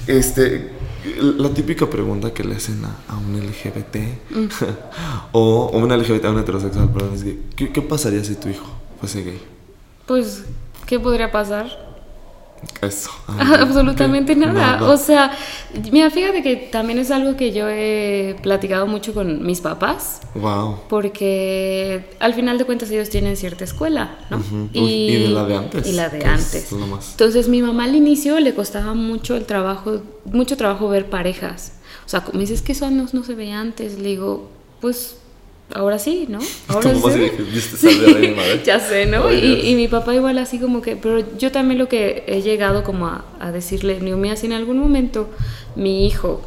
Este, 0.07 0.69
la 1.19 1.49
típica 1.49 1.89
pregunta 1.89 2.33
que 2.33 2.43
le 2.43 2.55
hacen 2.55 2.81
a, 2.85 3.17
un 3.17 3.39
LGBT 3.39 3.95
mm. 4.29 4.47
o, 5.31 5.71
o 5.73 5.77
una 5.77 5.97
LGBT 5.97 6.25
a 6.25 6.31
un 6.31 6.39
heterosexual, 6.39 6.91
perdón, 6.91 7.15
es 7.15 7.25
¿qué, 7.55 7.71
¿qué 7.71 7.81
pasaría 7.81 8.23
si 8.23 8.35
tu 8.35 8.49
hijo 8.49 8.67
fuese 8.99 9.23
gay? 9.23 9.41
Pues, 10.05 10.43
¿qué 10.85 10.99
podría 10.99 11.31
pasar? 11.31 11.84
Eso. 12.81 13.09
Absolutamente 13.27 14.35
nada. 14.35 14.83
O 14.83 14.97
sea, 14.97 15.31
mira, 15.91 16.09
fíjate 16.09 16.43
que 16.43 16.55
también 16.55 16.99
es 16.99 17.11
algo 17.11 17.35
que 17.35 17.51
yo 17.51 17.67
he 17.69 18.35
platicado 18.41 18.87
mucho 18.87 19.13
con 19.13 19.45
mis 19.45 19.61
papás. 19.61 20.21
Wow. 20.35 20.79
Porque 20.89 22.09
al 22.19 22.33
final 22.33 22.57
de 22.57 22.65
cuentas 22.65 22.91
ellos 22.91 23.09
tienen 23.09 23.37
cierta 23.37 23.63
escuela, 23.63 24.17
¿no? 24.29 24.43
y, 24.73 25.23
de 25.23 25.27
la 25.29 25.45
de 25.45 25.55
antes. 25.55 25.87
Y 25.87 25.91
la 25.93 26.09
de 26.09 26.25
antes. 26.25 26.71
Entonces, 27.11 27.47
mi 27.47 27.61
mamá 27.61 27.85
al 27.85 27.95
inicio 27.95 28.39
le 28.39 28.53
costaba 28.53 28.93
mucho 28.93 29.35
el 29.35 29.45
trabajo, 29.45 30.01
mucho 30.25 30.57
trabajo 30.57 30.89
ver 30.89 31.09
parejas. 31.09 31.73
O 32.05 32.09
sea, 32.09 32.23
me 32.33 32.41
dices 32.41 32.61
que 32.61 32.73
eso 32.73 32.89
no, 32.91 33.07
no 33.11 33.23
se 33.23 33.33
veía 33.33 33.59
antes. 33.59 33.97
Le 33.97 34.09
digo, 34.09 34.49
pues 34.81 35.17
ahora 35.73 35.99
sí, 35.99 36.25
¿no? 36.29 36.39
Ahora 36.67 36.93
sí. 36.93 37.95
ya 38.65 38.79
sé, 38.79 39.05
¿no? 39.05 39.31
y, 39.31 39.69
y, 39.69 39.75
mi 39.75 39.87
papá 39.87 40.13
igual 40.13 40.37
así 40.37 40.59
como 40.59 40.81
que, 40.81 40.95
pero 40.95 41.23
yo 41.37 41.51
también 41.51 41.79
lo 41.79 41.87
que 41.87 42.23
he 42.27 42.41
llegado 42.41 42.83
como 42.83 43.07
a, 43.07 43.25
a 43.39 43.51
decirle, 43.51 43.99
Neumia, 43.99 44.35
si 44.35 44.45
en 44.45 44.53
algún 44.53 44.77
momento 44.77 45.27
mi 45.75 46.05
hijo 46.05 46.41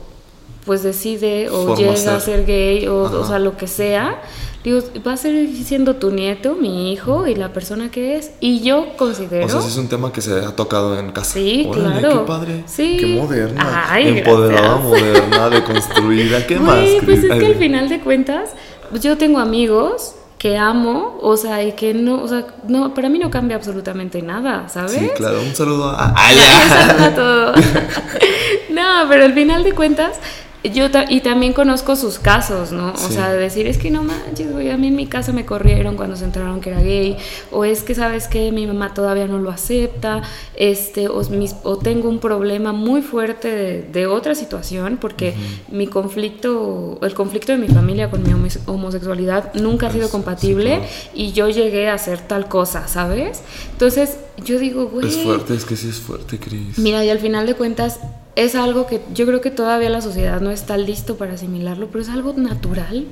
pues 0.68 0.82
decide 0.82 1.48
o 1.48 1.74
llega 1.76 1.92
a 1.92 2.20
ser 2.20 2.44
gay 2.44 2.86
o, 2.88 3.04
o, 3.04 3.26
sea, 3.26 3.38
lo 3.38 3.56
que 3.56 3.66
sea, 3.66 4.20
digo, 4.62 4.80
va 5.06 5.14
a 5.14 5.16
ser 5.16 5.48
siendo 5.64 5.96
tu 5.96 6.10
nieto, 6.10 6.56
mi 6.56 6.92
hijo 6.92 7.26
y 7.26 7.34
la 7.34 7.54
persona 7.54 7.90
que 7.90 8.18
es. 8.18 8.32
Y 8.40 8.60
yo 8.60 8.88
considero... 8.98 9.46
O 9.46 9.48
sea, 9.48 9.60
es 9.60 9.76
un 9.78 9.88
tema 9.88 10.12
que 10.12 10.20
se 10.20 10.32
ha 10.32 10.54
tocado 10.54 10.98
en 10.98 11.12
casa. 11.12 11.32
Sí, 11.32 11.66
claro. 11.72 12.20
Qué 12.20 12.26
padre. 12.26 12.64
Sí. 12.66 12.98
Qué 13.00 13.06
moderna. 13.06 13.98
Empoderada, 13.98 14.76
moderna, 14.76 15.48
deconstruida. 15.48 16.46
¿Qué 16.46 16.58
más? 16.58 16.86
Pues 17.02 17.24
es 17.24 17.38
que 17.38 17.46
al 17.46 17.54
final 17.54 17.88
de 17.88 18.00
cuentas 18.00 18.50
yo 18.94 19.18
tengo 19.18 19.38
amigos 19.38 20.14
que 20.38 20.56
amo, 20.56 21.18
o 21.20 21.36
sea, 21.36 21.64
y 21.64 21.72
que 21.72 21.92
no, 21.94 22.22
o 22.22 22.28
sea, 22.28 22.46
no, 22.68 22.94
para 22.94 23.08
mí 23.08 23.18
no 23.18 23.28
cambia 23.28 23.56
absolutamente 23.56 24.22
nada, 24.22 24.68
¿sabes? 24.68 24.92
Sí, 24.92 25.10
claro, 25.16 25.40
un 25.40 25.54
saludo 25.54 25.90
a... 25.90 26.14
¡Ah, 26.16 26.30
Un 26.32 26.68
saludo 26.70 27.04
a 27.04 27.14
todos. 27.14 27.56
no, 28.70 29.08
pero 29.08 29.24
al 29.24 29.34
final 29.34 29.64
de 29.64 29.72
cuentas, 29.72 30.12
yo 30.72 30.86
y 31.08 31.20
también 31.20 31.52
conozco 31.52 31.96
sus 31.96 32.18
casos, 32.18 32.72
¿no? 32.72 32.92
O 32.92 33.10
sea, 33.10 33.32
decir, 33.32 33.66
es 33.66 33.78
que 33.78 33.90
no 33.90 34.02
manches, 34.02 34.52
güey, 34.52 34.70
a 34.70 34.76
mí 34.76 34.88
en 34.88 34.96
mi 34.96 35.06
casa 35.06 35.32
me 35.32 35.44
corrieron 35.44 35.96
cuando 35.96 36.16
se 36.16 36.24
enteraron 36.24 36.60
que 36.60 36.70
era 36.70 36.80
gay, 36.80 37.16
o 37.50 37.64
es 37.64 37.82
que, 37.82 37.94
¿sabes 37.94 38.28
que 38.28 38.52
Mi 38.52 38.66
mamá 38.66 38.94
todavía 38.94 39.26
no 39.26 39.38
lo 39.38 39.50
acepta, 39.50 40.22
este, 40.56 41.08
o, 41.08 41.22
o 41.62 41.78
tengo 41.78 42.08
un 42.08 42.18
problema 42.18 42.72
muy 42.72 43.02
fuerte 43.02 43.86
de, 43.92 44.06
otra 44.06 44.34
situación, 44.34 44.98
porque 45.00 45.34
mi 45.70 45.86
conflicto, 45.86 46.98
el 47.02 47.14
conflicto 47.14 47.52
de 47.52 47.58
mi 47.58 47.68
familia 47.68 48.10
con 48.10 48.22
mi 48.22 48.32
homosexualidad 48.66 49.52
nunca 49.54 49.88
ha 49.88 49.92
sido 49.92 50.08
compatible 50.08 50.80
y 51.14 51.32
yo 51.32 51.48
llegué 51.48 51.88
a 51.88 51.94
hacer 51.94 52.20
tal 52.20 52.48
cosa, 52.48 52.88
¿sabes? 52.88 53.42
Entonces, 53.72 54.18
yo 54.44 54.58
digo, 54.58 54.86
güey... 54.86 55.08
Es 55.08 55.16
fuerte, 55.18 55.54
es 55.54 55.64
que 55.64 55.76
sí 55.76 55.88
es 55.88 55.98
fuerte, 55.98 56.38
Cris. 56.38 56.78
Mira, 56.78 57.04
y 57.04 57.10
al 57.10 57.18
final 57.18 57.46
de 57.46 57.54
cuentas, 57.54 58.00
es 58.38 58.54
algo 58.54 58.86
que 58.86 59.00
yo 59.12 59.26
creo 59.26 59.40
que 59.40 59.50
todavía 59.50 59.90
la 59.90 60.00
sociedad 60.00 60.40
no 60.40 60.52
está 60.52 60.76
listo 60.76 61.16
para 61.16 61.32
asimilarlo, 61.32 61.88
pero 61.88 62.02
es 62.02 62.08
algo 62.08 62.34
natural. 62.36 63.04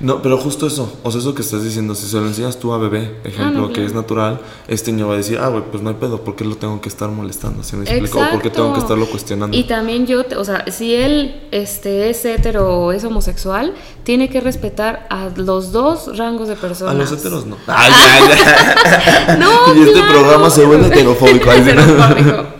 No, 0.00 0.20
pero 0.20 0.36
justo 0.36 0.66
eso, 0.66 0.92
o 1.02 1.10
sea, 1.10 1.20
eso 1.20 1.34
que 1.34 1.40
estás 1.40 1.64
diciendo, 1.64 1.94
si 1.94 2.06
se 2.06 2.18
lo 2.18 2.26
enseñas 2.26 2.58
tú 2.58 2.74
a 2.74 2.78
bebé, 2.78 3.18
ejemplo, 3.24 3.68
ah, 3.70 3.72
que 3.72 3.82
es 3.82 3.94
natural, 3.94 4.40
este 4.68 4.92
niño 4.92 5.08
va 5.08 5.14
a 5.14 5.16
decir, 5.16 5.38
ah, 5.38 5.48
güey, 5.48 5.62
pues 5.70 5.82
no 5.82 5.88
hay 5.88 5.96
pedo, 5.96 6.22
¿por 6.22 6.36
qué 6.36 6.44
lo 6.44 6.56
tengo 6.56 6.82
que 6.82 6.90
estar 6.90 7.08
molestando? 7.08 7.62
¿Se 7.62 7.76
me 7.76 7.84
explica? 7.84 8.28
¿O 8.28 8.30
por 8.30 8.42
qué 8.42 8.50
tengo 8.50 8.74
que 8.74 8.80
estarlo 8.80 9.06
cuestionando? 9.06 9.56
Y 9.56 9.64
también 9.64 10.06
yo, 10.06 10.22
o 10.36 10.44
sea, 10.44 10.70
si 10.70 10.94
él 10.94 11.48
este, 11.50 12.10
es 12.10 12.22
hetero 12.26 12.68
o 12.68 12.92
es 12.92 13.02
homosexual, 13.04 13.72
tiene 14.04 14.28
que 14.28 14.42
respetar 14.42 15.06
a 15.08 15.30
los 15.34 15.72
dos 15.72 16.16
rangos 16.18 16.46
de 16.46 16.56
personas. 16.56 16.94
A 16.94 16.98
los 16.98 17.10
heteros 17.10 17.46
no. 17.46 17.56
Ay, 17.66 17.90
ya, 17.90 19.36
no, 19.38 19.74
y 19.74 19.88
este 19.88 20.02
programa 20.02 20.50
se 20.50 20.66
vuelve 20.66 20.88
heterofóbico. 20.88 21.48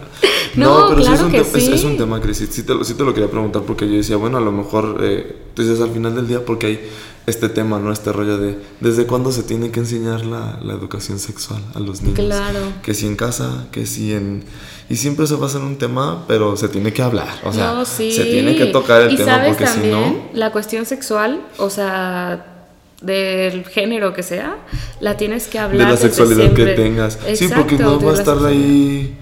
No, 0.57 0.89
pero 0.89 1.01
es, 1.01 1.21
un 1.21 1.35
es, 1.35 1.85
un 1.85 1.97
tema, 1.97 2.21
Cris. 2.21 2.39
Sí 2.51 2.63
te, 2.63 2.85
sí 2.85 2.95
te, 2.95 3.05
lo 3.05 3.15
quería 3.15 3.31
preguntar 3.31 3.63
porque 3.63 3.89
yo 3.89 3.97
decía, 3.97 4.17
bueno, 4.17 4.39
a 4.39 4.41
lo 4.41 4.53
mejor, 4.53 4.99
eh, 5.03 5.37
entonces 5.49 5.81
al 5.81 5.91
final 5.91 6.15
del 6.15 6.29
día, 6.29 6.45
porque 6.45 6.67
hay 6.67 6.81
este 7.27 7.49
tema, 7.49 7.79
¿no? 7.79 7.93
Este 7.93 8.13
rollo 8.13 8.39
de 8.39 8.57
desde 8.81 9.07
cuándo 9.07 9.33
se 9.33 9.43
tiene 9.43 9.71
que 9.71 9.81
enseñar 9.81 10.25
la, 10.25 10.59
la 10.63 10.73
educación 10.75 11.19
sexual 11.19 11.63
a 11.75 11.81
los 11.81 12.03
niños. 12.03 12.19
Claro. 12.19 12.61
Que 12.83 12.95
si 12.95 13.07
en 13.07 13.17
casa, 13.17 13.67
que 13.71 13.87
si 13.87 14.15
en... 14.15 14.45
Y 14.89 14.97
siempre 14.97 15.27
se 15.27 15.35
va 15.35 15.45
a 15.45 15.49
hacer 15.49 15.61
un 15.61 15.77
tema, 15.77 16.25
pero 16.27 16.57
se 16.57 16.69
tiene 16.69 16.93
que 16.93 17.03
hablar. 17.03 17.29
O 17.45 17.53
sea, 17.53 17.85
se 17.85 18.25
tiene 18.25 18.57
que 18.57 18.67
tocar 18.67 19.03
el 19.03 19.17
tema 19.17 19.43
porque 19.47 19.67
si 19.67 19.81
no... 19.89 20.29
La 20.33 20.51
cuestión 20.53 20.87
sexual, 20.87 21.43
o 21.59 21.71
sea 21.71 22.55
del 23.03 23.65
género 23.65 24.13
que 24.13 24.23
sea, 24.23 24.57
la 25.01 25.17
tienes 25.17 25.47
que 25.47 25.59
hablar. 25.59 25.87
De 25.87 25.93
la 25.93 25.97
sexualidad 25.97 26.53
que 26.53 26.67
tengas. 26.67 27.19
sí, 27.35 27.49
porque 27.55 27.79
no 27.79 28.01
va 28.01 28.13
a 28.13 28.15
estar 28.15 28.45
ahí 28.45 29.17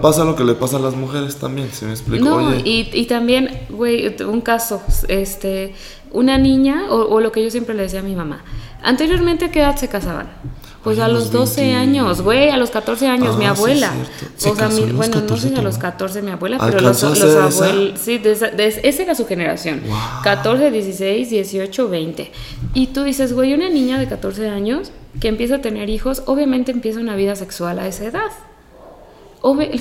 pasa 0.00 0.24
lo 0.24 0.34
que 0.34 0.44
le 0.44 0.54
pasa 0.54 0.78
a 0.78 0.80
las 0.80 0.94
mujeres 0.94 1.36
también, 1.36 1.70
si 1.72 1.84
me 1.84 1.92
explico. 1.92 2.24
No, 2.24 2.54
y, 2.54 2.88
y, 2.92 3.06
también, 3.06 3.66
güey, 3.68 4.14
un 4.24 4.40
caso, 4.40 4.82
este, 5.08 5.74
una 6.10 6.38
niña, 6.38 6.86
o, 6.90 7.20
lo 7.20 7.32
que 7.32 7.42
yo 7.42 7.50
siempre 7.50 7.74
le 7.74 7.82
decía 7.82 8.00
a 8.00 8.02
mi 8.02 8.14
mamá, 8.14 8.44
anteriormente 8.82 9.46
a 9.46 9.50
qué 9.50 9.60
edad 9.60 9.76
se 9.76 9.88
casaban? 9.88 10.28
Pues 10.82 11.00
a 11.00 11.08
los 11.08 11.32
12 11.32 11.74
años, 11.74 12.22
güey, 12.22 12.48
a 12.48 12.56
los 12.56 12.70
14 12.70 13.08
años, 13.08 13.36
mi 13.36 13.44
ah, 13.44 13.50
abuela. 13.50 13.92
o 14.46 14.54
sea, 14.54 14.68
mi, 14.68 14.92
bueno, 14.92 15.20
no 15.20 15.36
sé 15.36 15.50
si 15.50 15.54
a 15.54 15.60
los 15.60 15.76
14 15.76 16.22
mi 16.22 16.30
abuela, 16.30 16.56
pero 16.58 16.80
los, 16.80 17.02
los 17.02 17.22
abuelos, 17.36 18.00
sí, 18.00 18.16
de 18.18 18.32
esa, 18.32 18.46
esa, 18.46 19.02
era 19.02 19.14
su 19.14 19.26
generación. 19.26 19.82
14, 20.22 20.70
16, 20.70 21.28
18, 21.28 21.88
20. 21.88 22.32
Y 22.72 22.86
tú 22.86 23.02
dices, 23.02 23.34
güey, 23.34 23.52
una 23.52 23.68
niña 23.68 23.98
de 23.98 24.08
14 24.08 24.48
años 24.48 24.92
que 25.20 25.28
empieza 25.28 25.56
a 25.56 25.60
tener 25.60 25.90
hijos, 25.90 26.22
obviamente 26.26 26.72
empieza 26.72 27.00
una 27.00 27.16
vida 27.16 27.36
sexual 27.36 27.80
a 27.80 27.86
esa 27.86 28.04
edad. 28.04 28.30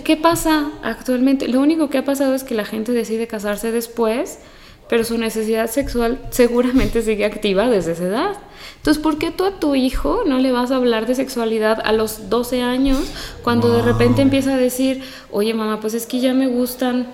¿Qué 0.03 0.17
pasa 0.17 0.71
actualmente? 0.83 1.47
Lo 1.47 1.59
único 1.61 1.89
que 1.89 1.97
ha 1.97 2.05
pasado 2.05 2.35
es 2.35 2.43
que 2.43 2.55
la 2.55 2.65
gente 2.65 2.91
decide 2.91 3.27
casarse 3.27 3.71
después, 3.71 4.39
pero 4.87 5.03
su 5.03 5.17
necesidad 5.17 5.69
sexual 5.69 6.19
seguramente 6.29 7.01
sigue 7.01 7.25
activa 7.25 7.69
desde 7.69 7.93
esa 7.93 8.05
edad. 8.05 8.37
Entonces, 8.77 9.01
¿por 9.01 9.17
qué 9.17 9.31
tú 9.31 9.45
a 9.45 9.59
tu 9.59 9.75
hijo 9.75 10.21
no 10.25 10.39
le 10.39 10.51
vas 10.51 10.71
a 10.71 10.77
hablar 10.77 11.05
de 11.05 11.15
sexualidad 11.15 11.79
a 11.83 11.91
los 11.91 12.29
12 12.29 12.61
años 12.61 12.99
cuando 13.43 13.71
de 13.71 13.81
repente 13.81 14.21
empieza 14.21 14.53
a 14.53 14.57
decir, 14.57 15.03
oye 15.31 15.53
mamá, 15.53 15.79
pues 15.79 15.93
es 15.93 16.05
que 16.05 16.19
ya 16.19 16.33
me 16.33 16.47
gustan 16.47 17.07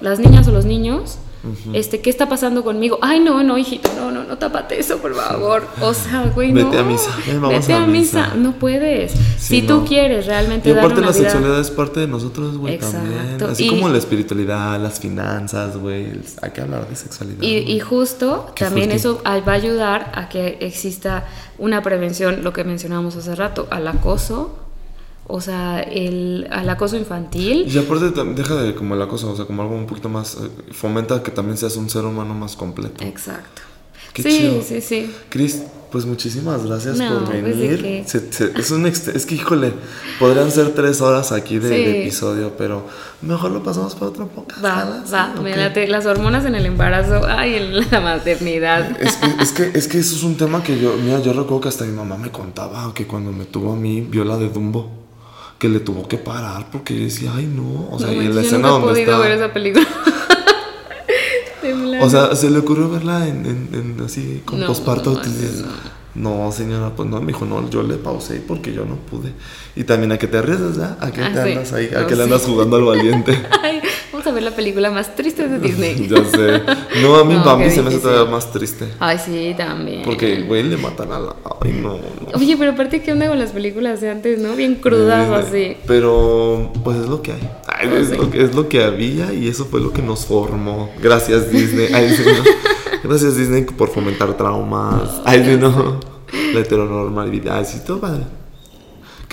las 0.00 0.18
niñas 0.18 0.48
o 0.48 0.52
los 0.52 0.64
niños? 0.64 1.18
Este, 1.72 2.00
¿qué 2.00 2.10
está 2.10 2.28
pasando 2.28 2.62
conmigo? 2.62 2.98
Ay, 3.02 3.20
no, 3.20 3.42
no, 3.42 3.58
hijito, 3.58 3.90
no, 3.96 4.10
no, 4.10 4.24
no 4.24 4.38
tápate 4.38 4.78
eso, 4.78 4.98
por 4.98 5.14
favor. 5.14 5.66
O 5.80 5.92
sea, 5.92 6.30
güey, 6.34 6.52
no. 6.52 6.64
Vete 6.64 6.78
a 6.78 6.82
misa. 6.84 7.10
Vete 7.48 7.72
a, 7.72 7.86
misa. 7.86 8.34
No 8.34 8.52
puedes. 8.52 9.12
si 9.38 9.62
tú 9.62 9.84
quieres 9.84 10.26
realmente 10.26 10.70
y 10.70 10.72
aparte 10.72 11.00
la 11.00 11.12
sexualidad 11.12 11.60
es 11.60 11.70
parte 11.70 12.00
de 12.00 12.06
nosotros, 12.06 12.56
güey, 12.56 12.78
también. 12.78 13.42
Así 13.48 13.68
como 13.68 13.88
la 13.88 13.98
espiritualidad, 13.98 14.80
las 14.80 15.00
finanzas, 15.00 15.76
güey. 15.76 16.12
Hay 16.40 16.50
que 16.50 16.60
hablar 16.60 16.88
de 16.88 16.96
sexualidad. 16.96 17.42
Y, 17.42 17.58
y 17.58 17.80
justo 17.80 18.52
también 18.56 18.92
eso 18.92 19.20
va 19.24 19.32
a 19.32 19.54
ayudar 19.54 20.12
a 20.14 20.28
que 20.28 20.58
exista 20.60 21.24
una 21.58 21.82
prevención, 21.82 22.42
lo 22.42 22.52
que 22.52 22.64
mencionábamos 22.64 23.16
hace 23.16 23.34
rato, 23.34 23.66
al 23.70 23.86
acoso 23.88 24.61
o 25.26 25.40
sea, 25.40 25.80
el, 25.80 26.48
al 26.50 26.68
acoso 26.68 26.96
infantil. 26.96 27.64
Y 27.66 27.78
aparte 27.78 28.10
deja 28.34 28.56
de 28.56 28.74
como 28.74 28.94
el 28.94 29.02
acoso, 29.02 29.30
o 29.30 29.36
sea, 29.36 29.44
como 29.44 29.62
algo 29.62 29.74
un 29.74 29.86
poquito 29.86 30.08
más, 30.08 30.34
eh, 30.34 30.72
fomenta 30.72 31.22
que 31.22 31.30
también 31.30 31.56
seas 31.56 31.76
un 31.76 31.88
ser 31.88 32.04
humano 32.04 32.34
más 32.34 32.56
completo. 32.56 33.04
Exacto. 33.04 33.62
Qué 34.12 34.22
sí, 34.22 34.60
sí, 34.62 34.80
sí. 34.82 35.14
Cris, 35.30 35.62
pues 35.90 36.04
muchísimas 36.04 36.66
gracias 36.66 36.98
por 36.98 37.24
pues, 37.24 37.58
venir. 37.58 38.04
es, 38.04 38.70
un 38.70 38.86
es 38.86 39.26
que, 39.26 39.34
híjole, 39.34 39.72
podrían 40.18 40.50
ser 40.50 40.74
tres 40.74 41.00
horas 41.00 41.32
aquí 41.32 41.58
de, 41.58 42.02
episodio, 42.02 42.52
pero 42.58 42.84
mejor 43.22 43.52
lo 43.52 43.62
pasamos 43.62 43.94
para 43.94 44.06
otro 44.08 44.28
podcast. 44.28 44.62
Va, 44.62 45.02
va, 45.10 45.86
las 45.86 46.04
hormonas 46.04 46.44
en 46.44 46.56
el 46.56 46.66
embarazo, 46.66 47.22
ay, 47.26 47.54
en 47.54 47.90
la 47.90 48.00
maternidad. 48.02 49.00
Es 49.00 49.16
que, 49.16 49.42
es 49.42 49.52
que, 49.52 49.78
es 49.78 49.88
que 49.88 49.98
eso 49.98 50.14
es 50.16 50.22
un 50.24 50.36
tema 50.36 50.62
que 50.62 50.78
yo, 50.78 50.94
mira, 51.02 51.20
yo 51.20 51.32
recuerdo 51.32 51.62
que 51.62 51.68
hasta 51.68 51.84
mi 51.84 51.92
mamá 51.92 52.18
me 52.18 52.30
contaba 52.30 52.92
que 52.92 53.06
cuando 53.06 53.32
me 53.32 53.46
tuvo 53.46 53.72
a 53.72 53.76
mí, 53.76 54.02
vio 54.02 54.24
la 54.24 54.36
de 54.36 54.50
Dumbo 54.50 55.01
que 55.62 55.68
le 55.68 55.78
tuvo 55.78 56.08
que 56.08 56.18
parar 56.18 56.66
porque 56.72 56.92
yo 56.92 57.04
decía, 57.04 57.30
ay 57.36 57.46
no, 57.46 57.88
o 57.92 57.96
sea, 57.96 58.12
y 58.12 58.18
en 58.18 58.34
la 58.34 58.40
escena 58.40 58.66
donde 58.66 58.88
podido 58.88 59.16
ver 59.20 59.30
esa 59.30 59.52
película. 59.52 59.86
o 62.02 62.10
sea, 62.10 62.34
se 62.34 62.50
le 62.50 62.58
ocurrió 62.58 62.90
verla 62.90 63.28
en, 63.28 63.46
en, 63.46 63.96
así 64.04 64.42
con 64.44 64.60
posparto. 64.66 65.22
No, 66.16 66.50
señora, 66.50 66.90
pues 66.96 67.08
no, 67.08 67.20
me 67.20 67.28
dijo, 67.28 67.44
no, 67.44 67.70
yo 67.70 67.84
le 67.84 67.94
pausé 67.94 68.40
porque 68.40 68.72
yo 68.72 68.84
no 68.84 68.96
pude. 68.96 69.34
Y 69.76 69.84
también 69.84 70.10
a 70.10 70.18
que 70.18 70.26
te 70.26 70.38
arriesgas, 70.38 70.78
¿ya? 70.78 70.96
¿A 71.00 71.12
qué 71.12 71.22
ah, 71.22 71.32
te 71.32 71.40
andas 71.40 71.72
ahí? 71.72 71.90
¿A 71.96 72.08
qué 72.08 72.16
le 72.16 72.24
andas 72.24 72.42
jugando 72.42 72.74
al 72.74 72.82
valiente? 72.82 73.40
Ay, 73.62 73.80
vamos 74.22 74.26
a 74.26 74.34
ver 74.34 74.42
la 74.44 74.56
película 74.56 74.90
más 74.90 75.16
triste 75.16 75.48
de 75.48 75.58
Disney. 75.58 76.08
ya 76.10 76.24
sé. 76.24 76.62
No, 77.02 77.16
a 77.16 77.24
mí 77.24 77.34
Bambi 77.34 77.70
se 77.70 77.82
me 77.82 77.88
hace 77.88 77.98
todavía 77.98 78.30
más 78.30 78.52
triste. 78.52 78.86
Ay, 79.00 79.18
sí, 79.18 79.54
también. 79.56 80.02
Porque, 80.04 80.42
güey, 80.42 80.62
le 80.62 80.76
matan 80.76 81.10
a 81.10 81.18
la... 81.18 81.36
Ay, 81.60 81.72
no, 81.72 81.98
Oye, 82.34 82.56
pero 82.56 82.72
aparte, 82.72 83.02
¿qué 83.02 83.12
onda 83.12 83.26
con 83.26 83.38
las 83.38 83.50
películas 83.50 84.00
de 84.00 84.10
antes, 84.10 84.38
no? 84.38 84.54
Bien 84.54 84.76
crudas 84.76 85.28
así. 85.30 85.76
Pero, 85.86 86.72
pues 86.84 86.98
es 86.98 87.08
lo 87.08 87.20
que 87.20 87.32
hay. 87.32 87.50
Ay, 87.66 87.90
es, 88.00 88.16
lo 88.16 88.30
que, 88.30 88.42
es 88.42 88.54
lo 88.54 88.68
que 88.68 88.84
había 88.84 89.32
y 89.32 89.48
eso 89.48 89.64
fue 89.64 89.80
lo 89.80 89.92
que 89.92 90.02
nos 90.02 90.24
formó. 90.26 90.90
Gracias, 91.02 91.50
Disney. 91.50 91.88
Ay. 91.92 92.14
Gracias, 93.02 93.36
Disney, 93.36 93.64
por 93.64 93.88
fomentar 93.88 94.36
traumas. 94.36 95.20
Ay, 95.24 95.58
no 95.60 96.00
la 96.54 96.60
heteronormalidad. 96.60 97.66
Sí, 97.66 97.80
todo 97.86 98.00
padre. 98.00 98.24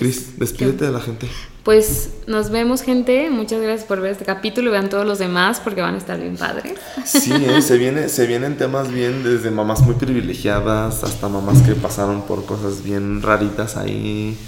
Cris, 0.00 0.38
despídete 0.38 0.86
de 0.86 0.92
la 0.92 1.00
gente. 1.00 1.28
Pues 1.62 2.08
nos 2.26 2.48
vemos, 2.48 2.80
gente. 2.80 3.28
Muchas 3.28 3.60
gracias 3.60 3.86
por 3.86 4.00
ver 4.00 4.12
este 4.12 4.24
capítulo. 4.24 4.70
Vean 4.70 4.88
todos 4.88 5.04
los 5.04 5.18
demás 5.18 5.60
porque 5.60 5.82
van 5.82 5.94
a 5.94 5.98
estar 5.98 6.18
bien 6.18 6.38
padres. 6.38 6.78
Sí, 7.04 7.30
¿eh? 7.34 7.60
se, 7.60 7.76
viene, 7.76 8.08
se 8.08 8.26
vienen 8.26 8.56
temas 8.56 8.90
bien 8.90 9.22
desde 9.22 9.50
mamás 9.50 9.82
muy 9.82 9.96
privilegiadas 9.96 11.04
hasta 11.04 11.28
mamás 11.28 11.60
que 11.60 11.74
pasaron 11.74 12.22
por 12.22 12.46
cosas 12.46 12.82
bien 12.82 13.20
raritas 13.20 13.76
ahí. 13.76 14.38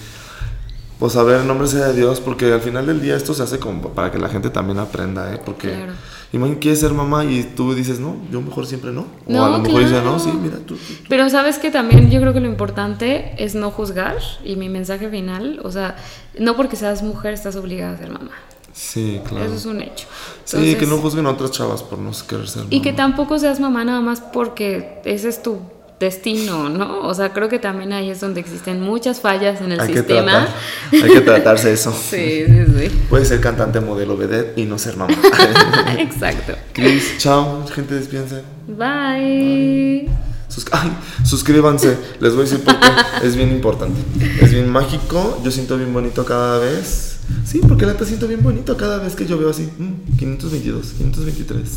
Pues 0.98 1.16
a 1.16 1.22
ver, 1.22 1.44
nombre 1.44 1.68
sea 1.68 1.88
de 1.88 2.00
Dios, 2.00 2.22
porque 2.22 2.50
al 2.50 2.62
final 2.62 2.86
del 2.86 3.02
día 3.02 3.14
esto 3.14 3.34
se 3.34 3.42
hace 3.42 3.58
como 3.58 3.90
para 3.90 4.10
que 4.10 4.18
la 4.18 4.30
gente 4.30 4.48
también 4.48 4.78
aprenda, 4.78 5.34
¿eh? 5.34 5.38
Porque 5.44 5.68
claro. 5.68 5.92
Imagínate, 6.32 6.60
quieres 6.60 6.80
ser 6.80 6.92
mamá 6.92 7.24
y 7.24 7.42
tú 7.42 7.74
dices, 7.74 8.00
no, 8.00 8.16
yo 8.30 8.40
mejor 8.40 8.66
siempre 8.66 8.90
no. 8.92 9.06
O 9.26 9.42
a 9.42 9.50
lo 9.50 9.58
mejor 9.58 9.84
dices, 9.84 10.02
no, 10.02 10.18
sí, 10.18 10.30
mira, 10.40 10.58
tú, 10.58 10.76
Pero 11.08 11.28
sabes 11.30 11.58
que 11.58 11.70
también 11.70 12.10
yo 12.10 12.20
creo 12.20 12.32
que 12.32 12.40
lo 12.40 12.48
importante 12.48 13.34
es 13.38 13.54
no 13.54 13.70
juzgar 13.70 14.16
y 14.44 14.56
mi 14.56 14.68
mensaje 14.68 15.08
final, 15.08 15.60
o 15.62 15.70
sea, 15.70 15.96
no 16.38 16.56
porque 16.56 16.76
seas 16.76 17.02
mujer 17.02 17.34
estás 17.34 17.56
obligada 17.56 17.94
a 17.94 17.98
ser 17.98 18.10
mamá. 18.10 18.32
Sí, 18.72 19.20
claro. 19.28 19.44
Eso 19.44 19.54
es 19.54 19.66
un 19.66 19.82
hecho. 19.82 20.06
sí, 20.44 20.74
que 20.76 20.86
no 20.86 20.96
juzguen 20.98 21.26
a 21.26 21.30
otras 21.30 21.50
chavas 21.50 21.82
por 21.82 21.98
no 21.98 22.10
querer 22.26 22.48
ser 22.48 22.62
mamá. 22.64 22.74
Y 22.74 22.80
que 22.80 22.92
tampoco 22.92 23.38
seas 23.38 23.60
mamá 23.60 23.84
nada 23.84 24.00
más 24.00 24.20
porque 24.20 25.00
ese 25.04 25.28
es 25.28 25.42
tu 25.42 25.58
destino, 26.02 26.68
¿no? 26.68 27.00
O 27.06 27.14
sea, 27.14 27.32
creo 27.32 27.48
que 27.48 27.58
también 27.58 27.92
ahí 27.92 28.10
es 28.10 28.20
donde 28.20 28.40
existen 28.40 28.80
muchas 28.82 29.20
fallas 29.20 29.60
en 29.60 29.72
el 29.72 29.80
sistema. 29.86 30.48
hay 30.92 31.10
que 31.10 31.20
tratarse 31.20 31.72
eso. 31.72 31.92
sí, 32.10 32.44
sí, 32.46 32.64
sí. 32.78 32.88
Puede 33.08 33.24
ser 33.24 33.40
cantante, 33.40 33.80
modelo, 33.80 34.16
vedette 34.16 34.58
y 34.60 34.64
no 34.64 34.78
ser 34.78 34.96
mamá. 34.96 35.14
Exacto. 35.98 36.54
Chris, 36.72 37.16
chao, 37.18 37.64
gente, 37.74 37.94
despídense. 37.94 38.42
Bye. 38.66 40.08
Sus- 40.48 40.66
ay, 40.72 40.92
suscríbanse. 41.24 41.96
Les 42.20 42.32
voy 42.34 42.40
a 42.42 42.44
decir 42.44 42.60
por 42.64 42.78
qué. 42.78 42.86
es 43.26 43.36
bien 43.36 43.50
importante. 43.52 43.98
Es 44.40 44.52
bien 44.52 44.68
mágico. 44.68 45.40
Yo 45.44 45.50
siento 45.50 45.76
bien 45.78 45.92
bonito 45.94 46.24
cada 46.24 46.58
vez. 46.58 47.18
Sí, 47.46 47.60
porque 47.66 47.86
la 47.86 47.92
neta 47.92 48.04
siento 48.04 48.26
bien 48.26 48.42
bonito 48.42 48.76
cada 48.76 48.98
vez 48.98 49.14
que 49.14 49.24
yo 49.26 49.38
veo 49.38 49.50
así. 49.50 49.62
mm, 49.78 50.18
522, 50.18 50.86
523. 50.98 51.68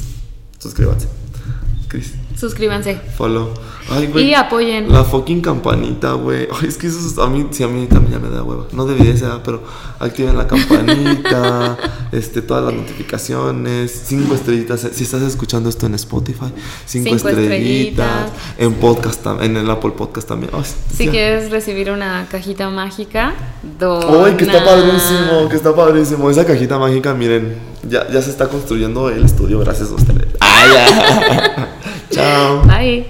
Suscríbanse. 0.60 1.08
Suscríbanse. 2.38 3.00
follow. 3.18 3.50
Ay, 3.90 4.08
güey. 4.08 4.30
Y 4.30 4.34
apoyen. 4.34 4.92
La 4.92 5.04
fucking 5.04 5.42
campanita, 5.42 6.14
güey. 6.14 6.48
Ay, 6.62 6.68
es 6.68 6.78
que 6.78 6.88
eso 6.88 6.98
es- 7.00 7.18
a 7.20 7.28
mí, 7.28 7.46
sí, 7.52 7.64
a 7.64 7.68
mí 7.68 7.86
también 7.86 8.14
ya 8.14 8.20
me 8.20 8.34
da 8.36 8.42
hueva. 8.44 8.66
No 8.74 8.86
debería 8.88 9.16
ser, 9.16 9.30
pero 9.46 9.64
activen 10.00 10.36
la 10.36 10.48
campanita, 10.48 11.78
este, 12.12 12.42
todas 12.42 12.64
las 12.66 12.74
notificaciones, 12.74 14.04
cinco 14.06 14.34
estrellitas. 14.36 14.88
Si 14.92 15.04
estás 15.04 15.22
escuchando 15.22 15.70
esto 15.70 15.86
en 15.86 15.94
Spotify, 15.96 16.52
cinco, 16.86 17.10
Cinco 17.12 17.30
estrellitas. 17.30 18.08
estrellitas. 18.08 18.32
En 18.58 18.74
podcast, 18.74 19.24
tam- 19.26 19.44
en 19.44 19.56
el 19.58 19.70
Apple 19.70 19.92
Podcast 19.92 20.28
también. 20.28 20.52
Ay, 20.54 20.64
Si 20.96 21.06
ya. 21.06 21.12
quieres 21.12 21.52
recibir 21.52 21.92
una 21.92 22.28
cajita 22.30 22.70
mágica, 22.72 23.34
do. 23.80 24.26
Ay, 24.26 24.34
que 24.34 24.46
está 24.46 24.64
padrísimo, 24.66 25.48
que 25.50 25.56
está 25.56 25.76
padrísimo. 25.76 26.30
Esa 26.32 26.44
cajita 26.46 26.80
mágica, 26.80 27.14
miren, 27.14 27.56
ya, 27.88 28.10
ya 28.12 28.22
se 28.22 28.32
está 28.32 28.48
construyendo 28.48 29.10
el 29.10 29.24
estudio 29.24 29.60
gracias 29.60 29.92
a 29.92 29.94
ustedes. 29.94 30.26
Ay, 30.56 30.68
ya. 30.78 30.86
Chao. 32.12 32.64
Bye. 32.64 33.06